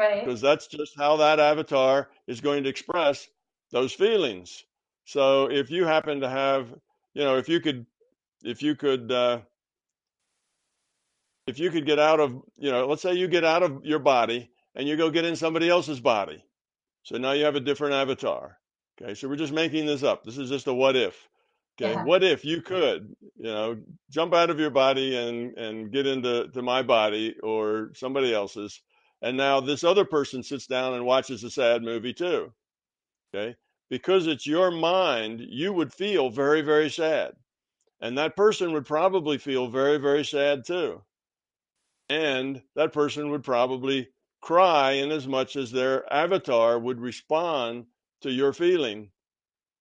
Right. 0.00 0.24
Because 0.24 0.40
that's 0.40 0.66
just 0.66 0.96
how 0.96 1.18
that 1.18 1.38
avatar 1.38 2.08
is 2.26 2.40
going 2.40 2.64
to 2.64 2.70
express 2.70 3.28
those 3.70 3.92
feelings. 3.92 4.64
So 5.04 5.50
if 5.50 5.70
you 5.70 5.84
happen 5.84 6.20
to 6.20 6.28
have, 6.28 6.72
you 7.12 7.22
know, 7.22 7.36
if 7.36 7.50
you 7.50 7.60
could, 7.60 7.84
if 8.42 8.62
you 8.62 8.74
could, 8.76 9.12
uh, 9.12 9.40
if 11.46 11.58
you 11.58 11.70
could 11.70 11.84
get 11.84 11.98
out 11.98 12.18
of, 12.18 12.40
you 12.56 12.70
know, 12.70 12.86
let's 12.86 13.02
say 13.02 13.12
you 13.12 13.28
get 13.28 13.44
out 13.44 13.62
of 13.62 13.84
your 13.84 13.98
body 13.98 14.50
and 14.74 14.88
you 14.88 14.96
go 14.96 15.10
get 15.10 15.26
in 15.26 15.36
somebody 15.36 15.68
else's 15.68 16.00
body. 16.00 16.42
So 17.02 17.18
now 17.18 17.32
you 17.32 17.44
have 17.44 17.56
a 17.56 17.60
different 17.60 17.92
avatar. 17.92 18.56
Okay. 19.02 19.14
So 19.14 19.28
we're 19.28 19.36
just 19.36 19.52
making 19.52 19.84
this 19.84 20.02
up. 20.02 20.24
This 20.24 20.38
is 20.38 20.48
just 20.48 20.66
a 20.66 20.72
what 20.72 20.96
if. 20.96 21.28
Okay. 21.78 21.92
Yeah. 21.92 22.04
What 22.04 22.24
if 22.24 22.42
you 22.42 22.62
could, 22.62 23.14
you 23.36 23.52
know, 23.52 23.76
jump 24.10 24.32
out 24.32 24.48
of 24.48 24.58
your 24.58 24.70
body 24.70 25.16
and, 25.16 25.58
and 25.58 25.92
get 25.92 26.06
into 26.06 26.48
to 26.48 26.62
my 26.62 26.82
body 26.82 27.36
or 27.42 27.90
somebody 27.94 28.32
else's 28.32 28.80
and 29.22 29.36
now 29.36 29.60
this 29.60 29.84
other 29.84 30.04
person 30.04 30.42
sits 30.42 30.66
down 30.66 30.94
and 30.94 31.04
watches 31.04 31.44
a 31.44 31.50
sad 31.50 31.82
movie 31.82 32.14
too. 32.14 32.52
Okay. 33.34 33.56
Because 33.88 34.26
it's 34.26 34.46
your 34.46 34.70
mind, 34.70 35.40
you 35.40 35.72
would 35.72 35.92
feel 35.92 36.30
very, 36.30 36.62
very 36.62 36.90
sad. 36.90 37.32
And 38.00 38.16
that 38.16 38.36
person 38.36 38.72
would 38.72 38.86
probably 38.86 39.36
feel 39.36 39.68
very, 39.68 39.98
very 39.98 40.24
sad 40.24 40.64
too. 40.64 41.02
And 42.08 42.62
that 42.76 42.92
person 42.92 43.30
would 43.30 43.44
probably 43.44 44.08
cry 44.40 44.92
in 44.92 45.10
as 45.10 45.26
much 45.26 45.56
as 45.56 45.70
their 45.70 46.10
avatar 46.12 46.78
would 46.78 47.00
respond 47.00 47.86
to 48.22 48.30
your 48.30 48.52
feeling 48.52 49.10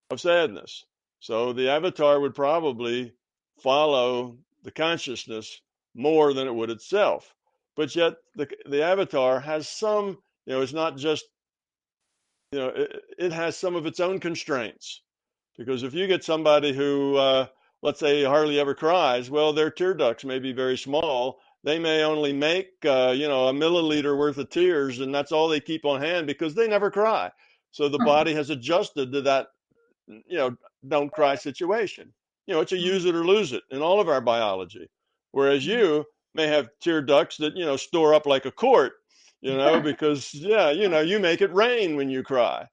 of 0.10 0.20
sadness. 0.20 0.86
So 1.20 1.54
the 1.54 1.70
avatar 1.70 2.20
would 2.20 2.36
probably 2.36 3.14
follow 3.62 4.38
the 4.64 4.72
consciousness 4.72 5.62
more 5.96 6.34
than 6.34 6.48
it 6.48 6.54
would 6.54 6.70
itself 6.70 7.34
but 7.80 7.96
yet 7.96 8.16
the 8.36 8.46
the 8.66 8.84
avatar 8.84 9.40
has 9.40 9.70
some 9.70 10.18
you 10.46 10.54
know 10.54 10.62
it's 10.62 10.74
not 10.74 10.98
just 10.98 11.24
you 12.52 12.60
know 12.60 12.68
it, 12.68 13.02
it 13.18 13.32
has 13.32 13.56
some 13.56 13.74
of 13.74 13.86
its 13.86 14.02
own 14.02 14.20
constraints. 14.20 15.02
Because 15.58 15.84
if 15.84 15.94
you 15.94 16.06
get 16.06 16.26
somebody 16.26 16.74
who 16.74 17.16
uh, 17.16 17.46
let's 17.82 18.02
say 18.02 18.26
hardly 18.26 18.60
ever 18.60 18.76
cries 18.76 19.30
well 19.30 19.54
their 19.54 19.72
tear 19.72 19.94
ducts 19.94 20.26
may 20.26 20.40
be 20.40 20.52
very 20.52 20.78
small. 20.78 21.40
They 21.64 21.80
may 21.80 22.04
only 22.04 22.34
make 22.34 22.68
uh, 22.84 23.14
you 23.16 23.30
know 23.30 23.48
a 23.48 23.54
milliliter 23.54 24.18
worth 24.18 24.38
of 24.40 24.50
tears 24.50 25.00
and 25.00 25.16
that's 25.16 25.32
all 25.32 25.48
they 25.48 25.62
keep 25.62 25.86
on 25.86 26.02
hand 26.02 26.28
because 26.28 26.56
they 26.56 26.68
never 26.68 26.92
cry. 26.92 27.32
So 27.72 27.88
the 27.88 28.00
body 28.00 28.34
has 28.34 28.50
adjusted 28.50 29.14
to 29.14 29.22
that 29.22 29.48
you 30.08 30.38
know 30.38 30.58
don't 30.86 31.14
cry 31.14 31.36
situation. 31.36 32.12
You 32.46 32.56
know 32.56 32.60
it's 32.60 32.74
a 32.74 32.78
use 32.78 33.06
it 33.06 33.16
or 33.16 33.24
lose 33.24 33.54
it 33.54 33.64
in 33.72 33.82
all 33.82 34.02
of 34.02 34.10
our 34.10 34.20
biology. 34.20 34.90
Whereas 35.32 35.66
you 35.66 36.06
may 36.34 36.48
have 36.48 36.70
tear 36.82 37.02
ducts 37.02 37.38
that 37.38 37.56
you 37.56 37.66
know 37.66 37.78
store 37.78 38.14
up 38.14 38.26
like 38.26 38.46
a 38.46 38.52
quart 38.52 38.94
you 39.42 39.56
know 39.56 39.82
because 39.92 40.34
yeah 40.34 40.72
you 40.72 40.90
know 40.90 41.02
you 41.02 41.20
make 41.20 41.42
it 41.42 41.54
rain 41.54 41.96
when 41.96 42.10
you 42.10 42.24
cry. 42.24 42.68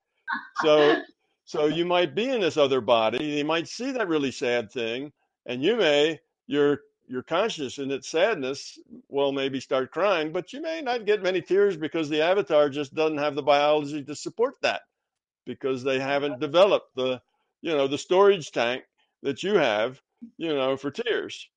So 0.62 1.02
so 1.44 1.66
you 1.66 1.84
might 1.84 2.14
be 2.14 2.28
in 2.30 2.40
this 2.40 2.56
other 2.56 2.80
body 2.80 3.24
you 3.24 3.44
might 3.44 3.68
see 3.68 3.92
that 3.92 4.08
really 4.08 4.32
sad 4.32 4.70
thing 4.70 5.12
and 5.46 5.62
you 5.62 5.76
may 5.76 6.20
your 6.46 6.80
your 7.08 7.22
conscious 7.22 7.78
in 7.78 7.90
its 7.92 8.08
sadness 8.08 8.78
will 9.08 9.32
maybe 9.32 9.60
start 9.60 9.92
crying 9.92 10.32
but 10.32 10.52
you 10.52 10.60
may 10.60 10.82
not 10.82 11.06
get 11.06 11.22
many 11.22 11.40
tears 11.40 11.76
because 11.76 12.08
the 12.08 12.20
avatar 12.20 12.68
just 12.68 12.94
doesn't 12.94 13.18
have 13.18 13.36
the 13.36 13.42
biology 13.42 14.02
to 14.04 14.14
support 14.14 14.54
that 14.62 14.82
because 15.46 15.84
they 15.84 16.00
haven't 16.00 16.40
developed 16.40 16.94
the 16.96 17.20
you 17.62 17.72
know 17.72 17.88
the 17.88 17.98
storage 17.98 18.50
tank 18.52 18.84
that 19.22 19.42
you 19.42 19.54
have 19.54 20.00
you 20.38 20.54
know 20.54 20.76
for 20.76 20.90
tears 20.90 21.48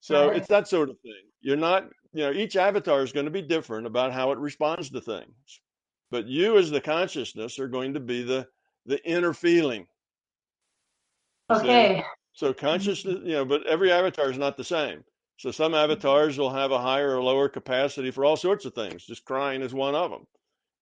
so 0.00 0.28
Right. 0.28 0.36
it's 0.36 0.48
that 0.48 0.68
sort 0.68 0.90
of 0.90 0.98
thing. 1.00 1.22
You're 1.40 1.56
not, 1.56 1.84
you 2.12 2.22
know, 2.22 2.32
each 2.32 2.56
avatar 2.56 3.02
is 3.02 3.12
going 3.12 3.26
to 3.26 3.32
be 3.32 3.42
different 3.42 3.86
about 3.86 4.12
how 4.12 4.32
it 4.32 4.38
responds 4.38 4.90
to 4.90 5.00
things. 5.00 5.60
But 6.10 6.26
you 6.26 6.58
as 6.58 6.70
the 6.70 6.80
consciousness 6.80 7.58
are 7.58 7.68
going 7.68 7.94
to 7.94 8.00
be 8.00 8.22
the 8.22 8.48
the 8.86 9.04
inner 9.04 9.32
feeling. 9.32 9.86
see? 11.50 11.56
Okay. 11.56 12.04
So 12.32 12.52
consciousness, 12.52 13.16
mm-hmm. 13.16 13.26
you 13.26 13.32
know, 13.32 13.44
but 13.44 13.66
every 13.66 13.90
avatar 13.90 14.30
is 14.30 14.38
not 14.38 14.56
the 14.56 14.64
same. 14.64 15.02
So 15.38 15.50
some 15.50 15.72
mm-hmm. 15.72 15.90
avatars 15.90 16.38
will 16.38 16.50
have 16.50 16.70
a 16.70 16.80
higher 16.80 17.16
or 17.16 17.22
lower 17.22 17.48
capacity 17.48 18.10
for 18.10 18.24
all 18.24 18.36
sorts 18.36 18.64
of 18.64 18.74
things. 18.74 19.04
Just 19.04 19.24
crying 19.24 19.62
is 19.62 19.74
one 19.74 19.94
of 19.94 20.10
them. 20.10 20.26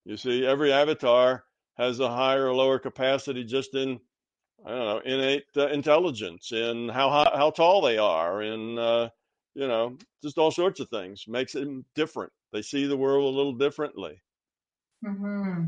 You 0.04 0.16
see, 0.16 0.44
every 0.46 0.72
avatar 0.72 1.44
has 1.76 2.00
a 2.00 2.08
higher 2.08 2.46
or 2.48 2.54
lower 2.54 2.78
capacity 2.78 3.44
just 3.44 3.74
in 3.74 3.98
I 4.64 4.70
don't 4.70 4.78
know 4.78 4.98
innate 5.04 5.44
uh, 5.56 5.68
intelligence, 5.68 6.52
in 6.52 6.88
how 6.88 7.10
how 7.10 7.50
tall 7.50 7.82
they 7.82 7.98
are, 7.98 8.42
in 8.42 8.78
uh, 8.78 9.08
you 9.54 9.68
know 9.68 9.96
just 10.22 10.38
all 10.38 10.50
sorts 10.50 10.80
of 10.80 10.88
things. 10.88 11.24
Makes 11.28 11.52
them 11.52 11.84
different. 11.94 12.32
They 12.52 12.62
see 12.62 12.86
the 12.86 12.96
world 12.96 13.32
a 13.32 13.36
little 13.36 13.54
differently. 13.54 14.20
Mm-hmm. 15.04 15.64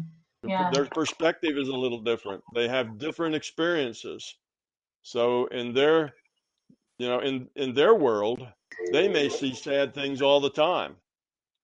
Yeah. 0.49 0.71
Their 0.71 0.87
perspective 0.87 1.59
is 1.59 1.69
a 1.69 1.77
little 1.77 2.01
different. 2.01 2.43
They 2.55 2.69
have 2.69 2.99
different 2.99 3.35
experiences. 3.35 4.37
So 5.03 5.47
in 5.47 5.75
their 5.75 6.15
you 6.99 7.09
know 7.09 7.21
in 7.21 7.49
in 7.57 7.75
their 7.75 7.95
world, 7.95 8.47
they 8.93 9.09
may 9.09 9.29
see 9.29 9.55
sad 9.55 9.95
things 9.95 10.23
all 10.23 10.41
the 10.41 10.51
time. 10.51 10.97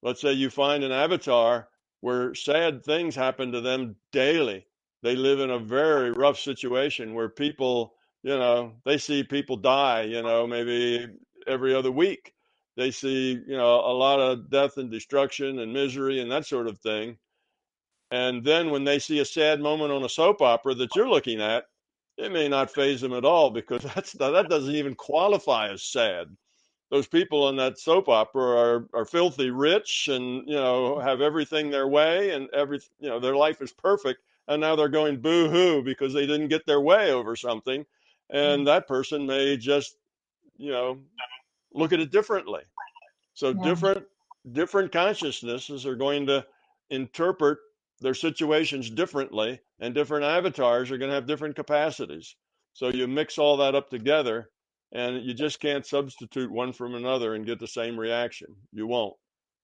Let's 0.03 0.21
say 0.21 0.33
you 0.33 0.51
find 0.51 0.85
an 0.85 0.93
avatar 0.93 1.69
where 2.01 2.35
sad 2.35 2.85
things 2.85 3.15
happen 3.15 3.53
to 3.53 3.61
them 3.61 3.97
daily. 4.11 4.67
They 5.03 5.17
live 5.17 5.41
in 5.41 5.51
a 5.51 5.59
very 5.59 6.13
rough 6.13 6.39
situation 6.39 7.15
where 7.15 7.29
people, 7.29 7.95
you 8.23 8.37
know, 8.37 8.75
they 8.85 8.99
see 8.99 9.23
people 9.25 9.57
die, 9.57 10.03
you 10.03 10.23
know, 10.23 10.47
maybe 10.47 11.07
every 11.47 11.75
other 11.75 11.91
week. 11.91 12.35
They 12.77 12.91
see, 12.91 13.33
you 13.33 13.57
know, 13.57 13.81
a 13.81 13.93
lot 13.93 14.21
of 14.21 14.49
death 14.51 14.79
and 14.79 14.91
destruction 14.91 15.59
and 15.59 15.73
misery 15.73 16.21
and 16.21 16.31
that 16.31 16.47
sort 16.47 16.67
of 16.69 16.79
thing. 16.79 17.19
And 18.11 18.45
then 18.45 18.71
when 18.71 18.85
they 18.85 18.99
see 18.99 19.21
a 19.21 19.25
sad 19.25 19.61
moment 19.61 19.93
on 19.93 20.05
a 20.05 20.09
soap 20.09 20.43
opera 20.43 20.75
that 20.75 20.95
you're 20.95 21.09
looking 21.09 21.41
at, 21.41 21.65
it 22.19 22.33
may 22.33 22.49
not 22.49 22.71
faze 22.71 23.01
them 23.01 23.13
at 23.15 23.25
all 23.25 23.51
because 23.51 23.83
that's 23.95 24.13
that 24.13 24.49
doesn't 24.49 24.75
even 24.75 24.95
qualify 24.95 25.71
as 25.71 25.83
sad 25.83 26.29
those 26.93 27.09
people 27.09 27.49
in 27.49 27.57
that 27.57 27.79
soap 27.79 28.09
opera 28.09 28.45
are 28.45 28.89
are 28.93 29.07
filthy 29.07 29.51
rich 29.51 30.09
and 30.09 30.47
you 30.47 30.55
know 30.55 30.99
have 30.99 31.23
everything 31.23 31.71
their 31.71 31.89
way 31.89 32.31
and 32.31 32.49
every 32.53 32.79
you 33.01 33.09
know 33.09 33.19
their 33.19 33.35
life 33.35 33.63
is 33.63 33.73
perfect 33.73 34.21
and 34.49 34.61
now 34.61 34.77
they're 34.77 34.89
going 34.89 35.21
boo 35.21 35.49
hoo 35.49 35.83
because 35.83 36.13
they 36.13 36.27
didn't 36.27 36.49
get 36.49 36.67
their 36.67 36.81
way 36.81 37.13
over 37.13 37.37
something 37.37 37.85
and 38.31 38.61
mm-hmm. 38.61 38.65
that 38.65 38.89
person 38.89 39.27
may 39.27 39.57
just 39.57 39.97
you 40.57 40.71
know 40.71 40.99
look 41.73 41.93
at 41.93 42.01
it 42.01 42.11
differently 42.11 42.63
so 43.35 43.51
yeah. 43.51 43.63
different 43.63 44.05
different 44.53 44.93
consciousnesses 44.93 45.87
are 45.87 45.97
going 45.97 46.27
to 46.27 46.45
interpret 46.91 47.59
their 48.01 48.15
situations 48.15 48.91
differently 48.91 49.61
and 49.81 49.95
different 49.95 50.25
avatars 50.25 50.91
are 50.91 50.99
going 50.99 51.11
to 51.11 51.15
have 51.15 51.27
different 51.27 51.57
capacities 51.57 52.37
so 52.73 52.89
you 52.89 53.07
mix 53.07 53.39
all 53.39 53.59
that 53.59 53.75
up 53.75 53.91
together 53.91 54.49
and 54.93 55.25
you 55.25 55.33
just 55.35 55.61
can't 55.61 55.87
substitute 55.87 56.51
one 56.51 56.73
from 56.73 56.95
another 56.95 57.35
and 57.35 57.47
get 57.47 57.59
the 57.59 57.67
same 57.67 57.99
reaction. 57.99 58.49
You 58.73 58.87
won't. 58.87 59.15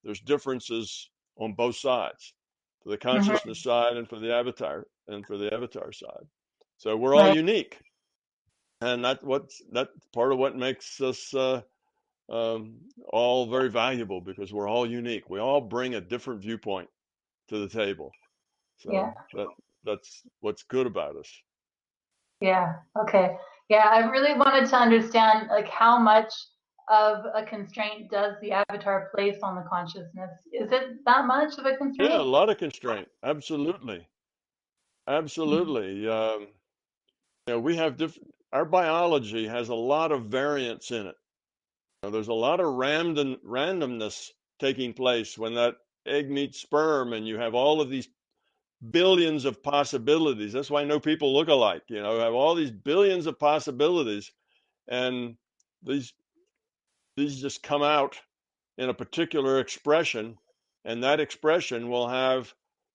There's 0.02 0.20
differences 0.20 1.10
on 1.36 1.52
both 1.52 1.76
sides, 1.76 2.34
for 2.82 2.90
the 2.90 2.98
mm-hmm. 2.98 3.08
consciousness 3.08 3.60
mm-hmm. 3.60 3.68
side 3.68 3.96
and 3.96 4.08
for 4.08 4.18
the 4.18 4.32
avatar 4.32 4.86
and 5.08 5.26
for 5.26 5.36
the 5.36 5.52
avatar 5.52 5.92
side. 5.92 6.26
So 6.76 6.96
we're 6.96 7.14
all 7.14 7.28
right. 7.28 7.36
unique, 7.36 7.78
and 8.80 9.04
that's 9.04 9.22
what's 9.22 9.60
that 9.72 9.88
part 10.14 10.32
of 10.32 10.38
what 10.38 10.56
makes 10.56 11.00
us 11.00 11.34
uh, 11.34 11.62
um, 12.30 12.76
all 13.08 13.46
very 13.46 13.68
valuable 13.70 14.20
because 14.20 14.52
we're 14.52 14.68
all 14.68 14.88
unique. 14.88 15.28
We 15.28 15.40
all 15.40 15.60
bring 15.60 15.94
a 15.94 16.00
different 16.00 16.42
viewpoint 16.42 16.88
to 17.48 17.58
the 17.58 17.68
table. 17.68 18.12
So 18.78 18.92
yeah. 18.92 19.12
that 19.34 19.48
that's 19.84 20.22
what's 20.40 20.62
good 20.62 20.86
about 20.86 21.16
us. 21.16 21.32
Yeah. 22.40 22.74
Okay. 22.96 23.36
Yeah, 23.68 23.86
I 23.90 24.08
really 24.10 24.34
wanted 24.34 24.68
to 24.70 24.76
understand 24.76 25.48
like 25.48 25.68
how 25.68 25.98
much 25.98 26.32
of 26.88 27.24
a 27.34 27.44
constraint 27.44 28.10
does 28.10 28.34
the 28.40 28.52
avatar 28.52 29.10
place 29.14 29.38
on 29.42 29.54
the 29.54 29.62
consciousness? 29.62 30.30
Is 30.52 30.72
it 30.72 31.04
that 31.04 31.26
much 31.26 31.58
of 31.58 31.66
a 31.66 31.76
constraint? 31.76 32.12
Yeah, 32.12 32.20
a 32.20 32.22
lot 32.22 32.50
of 32.50 32.58
constraint. 32.58 33.08
Absolutely, 33.22 34.06
absolutely. 35.06 36.02
Mm-hmm. 36.02 36.42
Um, 36.42 36.48
you 37.46 37.54
know, 37.54 37.60
we 37.60 37.76
have 37.76 37.96
different. 37.96 38.32
Our 38.52 38.64
biology 38.64 39.46
has 39.46 39.68
a 39.68 39.74
lot 39.74 40.12
of 40.12 40.26
variance 40.26 40.90
in 40.90 41.06
it. 41.06 41.16
You 42.02 42.08
know, 42.08 42.10
there's 42.10 42.28
a 42.28 42.34
lot 42.34 42.60
of 42.60 42.74
random 42.74 43.36
randomness 43.46 44.30
taking 44.58 44.92
place 44.92 45.36
when 45.36 45.54
that 45.54 45.74
egg 46.06 46.30
meets 46.30 46.60
sperm, 46.60 47.12
and 47.12 47.26
you 47.26 47.38
have 47.38 47.54
all 47.54 47.80
of 47.80 47.90
these 47.90 48.08
billions 48.90 49.44
of 49.44 49.62
possibilities. 49.62 50.52
That's 50.52 50.70
why 50.70 50.84
no 50.84 51.00
people 51.00 51.34
look 51.34 51.48
alike. 51.48 51.82
You 51.88 52.02
know, 52.02 52.18
have 52.20 52.34
all 52.34 52.54
these 52.54 52.70
billions 52.70 53.26
of 53.26 53.38
possibilities, 53.38 54.32
and 54.88 55.36
these 55.82 56.12
these 57.18 57.40
just 57.40 57.62
come 57.62 57.82
out 57.82 58.18
in 58.78 58.88
a 58.88 58.94
particular 58.94 59.60
expression, 59.60 60.38
and 60.84 61.02
that 61.02 61.20
expression 61.20 61.90
will 61.90 62.08
have 62.08 62.54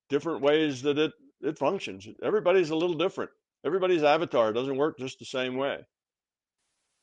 different 0.10 0.42
ways 0.42 0.82
that 0.84 0.98
it 0.98 1.12
it 1.42 1.60
functions. 1.60 2.08
Everybody's 2.24 2.70
a 2.70 2.76
little 2.76 2.96
different. 2.98 3.32
Everybody's 3.66 4.04
avatar 4.04 4.54
doesn't 4.54 4.78
work 4.78 4.98
just 4.98 5.20
the 5.20 5.26
same 5.26 5.58
way. 5.58 5.86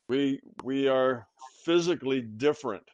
We 0.09 0.41
we 0.65 0.89
are 0.89 1.27
physically 1.65 2.21
different. 2.21 2.85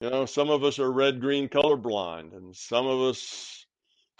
You 0.00 0.10
know, 0.10 0.26
some 0.26 0.50
of 0.50 0.64
us 0.64 0.78
are 0.78 0.90
red 0.90 1.20
green 1.20 1.48
colorblind, 1.48 2.36
and 2.36 2.54
some 2.54 2.86
of 2.86 3.00
us 3.00 3.66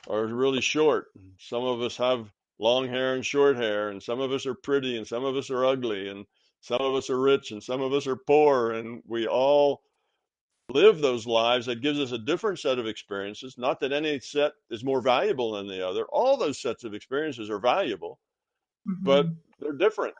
are 0.08 0.26
really 0.26 0.60
short. 0.60 1.06
Some 1.38 1.64
of 1.64 1.82
us 1.82 1.96
have 1.96 2.30
long 2.58 2.88
hair 2.88 3.14
and 3.14 3.26
short 3.26 3.56
hair, 3.56 3.88
and 3.88 4.02
some 4.02 4.20
of 4.20 4.32
us 4.32 4.46
are 4.46 4.54
pretty, 4.54 4.96
and 4.96 5.06
some 5.06 5.24
of 5.24 5.36
us 5.36 5.50
are 5.50 5.64
ugly, 5.64 6.08
and 6.08 6.24
some 6.62 6.80
of 6.80 6.94
us 6.94 7.10
are 7.10 7.20
rich, 7.20 7.50
and 7.50 7.62
some 7.62 7.82
of 7.82 7.92
us 7.92 8.06
are 8.06 8.16
poor, 8.16 8.72
and 8.72 9.02
we 9.06 9.26
all 9.26 9.82
live 10.70 11.00
those 11.00 11.26
lives 11.26 11.66
that 11.66 11.82
gives 11.82 11.98
us 11.98 12.12
a 12.12 12.18
different 12.18 12.58
set 12.58 12.78
of 12.78 12.86
experiences. 12.86 13.58
Not 13.58 13.80
that 13.80 13.92
any 13.92 14.20
set 14.20 14.52
is 14.70 14.84
more 14.84 15.02
valuable 15.02 15.52
than 15.52 15.66
the 15.66 15.86
other. 15.86 16.04
All 16.04 16.36
those 16.36 16.62
sets 16.62 16.84
of 16.84 16.94
experiences 16.94 17.50
are 17.50 17.58
valuable, 17.58 18.20
mm-hmm. 18.88 19.04
but 19.04 19.26
they're 19.58 19.72
different. 19.72 20.14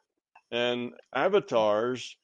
And 0.51 0.93
avatars 1.15 2.17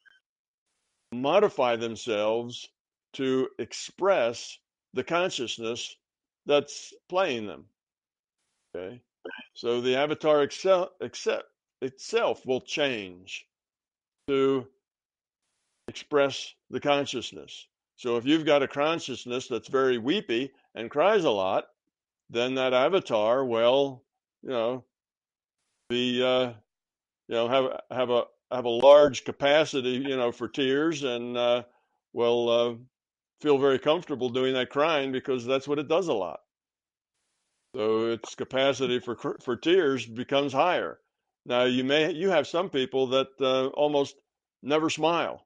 modify 1.13 1.77
themselves 1.77 2.67
to 3.13 3.47
express 3.57 4.59
the 4.93 5.03
consciousness 5.03 5.95
that's 6.45 6.93
playing 7.07 7.47
them. 7.47 7.65
Okay. 8.75 9.01
So 9.53 9.81
the 9.81 9.95
avatar 9.95 10.43
excel, 10.43 10.91
itself 11.81 12.45
will 12.45 12.61
change 12.61 13.45
to 14.29 14.67
express 15.87 16.53
the 16.69 16.79
consciousness. 16.79 17.67
So 17.95 18.15
if 18.17 18.25
you've 18.25 18.45
got 18.45 18.63
a 18.63 18.67
consciousness 18.67 19.47
that's 19.47 19.67
very 19.67 19.97
weepy 19.97 20.51
and 20.75 20.89
cries 20.89 21.25
a 21.25 21.31
lot, 21.31 21.65
then 22.29 22.55
that 22.55 22.73
avatar 22.73 23.43
will, 23.43 24.03
you 24.43 24.49
know, 24.49 24.85
be, 25.89 26.23
uh, 26.23 26.51
you 27.27 27.35
know, 27.35 27.47
have 27.47 27.81
have 27.89 28.09
a 28.11 28.23
have 28.51 28.65
a 28.65 28.69
large 28.69 29.25
capacity, 29.25 29.89
you 29.89 30.15
know, 30.15 30.31
for 30.31 30.47
tears, 30.47 31.03
and 31.03 31.35
uh, 31.35 31.63
will 32.13 32.49
uh, 32.49 32.75
feel 33.41 33.57
very 33.57 33.79
comfortable 33.79 34.29
doing 34.29 34.53
that 34.53 34.69
crying 34.69 35.11
because 35.11 35.43
that's 35.45 35.67
what 35.67 35.79
it 35.79 35.87
does 35.87 36.07
a 36.07 36.13
lot. 36.13 36.41
So 37.75 38.11
its 38.11 38.35
capacity 38.35 38.99
for 38.99 39.15
for 39.43 39.55
tears 39.55 40.05
becomes 40.05 40.53
higher. 40.53 40.99
Now 41.45 41.63
you 41.63 41.83
may 41.83 42.11
you 42.11 42.29
have 42.29 42.47
some 42.47 42.69
people 42.69 43.07
that 43.07 43.29
uh, 43.39 43.67
almost 43.67 44.15
never 44.61 44.89
smile, 44.89 45.45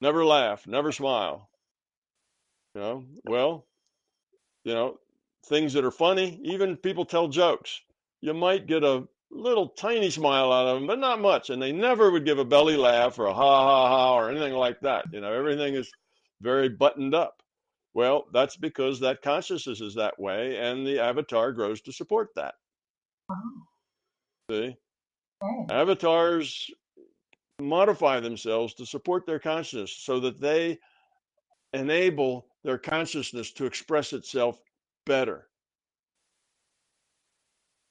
never 0.00 0.24
laugh, 0.24 0.66
never 0.66 0.92
smile. 0.92 1.50
You 2.74 2.80
know, 2.80 3.04
well, 3.24 3.66
you 4.64 4.72
know, 4.74 4.98
things 5.46 5.72
that 5.72 5.84
are 5.84 5.90
funny, 5.90 6.40
even 6.44 6.76
people 6.76 7.04
tell 7.04 7.28
jokes. 7.28 7.80
You 8.20 8.34
might 8.34 8.66
get 8.66 8.84
a 8.84 9.08
little 9.30 9.68
tiny 9.68 10.10
smile 10.10 10.52
out 10.52 10.68
of 10.68 10.76
them, 10.76 10.86
but 10.86 10.98
not 10.98 11.20
much. 11.20 11.50
And 11.50 11.60
they 11.60 11.72
never 11.72 12.10
would 12.10 12.24
give 12.24 12.38
a 12.38 12.44
belly 12.44 12.76
laugh 12.76 13.18
or 13.18 13.26
a 13.26 13.34
ha 13.34 13.64
ha 13.64 13.88
ha 13.88 14.14
or 14.14 14.30
anything 14.30 14.52
like 14.52 14.80
that. 14.80 15.06
You 15.12 15.20
know, 15.20 15.32
everything 15.32 15.74
is 15.74 15.90
very 16.40 16.68
buttoned 16.68 17.14
up. 17.14 17.42
Well, 17.94 18.26
that's 18.32 18.56
because 18.56 19.00
that 19.00 19.22
consciousness 19.22 19.80
is 19.80 19.94
that 19.94 20.18
way, 20.18 20.56
and 20.58 20.86
the 20.86 21.00
avatar 21.00 21.52
grows 21.52 21.80
to 21.82 21.92
support 21.92 22.28
that. 22.36 22.54
Oh. 23.30 23.62
See, 24.50 24.76
oh. 25.42 25.66
avatars 25.70 26.70
modify 27.60 28.20
themselves 28.20 28.74
to 28.74 28.86
support 28.86 29.26
their 29.26 29.38
consciousness 29.38 29.92
so 29.92 30.20
that 30.20 30.40
they 30.40 30.78
enable 31.72 32.46
their 32.64 32.78
consciousness 32.78 33.52
to 33.52 33.66
express 33.66 34.12
itself 34.12 34.60
better. 35.06 35.46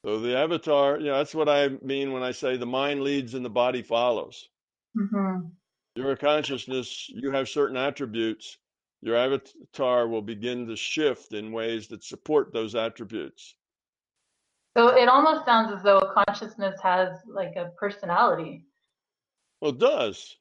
So 0.06 0.20
the 0.20 0.38
avatar, 0.38 0.98
you 1.00 1.08
know, 1.08 1.18
that's 1.18 1.36
what 1.36 1.50
I 1.50 1.70
mean 1.82 2.14
when 2.14 2.24
I 2.24 2.32
say 2.32 2.56
the 2.56 2.66
mind 2.66 3.02
leads 3.02 3.34
and 3.34 3.44
the 3.44 3.50
body 3.50 3.82
follows. 3.82 4.48
Mm-hmm. 4.98 5.48
You're 5.96 6.16
consciousness, 6.16 7.10
you 7.10 7.32
have 7.32 7.50
certain 7.50 7.76
attributes. 7.76 8.58
Your 9.02 9.16
avatar 9.16 10.08
will 10.08 10.22
begin 10.22 10.68
to 10.68 10.76
shift 10.76 11.34
in 11.34 11.52
ways 11.52 11.88
that 11.88 12.04
support 12.04 12.54
those 12.54 12.76
attributes. 12.76 13.56
So 14.78 14.90
it 14.96 15.10
almost 15.10 15.46
sounds 15.46 15.74
as 15.74 15.84
though 15.84 16.00
consciousness 16.26 16.80
has 16.82 17.20
like 17.28 17.56
a 17.56 17.72
personality. 17.78 18.66
Well, 19.62 19.72
it 19.72 19.80
does. 19.80 20.38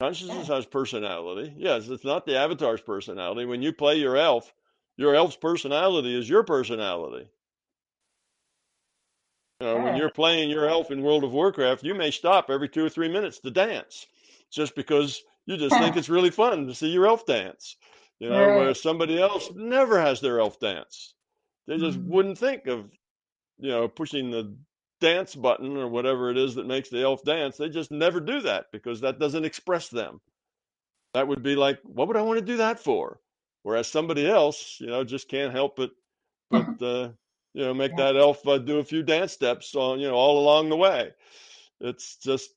Consciousness 0.00 0.46
has 0.46 0.64
personality. 0.64 1.52
Yes, 1.56 1.88
it's 1.88 2.04
not 2.04 2.24
the 2.24 2.36
avatar's 2.36 2.80
personality. 2.80 3.46
When 3.46 3.62
you 3.62 3.72
play 3.72 3.96
your 3.96 4.16
elf, 4.16 4.54
your 4.96 5.14
elf's 5.14 5.36
personality 5.36 6.16
is 6.16 6.28
your 6.28 6.44
personality. 6.44 7.28
You 9.60 9.66
know, 9.66 9.80
when 9.80 9.96
you're 9.96 10.10
playing 10.10 10.50
your 10.50 10.68
elf 10.68 10.92
in 10.92 11.02
World 11.02 11.24
of 11.24 11.32
Warcraft, 11.32 11.82
you 11.82 11.94
may 11.94 12.12
stop 12.12 12.48
every 12.48 12.68
two 12.68 12.84
or 12.84 12.88
three 12.88 13.08
minutes 13.08 13.40
to 13.40 13.50
dance, 13.50 14.06
just 14.52 14.76
because 14.76 15.20
you 15.46 15.56
just 15.56 15.76
think 15.78 15.96
it's 15.96 16.08
really 16.08 16.30
fun 16.30 16.66
to 16.68 16.74
see 16.74 16.88
your 16.88 17.08
elf 17.08 17.26
dance. 17.26 17.76
You 18.20 18.28
know, 18.28 18.46
Right. 18.46 18.56
whereas 18.56 18.80
somebody 18.80 19.20
else 19.20 19.50
never 19.56 20.00
has 20.00 20.20
their 20.20 20.38
elf 20.38 20.60
dance. 20.60 21.14
They 21.68 21.78
just 21.78 22.00
Mhm. 22.00 22.04
wouldn't 22.04 22.38
think 22.38 22.68
of, 22.68 22.90
you 23.58 23.70
know, 23.70 23.88
pushing 23.88 24.30
the 24.30 24.56
dance 25.00 25.34
button 25.34 25.76
or 25.76 25.88
whatever 25.88 26.30
it 26.30 26.38
is 26.38 26.56
that 26.56 26.66
makes 26.66 26.90
the 26.90 27.02
elf 27.02 27.24
dance. 27.24 27.58
They 27.58 27.70
just 27.70 27.90
never 27.92 28.20
do 28.20 28.42
that 28.42 28.66
because 28.72 29.02
that 29.02 29.20
doesn't 29.20 29.46
express 29.46 29.88
them. 29.90 30.20
That 31.14 31.28
would 31.28 31.42
be 31.42 31.56
like, 31.56 31.80
what 31.84 32.08
would 32.08 32.16
I 32.16 32.22
want 32.22 32.40
to 32.40 32.46
do 32.46 32.58
that 32.58 32.80
for? 32.80 33.20
Whereas 33.64 33.88
somebody 33.88 34.26
else, 34.28 34.78
you 34.80 34.88
know, 34.88 35.04
just 35.04 35.28
can't 35.28 35.52
help 35.52 35.76
but, 35.76 35.92
but 36.50 36.70
uh, 36.82 37.10
you 37.54 37.64
know, 37.64 37.74
make 37.74 37.96
Yeah. 37.96 37.96
that 37.96 38.16
elf 38.16 38.46
uh, 38.48 38.58
do 38.58 38.78
a 38.80 38.84
few 38.84 39.02
dance 39.04 39.32
steps 39.32 39.74
on, 39.76 40.00
you 40.00 40.08
know, 40.08 40.14
all 40.14 40.40
along 40.40 40.70
the 40.70 40.76
way. 40.76 41.12
It's 41.80 42.16
just, 42.18 42.50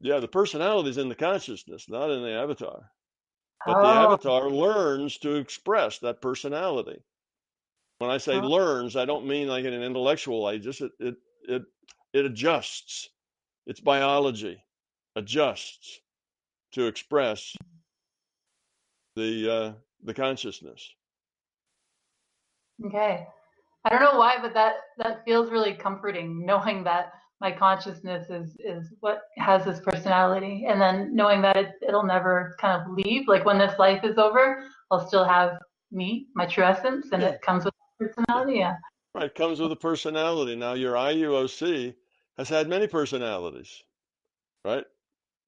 yeah, 0.00 0.20
the 0.20 0.28
personality 0.28 0.90
is 0.90 0.98
in 0.98 1.08
the 1.10 1.16
consciousness, 1.16 1.88
not 1.88 2.10
in 2.10 2.22
the 2.22 2.32
avatar. 2.32 2.92
But 3.66 3.80
the 3.80 3.92
Oh. 3.92 3.94
avatar 3.94 4.50
learns 4.50 5.18
to 5.18 5.36
express 5.36 6.00
that 6.00 6.22
personality. 6.22 7.02
When 8.00 8.10
I 8.10 8.16
say 8.16 8.40
Oh. 8.40 8.48
learns, 8.48 8.96
I 8.96 9.04
don't 9.04 9.26
mean 9.26 9.46
like 9.46 9.66
in 9.66 9.74
an 9.74 9.82
intellectual 9.82 10.42
way. 10.42 10.58
Just 10.58 10.80
it 10.80 10.92
it 10.98 11.16
it, 11.46 11.62
it 12.14 12.24
adjusts. 12.24 13.10
Its 13.66 13.78
biology 13.78 14.64
adjusts 15.16 16.00
to 16.72 16.86
express 16.86 17.54
the 19.16 19.52
uh, 19.52 19.72
the 20.02 20.14
consciousness. 20.14 20.94
Okay. 22.86 23.26
I 23.84 23.88
don't 23.90 24.00
know 24.00 24.18
why, 24.18 24.36
but 24.40 24.54
that 24.54 24.76
that 24.96 25.24
feels 25.26 25.50
really 25.50 25.74
comforting, 25.74 26.46
knowing 26.46 26.82
that 26.84 27.12
my 27.42 27.52
consciousness 27.52 28.30
is 28.30 28.56
is 28.60 28.94
what 29.00 29.24
has 29.36 29.66
this 29.66 29.80
personality, 29.80 30.64
and 30.66 30.80
then 30.80 31.14
knowing 31.14 31.42
that 31.42 31.56
it 31.56 31.72
it'll 31.86 32.02
never 32.04 32.56
kind 32.58 32.80
of 32.80 32.90
leave. 32.92 33.28
Like 33.28 33.44
when 33.44 33.58
this 33.58 33.78
life 33.78 34.04
is 34.04 34.16
over, 34.16 34.64
I'll 34.90 35.06
still 35.06 35.24
have 35.24 35.58
me, 35.92 36.28
my 36.34 36.46
true 36.46 36.64
essence, 36.64 37.08
and 37.12 37.22
Yeah. 37.22 37.28
it 37.28 37.42
comes 37.42 37.66
with 37.66 37.74
personality. 38.00 38.58
Yeah. 38.58 38.76
Right, 39.14 39.34
comes 39.34 39.60
with 39.60 39.72
a 39.72 39.76
personality. 39.76 40.56
Now 40.56 40.74
your 40.74 40.94
IUOC 40.94 41.94
has 42.38 42.48
had 42.48 42.68
many 42.68 42.86
personalities, 42.86 43.82
right? 44.64 44.84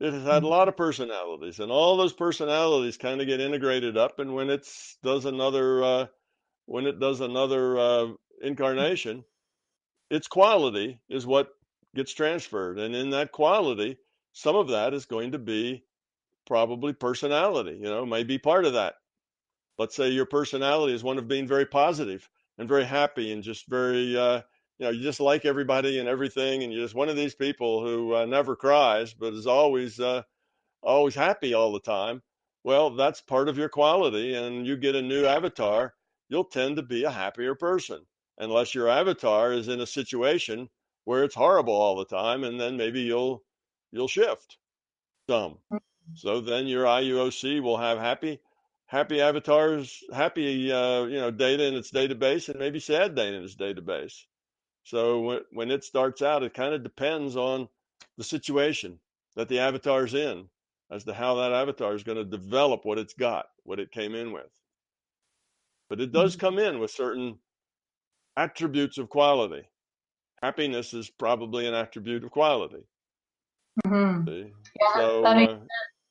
It 0.00 0.12
has 0.12 0.24
had 0.24 0.42
a 0.42 0.48
lot 0.48 0.66
of 0.66 0.76
personalities, 0.76 1.61
and 1.61 1.70
all 1.70 1.96
those 1.96 2.12
personalities 2.12 2.96
kind 2.96 3.20
of 3.20 3.28
get 3.28 3.40
integrated 3.40 3.96
up. 3.96 4.18
And 4.18 4.34
when 4.34 4.50
it's 4.50 4.98
does 5.03 5.26
another 5.26 5.84
uh, 5.84 6.07
when 6.66 6.86
it 6.86 6.98
does 6.98 7.20
another 7.20 7.78
uh, 7.78 8.07
incarnation, 8.42 9.24
its 10.11 10.26
quality 10.26 11.00
is 11.09 11.24
what 11.24 11.50
gets 11.94 12.12
transferred, 12.12 12.80
and 12.80 12.96
in 12.96 13.11
that 13.11 13.30
quality, 13.30 13.96
some 14.32 14.57
of 14.57 14.68
that 14.68 14.92
is 14.92 15.07
going 15.07 15.32
to 15.32 15.38
be 15.38 15.84
probably 16.46 16.92
personality. 16.92 17.78
You 17.80 17.84
know, 17.84 18.05
may 18.05 18.24
be 18.24 18.38
part 18.38 18.64
of 18.64 18.72
that. 18.72 18.94
Let's 19.78 19.94
say 19.94 20.09
your 20.09 20.26
personality 20.26 20.94
is 20.94 21.05
one 21.05 21.18
of 21.18 21.28
being 21.28 21.46
very 21.46 21.66
positive 21.66 22.28
and 22.59 22.68
very 22.68 22.84
happy 22.84 23.32
and 23.32 23.42
just 23.42 23.66
very 23.66 24.16
uh, 24.16 24.42
you 24.78 24.86
know 24.86 24.90
you 24.90 25.03
just 25.03 25.20
like 25.20 25.44
everybody 25.44 25.98
and 25.98 26.09
everything 26.09 26.62
and 26.62 26.72
you're 26.72 26.84
just 26.84 26.94
one 26.94 27.09
of 27.09 27.16
these 27.16 27.34
people 27.34 27.84
who 27.84 28.14
uh, 28.14 28.24
never 28.26 28.57
cries 28.57 29.14
but 29.14 29.32
is 29.32 29.46
always 29.46 30.00
uh, 30.00 30.22
always 30.82 31.14
happy 31.14 31.55
all 31.55 31.72
the 31.72 31.80
time. 31.80 32.22
Well 32.64 32.90
that's 32.90 33.20
part 33.20 33.48
of 33.48 33.59
your 33.59 33.68
quality 33.68 34.34
and 34.34 34.66
you 34.66 34.76
get 34.76 34.94
a 34.94 35.03
new 35.03 35.24
avatar 35.26 35.94
you'll 36.28 36.44
tend 36.44 36.76
to 36.76 36.82
be 36.82 37.05
a 37.05 37.11
happier 37.11 37.55
person 37.55 38.00
unless 38.38 38.74
your 38.74 38.88
avatar 38.88 39.53
is 39.53 39.68
in 39.68 39.80
a 39.80 39.86
situation 39.86 40.68
where 41.05 41.24
it's 41.24 41.34
horrible 41.34 41.74
all 41.74 41.96
the 41.96 42.05
time 42.05 42.44
and 42.44 42.61
then 42.61 42.76
maybe 42.76 43.03
you'll 43.03 43.42
you'll 43.90 44.09
shift 44.09 44.59
some. 45.28 45.59
So 46.14 46.40
then 46.40 46.66
your 46.66 46.84
IUOC 46.84 47.62
will 47.62 47.78
have 47.78 47.98
happy 47.98 48.40
happy 48.93 49.22
avatars, 49.22 50.05
happy 50.12 50.70
uh, 50.70 51.05
you 51.05 51.16
know 51.16 51.30
data 51.30 51.66
in 51.66 51.74
its 51.74 51.90
database, 51.90 52.51
and 52.51 52.59
maybe 52.59 52.78
sad 52.78 53.14
data 53.16 53.38
in 53.38 53.43
its 53.43 53.57
database. 53.57 54.24
So 54.84 55.20
when, 55.20 55.40
when 55.51 55.70
it 55.70 55.82
starts 55.82 56.20
out, 56.20 56.43
it 56.43 56.55
kind 56.55 56.74
of 56.74 56.82
depends 56.82 57.36
on 57.36 57.68
the 58.18 58.24
situation 58.24 58.99
that 59.34 59.49
the 59.49 59.61
avatar's 59.61 60.12
in 60.12 60.49
as 60.90 61.05
to 61.05 61.14
how 61.14 61.36
that 61.36 61.53
avatar 61.53 61.95
is 61.95 62.03
going 62.03 62.18
to 62.18 62.24
develop 62.24 62.84
what 62.84 62.99
it's 62.99 63.14
got, 63.14 63.47
what 63.64 63.80
it 63.80 63.90
came 63.90 64.14
in 64.14 64.30
with. 64.30 64.51
But 65.88 66.01
it 66.01 66.12
does 66.12 66.36
come 66.36 66.59
in 66.59 66.78
with 66.78 66.90
certain 66.90 67.38
attributes 68.36 68.99
of 68.99 69.09
quality. 69.09 69.62
Happiness 70.43 70.93
is 70.93 71.09
probably 71.09 71.66
an 71.66 71.74
attribute 71.74 72.24
of 72.24 72.30
quality. 72.30 72.84
Mm-hmm. 73.86 74.28
Yeah, 74.28 74.95
So 74.95 75.22
that 75.22 75.36
makes 75.36 75.53
uh, 75.53 75.59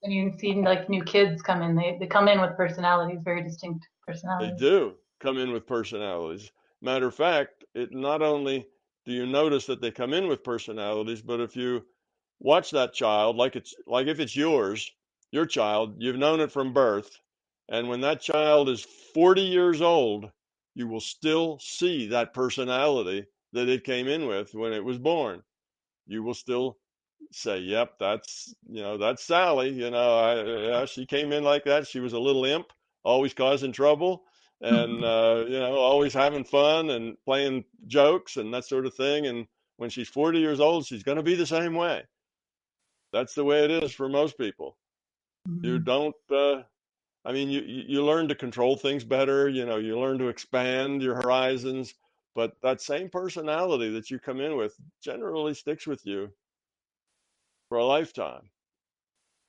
when 0.02 0.12
you 0.12 0.34
see 0.38 0.54
like 0.56 0.90
new 0.90 1.04
kids 1.04 1.42
come 1.42 1.62
in, 1.62 1.76
they, 1.76 1.98
they 2.00 2.08
come 2.08 2.28
in 2.28 2.42
with 2.42 2.58
personalities, 2.58 3.22
very 3.24 3.44
distinct 3.44 3.88
personalities. 4.06 4.60
They 4.60 4.66
do 4.66 4.94
come 5.20 5.38
in 5.38 5.52
with 5.52 5.66
personalities. 5.68 6.52
Matter 6.82 7.08
of 7.08 7.16
fact, 7.16 7.64
it 7.76 7.94
not 7.94 8.22
only 8.22 8.68
do 9.06 9.12
you 9.14 9.26
notice 9.26 9.66
that 9.68 9.82
they 9.82 9.92
come 9.92 10.14
in 10.14 10.28
with 10.28 10.44
personalities, 10.44 11.22
but 11.22 11.40
if 11.40 11.56
you 11.56 11.86
watch 12.40 12.72
that 12.72 12.94
child 12.94 13.36
like 13.36 13.56
it's 13.56 13.76
like 13.86 14.08
if 14.08 14.20
it's 14.20 14.36
yours, 14.36 14.92
your 15.32 15.46
child, 15.46 15.96
you've 16.00 16.18
known 16.18 16.40
it 16.40 16.52
from 16.52 16.74
birth, 16.74 17.20
and 17.70 17.88
when 17.88 18.02
that 18.02 18.22
child 18.22 18.70
is 18.70 18.86
40 19.14 19.42
years 19.42 19.82
old, 19.82 20.30
you 20.74 20.88
will 20.88 21.00
still 21.00 21.60
see 21.60 22.08
that 22.08 22.34
personality 22.34 23.26
that 23.54 23.70
it 23.70 23.84
came 23.84 24.08
in 24.08 24.26
with 24.26 24.54
when 24.56 24.74
it 24.74 24.84
was 24.84 24.98
born. 24.98 25.44
You 26.08 26.24
will 26.24 26.34
still 26.34 26.78
say, 27.32 27.60
"Yep, 27.60 28.00
that's 28.00 28.56
you 28.70 28.82
know 28.82 28.98
that's 28.98 29.24
Sally." 29.24 29.70
You 29.70 29.90
know, 29.92 30.18
I, 30.20 30.44
yeah, 30.44 30.86
she 30.86 31.06
came 31.06 31.32
in 31.32 31.44
like 31.44 31.64
that. 31.66 31.88
She 31.88 32.00
was 32.00 32.14
a 32.14 32.20
little 32.20 32.46
imp, 32.46 32.68
always 33.04 33.34
causing 33.34 33.72
trouble, 33.72 34.24
and 34.62 35.04
uh, 35.04 35.46
you 35.48 35.60
know, 35.60 35.76
always 35.76 36.14
having 36.14 36.44
fun 36.44 36.90
and 36.92 37.18
playing 37.26 37.66
jokes 37.88 38.38
and 38.38 38.54
that 38.54 38.66
sort 38.66 38.86
of 38.86 38.94
thing. 38.96 39.28
And 39.28 39.48
when 39.78 39.90
she's 39.90 40.10
40 40.10 40.40
years 40.40 40.60
old, 40.60 40.86
she's 40.86 41.04
going 41.04 41.18
to 41.18 41.24
be 41.24 41.36
the 41.36 41.46
same 41.48 41.74
way. 41.76 42.04
That's 43.14 43.34
the 43.36 43.46
way 43.46 43.64
it 43.64 43.72
is 43.72 43.94
for 43.94 44.10
most 44.10 44.38
people. 44.38 44.78
You 45.62 45.80
Mhm. 45.80 45.80
don't. 45.80 46.16
Uh, 46.30 46.64
I 47.26 47.34
mean, 47.34 47.50
you 47.50 47.62
you 47.62 47.84
you 47.88 48.06
learn 48.06 48.28
to 48.30 48.36
control 48.36 48.78
things 48.78 49.04
better. 49.04 49.50
You 49.50 49.66
know, 49.66 49.78
you 49.78 50.00
learn 50.00 50.20
to 50.20 50.30
expand 50.30 51.02
your 51.02 51.16
horizons. 51.16 51.96
But 52.36 52.62
that 52.62 52.82
same 52.82 53.10
personality 53.10 53.92
that 53.94 54.12
you 54.12 54.20
come 54.20 54.42
in 54.42 54.58
with 54.58 54.80
generally 55.02 55.54
sticks 55.54 55.88
with 55.88 56.06
you 56.06 56.34
for 57.72 57.78
a 57.78 57.86
lifetime. 57.86 58.42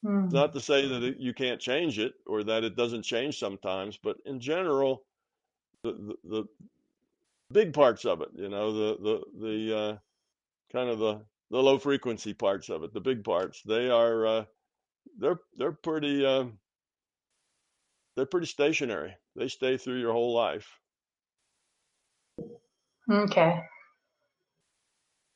Mm. 0.06 0.26
It's 0.26 0.32
not 0.32 0.52
to 0.52 0.60
say 0.60 0.86
that 0.86 1.02
it, 1.02 1.16
you 1.18 1.34
can't 1.34 1.60
change 1.60 1.98
it 1.98 2.14
or 2.24 2.44
that 2.44 2.62
it 2.62 2.76
doesn't 2.76 3.02
change 3.02 3.36
sometimes, 3.36 3.98
but 4.00 4.16
in 4.26 4.38
general, 4.38 5.02
the, 5.82 5.92
the, 5.92 6.14
the 6.30 6.44
big 7.50 7.72
parts 7.72 8.04
of 8.04 8.20
it, 8.20 8.28
you 8.36 8.48
know, 8.48 8.72
the 8.72 8.96
the 9.02 9.46
the 9.48 9.76
uh, 9.76 9.96
kind 10.72 10.88
of 10.88 11.00
the 11.00 11.20
the 11.50 11.60
low 11.60 11.78
frequency 11.78 12.32
parts 12.32 12.68
of 12.68 12.84
it, 12.84 12.94
the 12.94 13.00
big 13.00 13.24
parts, 13.24 13.60
they 13.66 13.90
are 13.90 14.24
uh, 14.24 14.44
they're 15.18 15.40
they're 15.56 15.72
pretty 15.72 16.24
uh, 16.24 16.44
they're 18.14 18.24
pretty 18.24 18.46
stationary. 18.46 19.16
They 19.34 19.48
stay 19.48 19.76
through 19.76 19.98
your 19.98 20.12
whole 20.12 20.32
life. 20.32 20.68
Okay. 23.10 23.60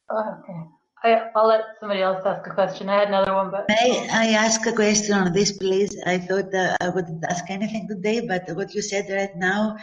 Okay. 0.09 0.76
I, 1.07 1.31
I'll 1.37 1.47
let 1.47 1.63
somebody 1.79 2.03
else 2.03 2.27
ask 2.27 2.45
a 2.47 2.51
question. 2.51 2.89
I 2.89 2.99
had 2.99 3.09
another 3.09 3.35
one, 3.35 3.51
but 3.51 3.67
May 3.69 4.09
I 4.11 4.27
ask 4.35 4.67
a 4.67 4.73
question 4.73 5.15
on 5.15 5.33
this, 5.33 5.53
please? 5.53 5.95
I 6.05 6.19
thought 6.19 6.53
uh, 6.53 6.77
I 6.81 6.89
wouldn't 6.89 7.23
ask 7.31 7.45
anything 7.49 7.87
today, 7.89 8.27
but 8.27 8.43
what 8.57 8.75
you 8.75 8.83
said 8.83 9.07
right 9.11 9.35
now 9.37 9.77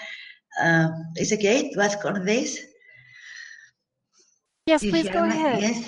um, 0.61 0.91
is 1.15 1.31
okay 1.31 1.71
to 1.71 1.79
ask 1.81 2.03
on 2.03 2.25
this. 2.25 2.59
Yes, 4.65 4.83
You 4.83 4.91
please 4.91 5.09
go 5.09 5.23
me? 5.23 5.31
ahead. 5.31 5.61
Yes. 5.61 5.87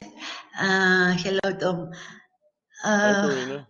Uh, 0.58 1.12
hello, 1.20 1.48
Tom. 1.60 1.92
Hi, 2.84 3.12
Uh, 3.12 3.64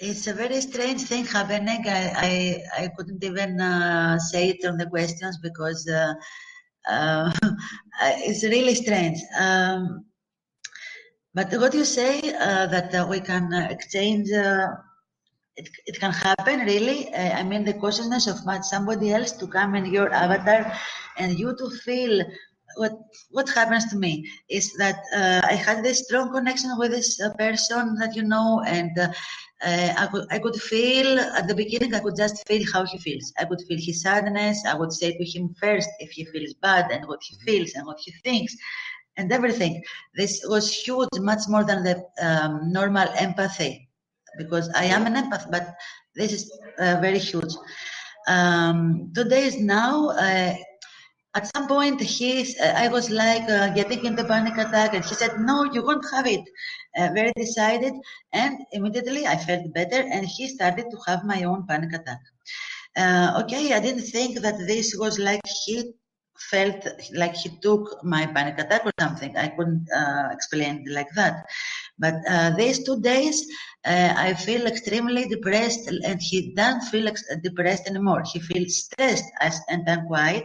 it's 0.00 0.26
a 0.28 0.32
very 0.32 0.60
strange 0.62 1.02
thing 1.02 1.26
happening. 1.26 1.84
I, 1.86 2.02
I, 2.28 2.82
I 2.84 2.88
couldn't 2.96 3.22
even 3.22 3.60
uh, 3.60 4.18
say 4.18 4.48
it 4.50 4.64
on 4.64 4.78
the 4.78 4.86
questions 4.86 5.38
because 5.42 5.86
uh, 5.88 6.14
uh, 6.88 7.30
it's 8.28 8.44
really 8.44 8.74
strange. 8.74 9.18
Um, 9.38 10.06
but 11.34 11.50
what 11.52 11.72
you 11.72 11.84
say 11.84 12.20
uh, 12.34 12.66
that 12.66 12.94
uh, 12.94 13.06
we 13.08 13.20
can 13.20 13.52
uh, 13.54 13.66
exchange, 13.70 14.30
uh, 14.30 14.68
it, 15.56 15.68
it 15.86 15.98
can 15.98 16.12
happen 16.12 16.60
really. 16.60 17.12
Uh, 17.14 17.38
I 17.38 17.42
mean, 17.42 17.64
the 17.64 17.74
consciousness 17.74 18.26
of 18.26 18.36
somebody 18.64 19.12
else 19.12 19.32
to 19.32 19.46
come 19.46 19.74
in 19.74 19.86
your 19.86 20.12
avatar 20.12 20.72
and 21.16 21.38
you 21.38 21.56
to 21.56 21.70
feel 21.70 22.24
what 22.76 22.92
what 23.30 23.48
happens 23.50 23.90
to 23.90 23.96
me 23.96 24.26
is 24.48 24.72
that 24.78 24.96
I 25.44 25.52
had 25.54 25.84
this 25.84 26.04
strong 26.04 26.32
connection 26.32 26.70
with 26.78 26.90
this 26.90 27.20
person 27.38 27.96
that 27.96 28.16
you 28.16 28.22
know, 28.22 28.62
and 28.66 28.92
I, 29.62 30.08
could, 30.10 30.26
I 30.30 30.38
could 30.38 30.56
feel 30.56 31.18
at 31.18 31.48
the 31.48 31.54
beginning, 31.54 31.94
I 31.94 32.00
could 32.00 32.16
just 32.16 32.46
feel 32.48 32.62
how 32.72 32.86
he 32.86 32.96
feels. 32.96 33.30
I 33.38 33.44
could 33.44 33.60
feel 33.68 33.78
his 33.78 34.00
sadness. 34.00 34.64
I 34.66 34.74
would 34.74 34.90
say 34.90 35.12
to 35.12 35.24
him 35.24 35.54
first 35.60 35.90
if 36.00 36.12
he 36.12 36.24
feels 36.24 36.54
bad 36.54 36.90
and 36.90 37.06
what 37.06 37.22
he 37.22 37.36
feels 37.44 37.72
and 37.74 37.86
what 37.86 38.00
he 38.00 38.12
thinks 38.24 38.56
and 39.16 39.32
everything. 39.32 39.82
This 40.14 40.44
was 40.46 40.72
huge, 40.72 41.08
much 41.18 41.42
more 41.48 41.64
than 41.64 41.84
the 41.84 42.04
um, 42.20 42.72
normal 42.72 43.08
empathy, 43.16 43.88
because 44.38 44.70
I 44.74 44.84
am 44.84 45.06
an 45.06 45.14
empath, 45.14 45.50
but 45.50 45.74
this 46.14 46.32
is 46.32 46.50
uh, 46.78 46.98
very 47.00 47.18
huge. 47.18 47.54
Um, 48.28 49.10
two 49.14 49.24
days 49.24 49.58
now, 49.58 50.10
uh, 50.10 50.54
at 51.34 51.50
some 51.54 51.66
point, 51.66 52.00
he, 52.00 52.54
uh, 52.60 52.74
I 52.76 52.88
was 52.88 53.08
like 53.10 53.48
uh, 53.48 53.70
getting 53.74 54.04
into 54.04 54.24
panic 54.24 54.58
attack, 54.58 54.94
and 54.94 55.04
he 55.04 55.14
said, 55.14 55.40
"No, 55.40 55.64
you 55.64 55.82
won't 55.82 56.04
have 56.12 56.26
it." 56.26 56.44
Uh, 56.96 57.08
very 57.14 57.32
decided, 57.36 57.94
and 58.32 58.58
immediately 58.72 59.26
I 59.26 59.36
felt 59.36 59.72
better, 59.72 60.02
and 60.12 60.26
he 60.26 60.48
started 60.48 60.86
to 60.90 60.98
have 61.06 61.24
my 61.24 61.44
own 61.44 61.66
panic 61.66 61.94
attack. 61.94 62.20
Uh, 62.94 63.42
okay, 63.42 63.72
I 63.72 63.80
didn't 63.80 64.02
think 64.02 64.40
that 64.40 64.58
this 64.66 64.94
was 64.98 65.18
like 65.18 65.40
he 65.64 65.94
felt 66.50 66.86
like 67.14 67.34
he 67.34 67.50
took 67.60 68.02
my 68.04 68.26
panic 68.26 68.58
attack 68.58 68.84
or 68.86 68.92
something. 69.00 69.36
I 69.36 69.48
couldn't 69.48 69.86
uh, 69.94 70.28
explain 70.32 70.84
it 70.86 70.92
like 70.92 71.08
that. 71.16 71.44
But 71.98 72.14
uh, 72.28 72.50
these 72.56 72.84
two 72.84 73.00
days, 73.00 73.46
uh, 73.84 74.14
I 74.16 74.34
feel 74.34 74.66
extremely 74.66 75.26
depressed, 75.28 75.88
and 75.88 76.20
he 76.20 76.54
doesn't 76.54 76.82
feel 76.90 77.08
ex- 77.08 77.24
depressed 77.42 77.86
anymore. 77.88 78.22
He 78.32 78.40
feels 78.40 78.84
stressed 78.84 79.30
as, 79.40 79.60
and 79.68 79.82
unquiet, 79.86 80.44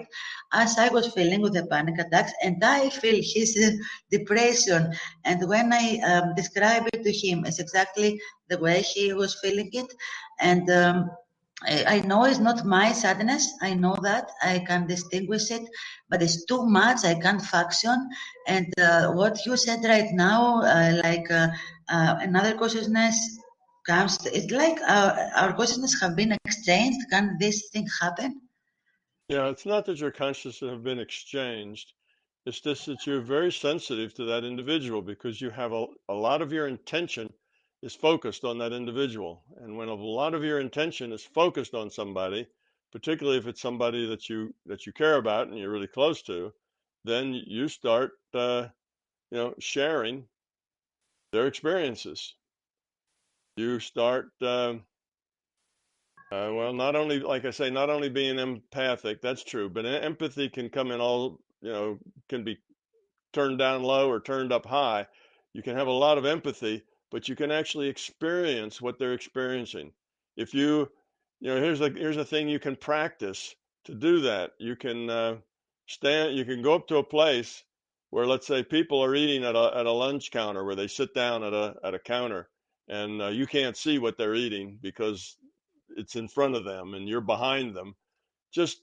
as 0.53 0.77
I 0.77 0.89
was 0.89 1.13
feeling 1.13 1.41
with 1.41 1.53
the 1.53 1.65
panic 1.67 1.99
attacks, 1.99 2.33
and 2.43 2.63
I 2.63 2.89
feel 2.89 3.21
his 3.21 3.57
depression. 4.11 4.93
And 5.25 5.47
when 5.47 5.73
I 5.73 5.99
um, 6.05 6.35
describe 6.35 6.87
it 6.93 7.03
to 7.03 7.11
him, 7.11 7.45
it's 7.45 7.59
exactly 7.59 8.19
the 8.49 8.57
way 8.59 8.81
he 8.81 9.13
was 9.13 9.39
feeling 9.41 9.69
it, 9.73 9.93
and. 10.39 10.69
Um, 10.69 11.09
I 11.65 12.01
know 12.01 12.25
it's 12.25 12.39
not 12.39 12.65
my 12.65 12.91
sadness. 12.91 13.51
I 13.61 13.73
know 13.73 13.97
that 14.03 14.29
I 14.43 14.59
can 14.59 14.85
distinguish 14.85 15.49
it, 15.49 15.63
but 16.07 16.21
it's 16.21 16.45
too 16.45 16.63
much. 16.67 17.03
I 17.03 17.15
can't 17.15 17.41
function. 17.41 18.09
And 18.47 18.71
uh, 18.79 19.11
what 19.13 19.43
you 19.45 19.57
said 19.57 19.83
right 19.83 20.09
now, 20.11 20.61
uh, 20.61 21.01
like 21.03 21.31
uh, 21.31 21.47
uh 21.89 22.17
another 22.21 22.53
consciousness 22.55 23.39
comes. 23.87 24.23
It's 24.27 24.51
like 24.51 24.79
our, 24.87 25.31
our 25.35 25.53
consciousness 25.53 25.99
have 26.01 26.15
been 26.15 26.33
exchanged. 26.45 26.99
Can 27.09 27.37
this 27.39 27.69
thing 27.73 27.87
happen? 28.01 28.41
Yeah, 29.29 29.47
it's 29.47 29.65
not 29.65 29.85
that 29.85 29.99
your 29.99 30.11
consciousness 30.11 30.69
have 30.69 30.83
been 30.83 30.99
exchanged. 30.99 31.93
It's 32.45 32.61
just 32.61 32.85
that 32.85 33.05
you're 33.07 33.21
very 33.21 33.51
sensitive 33.51 34.13
to 34.13 34.25
that 34.25 34.43
individual 34.43 35.01
because 35.01 35.41
you 35.41 35.49
have 35.49 35.73
a, 35.73 35.87
a 36.07 36.13
lot 36.13 36.41
of 36.41 36.53
your 36.53 36.67
intention 36.67 37.33
is 37.81 37.95
focused 37.95 38.43
on 38.43 38.57
that 38.57 38.73
individual. 38.73 39.43
And 39.57 39.77
when 39.77 39.89
a 39.89 39.93
lot 39.93 40.33
of 40.33 40.43
your 40.43 40.59
intention 40.59 41.11
is 41.11 41.23
focused 41.23 41.73
on 41.73 41.89
somebody, 41.89 42.47
particularly 42.91 43.37
if 43.37 43.47
it's 43.47 43.61
somebody 43.61 44.07
that 44.07 44.29
you 44.29 44.53
that 44.65 44.85
you 44.85 44.93
care 44.93 45.17
about 45.17 45.47
and 45.47 45.57
you're 45.57 45.71
really 45.71 45.87
close 45.87 46.21
to, 46.23 46.53
then 47.03 47.33
you 47.33 47.67
start 47.67 48.11
uh, 48.33 48.67
you 49.31 49.37
know 49.37 49.53
sharing 49.59 50.25
their 51.31 51.47
experiences. 51.47 52.35
You 53.57 53.79
start 53.79 54.31
um, 54.41 54.83
uh, 56.31 56.51
well, 56.51 56.73
not 56.73 56.95
only 56.95 57.19
like 57.19 57.45
I 57.45 57.51
say, 57.51 57.69
not 57.69 57.89
only 57.89 58.09
being 58.09 58.37
empathic, 58.37 59.21
that's 59.21 59.43
true, 59.43 59.69
but 59.69 59.85
empathy 59.85 60.49
can 60.49 60.69
come 60.69 60.91
in 60.91 60.99
all 60.99 61.39
you 61.61 61.71
know 61.71 61.99
can 62.27 62.43
be 62.43 62.57
turned 63.33 63.59
down 63.59 63.83
low 63.83 64.09
or 64.09 64.19
turned 64.19 64.51
up 64.51 64.65
high. 64.65 65.07
You 65.53 65.63
can 65.63 65.75
have 65.75 65.87
a 65.87 65.91
lot 65.91 66.17
of 66.17 66.25
empathy, 66.25 66.83
but 67.11 67.29
you 67.29 67.35
can 67.35 67.51
actually 67.51 67.87
experience 67.87 68.81
what 68.81 68.99
they're 68.99 69.13
experiencing. 69.13 69.91
If 70.35 70.53
you, 70.53 70.89
you 71.39 71.53
know, 71.53 71.61
here's 71.61 71.81
a 71.81 71.89
here's 71.89 72.17
a 72.17 72.25
thing 72.25 72.49
you 72.49 72.59
can 72.59 72.75
practice 72.75 73.55
to 73.85 73.95
do 73.95 74.21
that. 74.21 74.51
You 74.59 74.75
can 74.75 75.09
uh, 75.09 75.37
stand. 75.87 76.35
You 76.35 76.45
can 76.45 76.61
go 76.61 76.75
up 76.75 76.87
to 76.87 76.97
a 76.97 77.03
place 77.03 77.63
where, 78.09 78.25
let's 78.25 78.47
say, 78.47 78.63
people 78.63 79.03
are 79.03 79.15
eating 79.15 79.43
at 79.43 79.55
a 79.55 79.71
at 79.77 79.85
a 79.85 79.91
lunch 79.91 80.31
counter 80.31 80.63
where 80.63 80.75
they 80.75 80.87
sit 80.87 81.13
down 81.13 81.43
at 81.43 81.53
a 81.53 81.75
at 81.83 81.93
a 81.93 81.99
counter, 81.99 82.49
and 82.87 83.21
uh, 83.21 83.27
you 83.27 83.47
can't 83.47 83.77
see 83.77 83.99
what 83.99 84.17
they're 84.17 84.35
eating 84.35 84.77
because 84.81 85.37
it's 85.95 86.15
in 86.15 86.27
front 86.27 86.55
of 86.55 86.65
them 86.65 86.93
and 86.93 87.07
you're 87.07 87.21
behind 87.21 87.75
them. 87.75 87.95
Just 88.51 88.81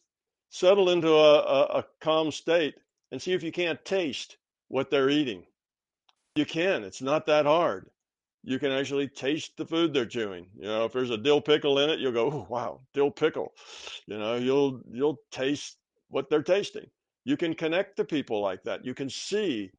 settle 0.51 0.91
into 0.91 1.12
a, 1.12 1.39
a, 1.39 1.62
a 1.79 1.85
calm 2.01 2.33
state 2.33 2.75
and 3.12 3.20
see 3.20 3.33
if 3.33 3.43
you 3.43 3.53
can't 3.53 3.85
taste 3.85 4.37
what 4.68 4.91
they're 4.91 5.11
eating. 5.11 5.45
You 6.35 6.47
can. 6.47 6.83
It's 6.83 7.03
not 7.03 7.27
that 7.27 7.47
hard 7.47 7.89
you 8.45 8.59
can 8.59 8.70
actually 8.70 9.09
taste 9.09 9.57
the 9.57 9.64
food 9.64 9.95
they're 9.95 10.05
chewing. 10.05 10.47
You 10.57 10.66
know, 10.66 10.84
if 10.84 10.92
there's 10.92 11.11
a 11.11 11.16
dill 11.16 11.40
pickle 11.40 11.78
in 11.78 11.88
it, 11.88 11.99
you'll 11.99 12.12
go, 12.12 12.30
oh, 12.30 12.47
wow, 12.51 12.80
dill 12.92 13.11
pickle. 13.11 13.53
You 14.07 14.18
know, 14.18 14.36
you'll 14.36 14.80
you'll 14.90 15.18
taste 15.30 15.78
what 16.09 16.28
they're 16.28 16.42
tasting. 16.42 16.86
You 17.24 17.38
can 17.38 17.55
connect 17.55 17.97
to 17.97 18.05
people 18.05 18.42
like 18.42 18.62
that. 18.64 18.84
You 18.84 18.95
can 18.95 19.09
see 19.09 19.70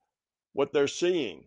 what 0.53 0.73
they're 0.73 0.87
seeing. 0.87 1.45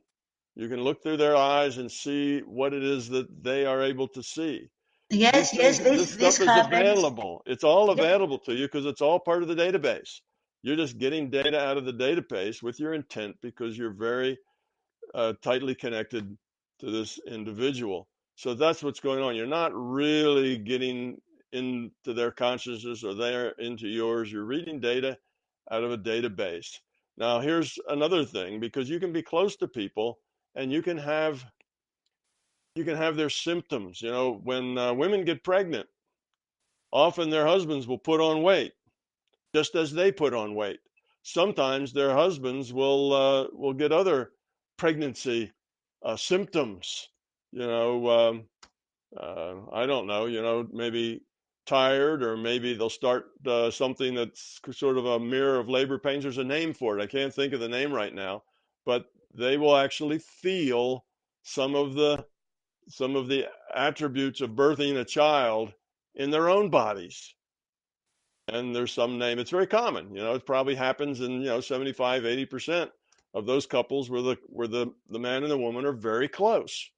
You 0.55 0.69
can 0.69 0.81
look 0.81 1.03
through 1.03 1.16
their 1.16 1.37
eyes 1.37 1.79
and 1.79 1.91
see 1.91 2.41
what 2.41 2.73
it 2.73 2.85
is 2.85 3.09
that 3.09 3.27
they 3.43 3.66
are 3.66 3.83
able 3.83 4.09
to 4.09 4.23
see. 4.23 4.69
Yes, 5.11 5.55
yes, 5.55 5.79
this, 5.79 6.16
this, 6.16 6.37
stuff 6.37 6.41
is 6.41 6.66
available. 6.66 7.43
It's 7.47 7.64
all 7.64 7.91
available 7.91 8.39
yeah. 8.43 8.55
to 8.55 8.61
you 8.61 8.66
because 8.66 8.87
it's 8.87 9.01
all 9.01 9.19
part 9.19 9.43
of 9.43 9.49
the 9.49 9.55
database. 9.55 10.21
You're 10.62 10.77
just 10.77 10.99
getting 10.99 11.31
data 11.31 11.59
out 11.59 11.79
of 11.79 11.85
the 11.85 11.93
database 11.93 12.62
with 12.62 12.79
your 12.79 12.93
intent 12.93 13.37
because 13.41 13.79
you're 13.79 13.93
very 13.93 14.39
uh, 15.14 15.33
tightly 15.43 15.75
connected 15.75 16.37
to 16.81 16.91
this 16.91 17.18
individual. 17.26 18.09
So 18.37 18.55
that's 18.55 18.83
what's 18.83 19.01
going 19.01 19.22
on. 19.22 19.35
You're 19.35 19.47
not 19.47 19.72
really 19.74 20.59
getting 20.59 21.20
into 21.53 22.14
their 22.14 22.31
consciousness 22.31 23.05
or 23.05 23.14
they're 23.14 23.51
into 23.59 23.89
yours. 23.89 24.31
You're 24.31 24.45
reading 24.45 24.81
data 24.81 25.18
out 25.70 25.85
of 25.85 25.93
a 25.93 25.99
database. 25.99 26.79
Now, 27.16 27.41
here's 27.41 27.79
another 27.89 28.24
thing 28.24 28.61
because 28.61 28.89
you 28.89 29.01
can 29.01 29.12
be 29.12 29.22
close 29.22 29.57
to 29.57 29.68
people 29.68 30.20
and 30.55 30.70
you 30.72 30.83
can 30.83 30.99
have 30.99 31.45
you 32.74 32.85
can 32.85 32.97
have 32.97 33.16
their 33.16 33.31
symptoms. 33.31 34.01
You 34.01 34.11
know, 34.12 34.41
when 34.45 34.79
uh, 34.79 34.95
women 34.95 35.24
get 35.24 35.43
pregnant, 35.43 35.89
often 36.93 37.29
their 37.29 37.47
husbands 37.47 37.89
will 37.89 37.99
put 37.99 38.20
on 38.20 38.43
weight, 38.43 38.72
just 39.53 39.74
as 39.74 39.93
they 39.93 40.12
put 40.12 40.33
on 40.33 40.55
weight. 40.55 40.79
Sometimes 41.22 41.93
their 41.93 42.14
husbands 42.14 42.72
will 42.72 43.12
uh, 43.12 43.47
will 43.53 43.74
get 43.74 43.91
other 43.91 44.31
pregnancy 44.76 45.51
uh, 46.03 46.17
symptoms. 46.17 47.09
You 47.53 47.67
know, 47.67 48.11
um, 48.11 48.45
uh, 49.17 49.55
I 49.73 49.87
don't 49.87 50.07
know. 50.07 50.27
You 50.27 50.43
know, 50.43 50.67
maybe 50.73 51.23
tired, 51.67 52.23
or 52.23 52.37
maybe 52.37 52.75
they'll 52.75 52.91
start 52.91 53.27
uh, 53.47 53.71
something 53.71 54.15
that's 54.15 54.61
sort 54.73 54.99
of 54.99 55.07
a 55.07 55.21
mirror 55.21 55.59
of 55.59 55.69
labor 55.69 55.99
pains. 55.99 56.25
There's 56.25 56.39
a 56.39 56.45
name 56.45 56.73
for 56.73 56.99
it. 56.99 57.03
I 57.03 57.07
can't 57.07 57.33
think 57.33 57.53
of 57.53 57.61
the 57.61 57.69
name 57.69 57.93
right 57.93 58.15
now, 58.15 58.43
but 58.87 59.07
they 59.35 59.57
will 59.57 59.77
actually 59.77 60.19
feel 60.19 61.05
some 61.43 61.75
of 61.75 61.95
the 61.95 62.25
some 62.89 63.17
of 63.17 63.29
the 63.29 63.47
attributes 63.75 64.41
of 64.41 64.51
birthing 64.51 64.99
a 64.99 65.05
child 65.05 65.73
in 66.15 66.31
their 66.31 66.49
own 66.49 66.71
bodies 66.71 67.35
and 68.49 68.75
there's 68.75 68.93
some 68.93 69.19
name 69.19 69.39
it's 69.39 69.51
very 69.51 69.67
common 69.67 70.15
you 70.15 70.23
know 70.23 70.35
it 70.35 70.47
probably 70.47 70.75
happens 70.75 71.21
in 71.21 71.33
you 71.33 71.47
know 71.47 71.61
75 71.61 72.23
80% 72.23 72.91
of 73.35 73.47
those 73.47 73.66
couples 73.66 74.11
where 74.11 74.22
the 74.22 74.37
where 74.47 74.68
the 74.68 74.89
the 75.11 75.18
man 75.18 75.43
and 75.43 75.51
the 75.51 75.59
woman 75.59 75.85
are 75.87 75.93
very 75.93 76.29
close. 76.29 76.91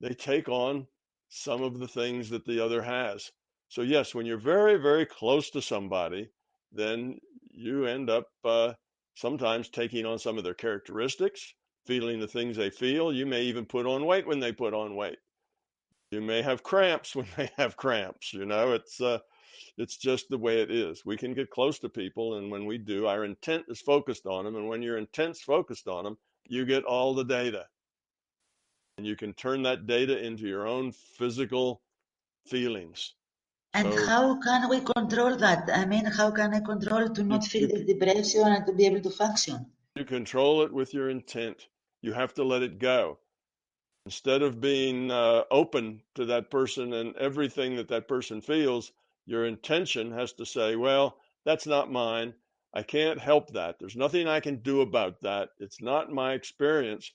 They 0.00 0.14
take 0.14 0.48
on 0.48 0.86
some 1.28 1.62
of 1.62 1.78
the 1.78 1.88
things 1.88 2.30
that 2.30 2.44
the 2.44 2.64
other 2.64 2.82
has. 2.82 3.30
So 3.68 3.82
yes 3.82 4.14
when 4.14 4.26
you're 4.26 4.38
very 4.38 4.76
very 4.76 5.06
close 5.06 5.50
to 5.50 5.62
somebody 5.62 6.30
then 6.72 7.18
you 7.50 7.86
end 7.86 8.10
up 8.10 8.26
uh, 8.44 8.74
sometimes 9.16 9.68
taking 9.68 10.06
on 10.06 10.18
some 10.18 10.38
of 10.38 10.44
their 10.44 10.54
characteristics 10.54 11.54
feeling 11.86 12.20
the 12.20 12.28
things 12.28 12.56
they 12.56 12.70
feel. 12.70 13.12
You 13.12 13.26
may 13.26 13.42
even 13.42 13.66
put 13.66 13.86
on 13.86 14.06
weight 14.06 14.26
when 14.26 14.40
they 14.40 14.52
put 14.52 14.74
on 14.74 14.96
weight. 14.96 15.18
You 16.10 16.20
may 16.20 16.42
have 16.42 16.62
cramps 16.62 17.16
when 17.16 17.26
they 17.36 17.50
have 17.56 17.76
cramps 17.76 18.32
you 18.34 18.46
know? 18.46 18.72
It's 18.74 19.00
uh, 19.00 19.18
it's 19.76 19.96
just 19.96 20.28
the 20.28 20.38
way 20.38 20.60
it 20.60 20.70
is. 20.70 21.04
We 21.04 21.16
can 21.16 21.34
get 21.34 21.50
close 21.50 21.78
to 21.80 21.88
people, 21.88 22.36
and 22.36 22.50
when 22.50 22.66
we 22.66 22.78
do, 22.78 23.06
our 23.06 23.24
intent 23.24 23.64
is 23.68 23.80
focused 23.80 24.26
on 24.26 24.44
them. 24.44 24.56
And 24.56 24.68
when 24.68 24.82
your 24.82 24.98
intent's 24.98 25.40
focused 25.40 25.88
on 25.88 26.04
them, 26.04 26.18
you 26.46 26.64
get 26.64 26.84
all 26.84 27.14
the 27.14 27.24
data. 27.24 27.66
And 28.98 29.06
you 29.06 29.16
can 29.16 29.32
turn 29.32 29.62
that 29.62 29.86
data 29.86 30.22
into 30.22 30.46
your 30.46 30.66
own 30.66 30.92
physical 30.92 31.82
feelings. 32.46 33.14
And 33.72 33.92
so, 33.92 34.06
how 34.06 34.40
can 34.40 34.68
we 34.68 34.80
control 34.80 35.36
that? 35.36 35.70
I 35.72 35.84
mean, 35.86 36.04
how 36.04 36.30
can 36.32 36.52
I 36.52 36.60
control 36.60 37.08
to 37.08 37.22
not 37.22 37.44
feel 37.44 37.68
the 37.68 37.84
depression 37.84 38.42
and 38.46 38.66
to 38.66 38.72
be 38.72 38.86
able 38.86 39.00
to 39.02 39.10
function? 39.10 39.66
You 39.94 40.04
control 40.04 40.62
it 40.62 40.72
with 40.72 40.92
your 40.92 41.08
intent. 41.08 41.68
You 42.02 42.12
have 42.12 42.34
to 42.34 42.44
let 42.44 42.62
it 42.62 42.78
go. 42.78 43.18
Instead 44.06 44.42
of 44.42 44.60
being 44.60 45.10
uh, 45.10 45.44
open 45.50 46.02
to 46.14 46.24
that 46.26 46.50
person 46.50 46.92
and 46.94 47.14
everything 47.16 47.76
that 47.76 47.88
that 47.88 48.08
person 48.08 48.40
feels, 48.40 48.92
your 49.30 49.46
intention 49.46 50.10
has 50.10 50.32
to 50.32 50.44
say, 50.44 50.74
well, 50.74 51.16
that's 51.44 51.64
not 51.64 51.92
mine. 51.92 52.34
I 52.74 52.82
can't 52.82 53.20
help 53.20 53.52
that. 53.52 53.76
There's 53.78 53.94
nothing 53.94 54.26
I 54.26 54.40
can 54.40 54.56
do 54.56 54.80
about 54.80 55.20
that. 55.20 55.50
It's 55.60 55.80
not 55.80 56.10
my 56.10 56.32
experience. 56.32 57.12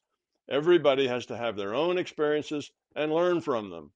Everybody 0.50 1.08
has 1.08 1.26
to 1.26 1.36
have 1.36 1.58
their 1.58 1.76
own 1.76 1.98
experiences 1.98 2.72
and 2.96 3.12
learn 3.12 3.42
from 3.42 3.70
them. 3.70 3.92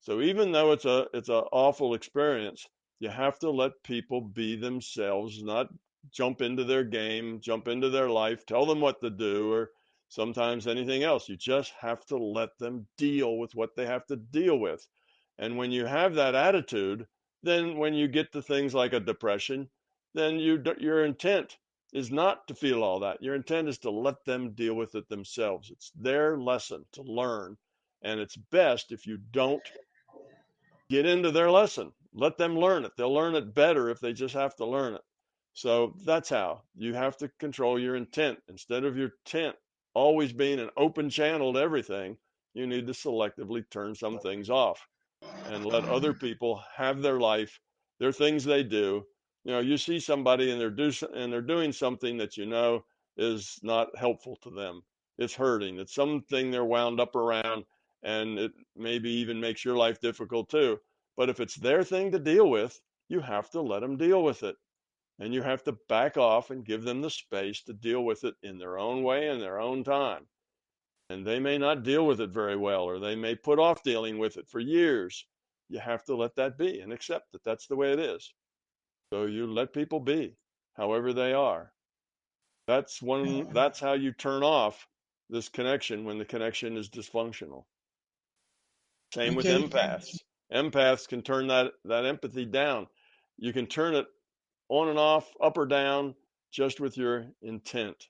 So 0.00 0.20
even 0.20 0.50
though 0.50 0.72
it's 0.72 0.84
a 0.84 1.06
it's 1.14 1.28
an 1.28 1.44
awful 1.52 1.94
experience, 1.94 2.66
you 2.98 3.08
have 3.08 3.38
to 3.38 3.50
let 3.50 3.84
people 3.84 4.20
be 4.20 4.56
themselves, 4.56 5.40
not 5.40 5.68
jump 6.10 6.42
into 6.42 6.64
their 6.64 6.82
game, 6.84 7.38
jump 7.40 7.68
into 7.68 7.88
their 7.88 8.10
life, 8.10 8.44
tell 8.46 8.66
them 8.66 8.80
what 8.80 9.00
to 9.02 9.10
do, 9.10 9.52
or 9.52 9.70
sometimes 10.08 10.66
anything 10.66 11.04
else. 11.04 11.28
You 11.28 11.36
just 11.36 11.72
have 11.78 12.04
to 12.06 12.16
let 12.16 12.58
them 12.58 12.88
deal 12.98 13.38
with 13.38 13.54
what 13.54 13.76
they 13.76 13.86
have 13.86 14.06
to 14.06 14.16
deal 14.16 14.58
with. 14.58 14.84
And 15.38 15.56
when 15.56 15.70
you 15.70 15.86
have 15.86 16.14
that 16.16 16.34
attitude, 16.34 17.06
then 17.42 17.78
when 17.78 17.94
you 17.94 18.08
get 18.08 18.32
to 18.32 18.42
things 18.42 18.74
like 18.74 18.92
a 18.92 19.00
depression, 19.00 19.68
then 20.14 20.38
you 20.38 20.62
your 20.78 21.04
intent 21.04 21.56
is 21.92 22.10
not 22.10 22.46
to 22.48 22.54
feel 22.54 22.82
all 22.82 23.00
that. 23.00 23.22
Your 23.22 23.34
intent 23.34 23.68
is 23.68 23.78
to 23.78 23.90
let 23.90 24.24
them 24.24 24.52
deal 24.52 24.74
with 24.74 24.94
it 24.94 25.08
themselves. 25.08 25.70
It's 25.70 25.90
their 25.94 26.36
lesson 26.38 26.84
to 26.92 27.02
learn, 27.02 27.56
and 28.02 28.20
it's 28.20 28.36
best 28.36 28.92
if 28.92 29.06
you 29.06 29.18
don't 29.30 29.62
get 30.88 31.06
into 31.06 31.30
their 31.30 31.50
lesson. 31.50 31.92
Let 32.12 32.36
them 32.36 32.58
learn 32.58 32.84
it. 32.84 32.92
They'll 32.96 33.14
learn 33.14 33.34
it 33.34 33.54
better 33.54 33.88
if 33.88 34.00
they 34.00 34.12
just 34.12 34.34
have 34.34 34.54
to 34.56 34.66
learn 34.66 34.94
it. 34.94 35.02
So 35.52 35.94
that's 36.04 36.28
how 36.28 36.62
you 36.76 36.94
have 36.94 37.16
to 37.18 37.28
control 37.38 37.78
your 37.78 37.96
intent. 37.96 38.38
Instead 38.48 38.84
of 38.84 38.96
your 38.96 39.12
intent 39.26 39.56
always 39.94 40.32
being 40.32 40.60
an 40.60 40.70
open 40.76 41.10
channel 41.10 41.52
to 41.52 41.60
everything, 41.60 42.16
you 42.54 42.66
need 42.66 42.86
to 42.86 42.92
selectively 42.92 43.68
turn 43.70 43.94
some 43.94 44.18
things 44.18 44.50
off 44.50 44.86
and 45.46 45.64
let 45.64 45.84
other 45.84 46.12
people 46.14 46.62
have 46.76 47.02
their 47.02 47.18
life, 47.20 47.60
their 47.98 48.12
things 48.12 48.44
they 48.44 48.62
do. 48.62 49.04
You 49.44 49.52
know, 49.52 49.60
you 49.60 49.76
see 49.76 49.98
somebody 50.00 50.50
and 50.50 50.60
they're 50.60 50.70
do 50.70 50.92
and 51.14 51.32
they're 51.32 51.42
doing 51.42 51.72
something 51.72 52.16
that 52.18 52.36
you 52.36 52.46
know 52.46 52.84
is 53.16 53.58
not 53.62 53.96
helpful 53.96 54.36
to 54.42 54.50
them. 54.50 54.82
It's 55.18 55.34
hurting. 55.34 55.78
It's 55.78 55.94
something 55.94 56.50
they're 56.50 56.64
wound 56.64 57.00
up 57.00 57.14
around, 57.14 57.64
and 58.02 58.38
it 58.38 58.52
maybe 58.76 59.10
even 59.10 59.40
makes 59.40 59.64
your 59.64 59.76
life 59.76 60.00
difficult 60.00 60.48
too. 60.48 60.80
But 61.16 61.28
if 61.28 61.40
it's 61.40 61.56
their 61.56 61.84
thing 61.84 62.12
to 62.12 62.18
deal 62.18 62.48
with, 62.48 62.80
you 63.08 63.20
have 63.20 63.50
to 63.50 63.60
let 63.60 63.80
them 63.80 63.96
deal 63.96 64.22
with 64.22 64.42
it. 64.42 64.56
And 65.18 65.34
you 65.34 65.42
have 65.42 65.62
to 65.64 65.72
back 65.88 66.16
off 66.16 66.50
and 66.50 66.64
give 66.64 66.82
them 66.82 67.02
the 67.02 67.10
space 67.10 67.62
to 67.64 67.74
deal 67.74 68.02
with 68.04 68.24
it 68.24 68.36
in 68.42 68.58
their 68.58 68.78
own 68.78 69.02
way 69.02 69.28
and 69.28 69.40
their 69.42 69.60
own 69.60 69.84
time. 69.84 70.26
And 71.10 71.26
they 71.26 71.40
may 71.40 71.58
not 71.58 71.82
deal 71.82 72.06
with 72.06 72.20
it 72.20 72.30
very 72.30 72.56
well, 72.56 72.84
or 72.84 73.00
they 73.00 73.16
may 73.16 73.34
put 73.34 73.58
off 73.58 73.82
dealing 73.82 74.18
with 74.18 74.36
it 74.36 74.48
for 74.48 74.60
years. 74.60 75.26
You 75.68 75.80
have 75.80 76.04
to 76.04 76.14
let 76.14 76.36
that 76.36 76.56
be 76.56 76.80
and 76.80 76.92
accept 76.92 77.32
that 77.32 77.42
that's 77.42 77.66
the 77.66 77.74
way 77.74 77.92
it 77.92 77.98
is. 77.98 78.32
So 79.12 79.24
you 79.24 79.48
let 79.48 79.72
people 79.72 79.98
be 79.98 80.36
however 80.76 81.12
they 81.12 81.32
are. 81.32 81.72
That's 82.68 83.02
one 83.02 83.52
that's 83.52 83.80
how 83.80 83.94
you 83.94 84.12
turn 84.12 84.44
off 84.44 84.86
this 85.28 85.48
connection 85.48 86.04
when 86.04 86.18
the 86.18 86.24
connection 86.24 86.76
is 86.76 86.88
dysfunctional. 86.88 87.64
Same 89.12 89.34
with 89.34 89.46
Okay. 89.46 89.66
empaths. 89.66 90.20
Empaths 90.52 91.08
can 91.08 91.22
turn 91.22 91.48
that, 91.48 91.72
that 91.86 92.06
empathy 92.06 92.44
down. 92.44 92.86
You 93.36 93.52
can 93.52 93.66
turn 93.66 93.96
it 93.96 94.06
on 94.68 94.88
and 94.88 94.98
off, 94.98 95.28
up 95.42 95.58
or 95.58 95.66
down, 95.66 96.14
just 96.52 96.78
with 96.78 96.96
your 96.96 97.26
intent. 97.42 98.06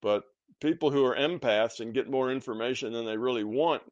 But 0.00 0.24
people 0.60 0.90
who 0.90 1.04
are 1.04 1.16
empaths 1.16 1.80
and 1.80 1.94
get 1.94 2.10
more 2.10 2.30
information 2.32 2.92
than 2.92 3.06
they 3.06 3.16
really 3.16 3.44
want 3.44 3.82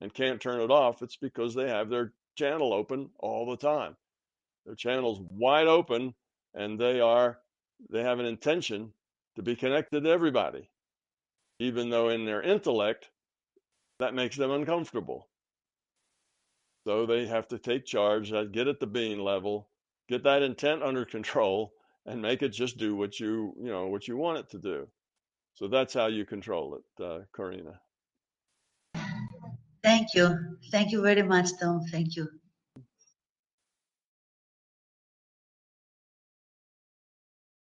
and 0.00 0.12
can't 0.12 0.40
turn 0.40 0.60
it 0.60 0.70
off, 0.70 1.02
it's 1.02 1.16
because 1.16 1.54
they 1.54 1.68
have 1.68 1.88
their 1.88 2.12
channel 2.36 2.72
open 2.72 3.10
all 3.18 3.46
the 3.46 3.56
time. 3.56 3.96
Their 4.66 4.74
channel's 4.74 5.20
wide 5.30 5.68
open 5.68 6.14
and 6.54 6.78
they 6.78 7.00
are 7.00 7.38
they 7.90 8.02
have 8.02 8.18
an 8.18 8.26
intention 8.26 8.92
to 9.36 9.42
be 9.42 9.54
connected 9.54 10.04
to 10.04 10.10
everybody. 10.10 10.68
Even 11.58 11.90
though 11.90 12.08
in 12.08 12.24
their 12.24 12.42
intellect 12.42 13.10
that 13.98 14.14
makes 14.14 14.36
them 14.36 14.50
uncomfortable. 14.50 15.28
So 16.86 17.06
they 17.06 17.26
have 17.26 17.48
to 17.48 17.58
take 17.58 17.84
charge, 17.84 18.32
uh, 18.32 18.44
get 18.44 18.68
at 18.68 18.78
the 18.78 18.86
being 18.86 19.18
level, 19.18 19.68
get 20.08 20.22
that 20.24 20.42
intent 20.42 20.82
under 20.82 21.04
control, 21.04 21.72
and 22.04 22.22
make 22.22 22.42
it 22.42 22.50
just 22.50 22.76
do 22.76 22.94
what 22.94 23.18
you 23.18 23.54
you 23.58 23.70
know 23.70 23.86
what 23.86 24.06
you 24.06 24.16
want 24.16 24.38
it 24.38 24.50
to 24.50 24.58
do. 24.58 24.88
So 25.56 25.68
that's 25.68 25.94
how 25.94 26.06
you 26.06 26.26
control 26.26 26.76
it, 26.76 27.02
uh, 27.02 27.20
Karina. 27.34 27.80
Thank 29.82 30.14
you. 30.14 30.58
Thank 30.70 30.92
you 30.92 31.00
very 31.00 31.22
much, 31.22 31.48
Tom. 31.58 31.80
Thank 31.90 32.14
you. 32.14 32.28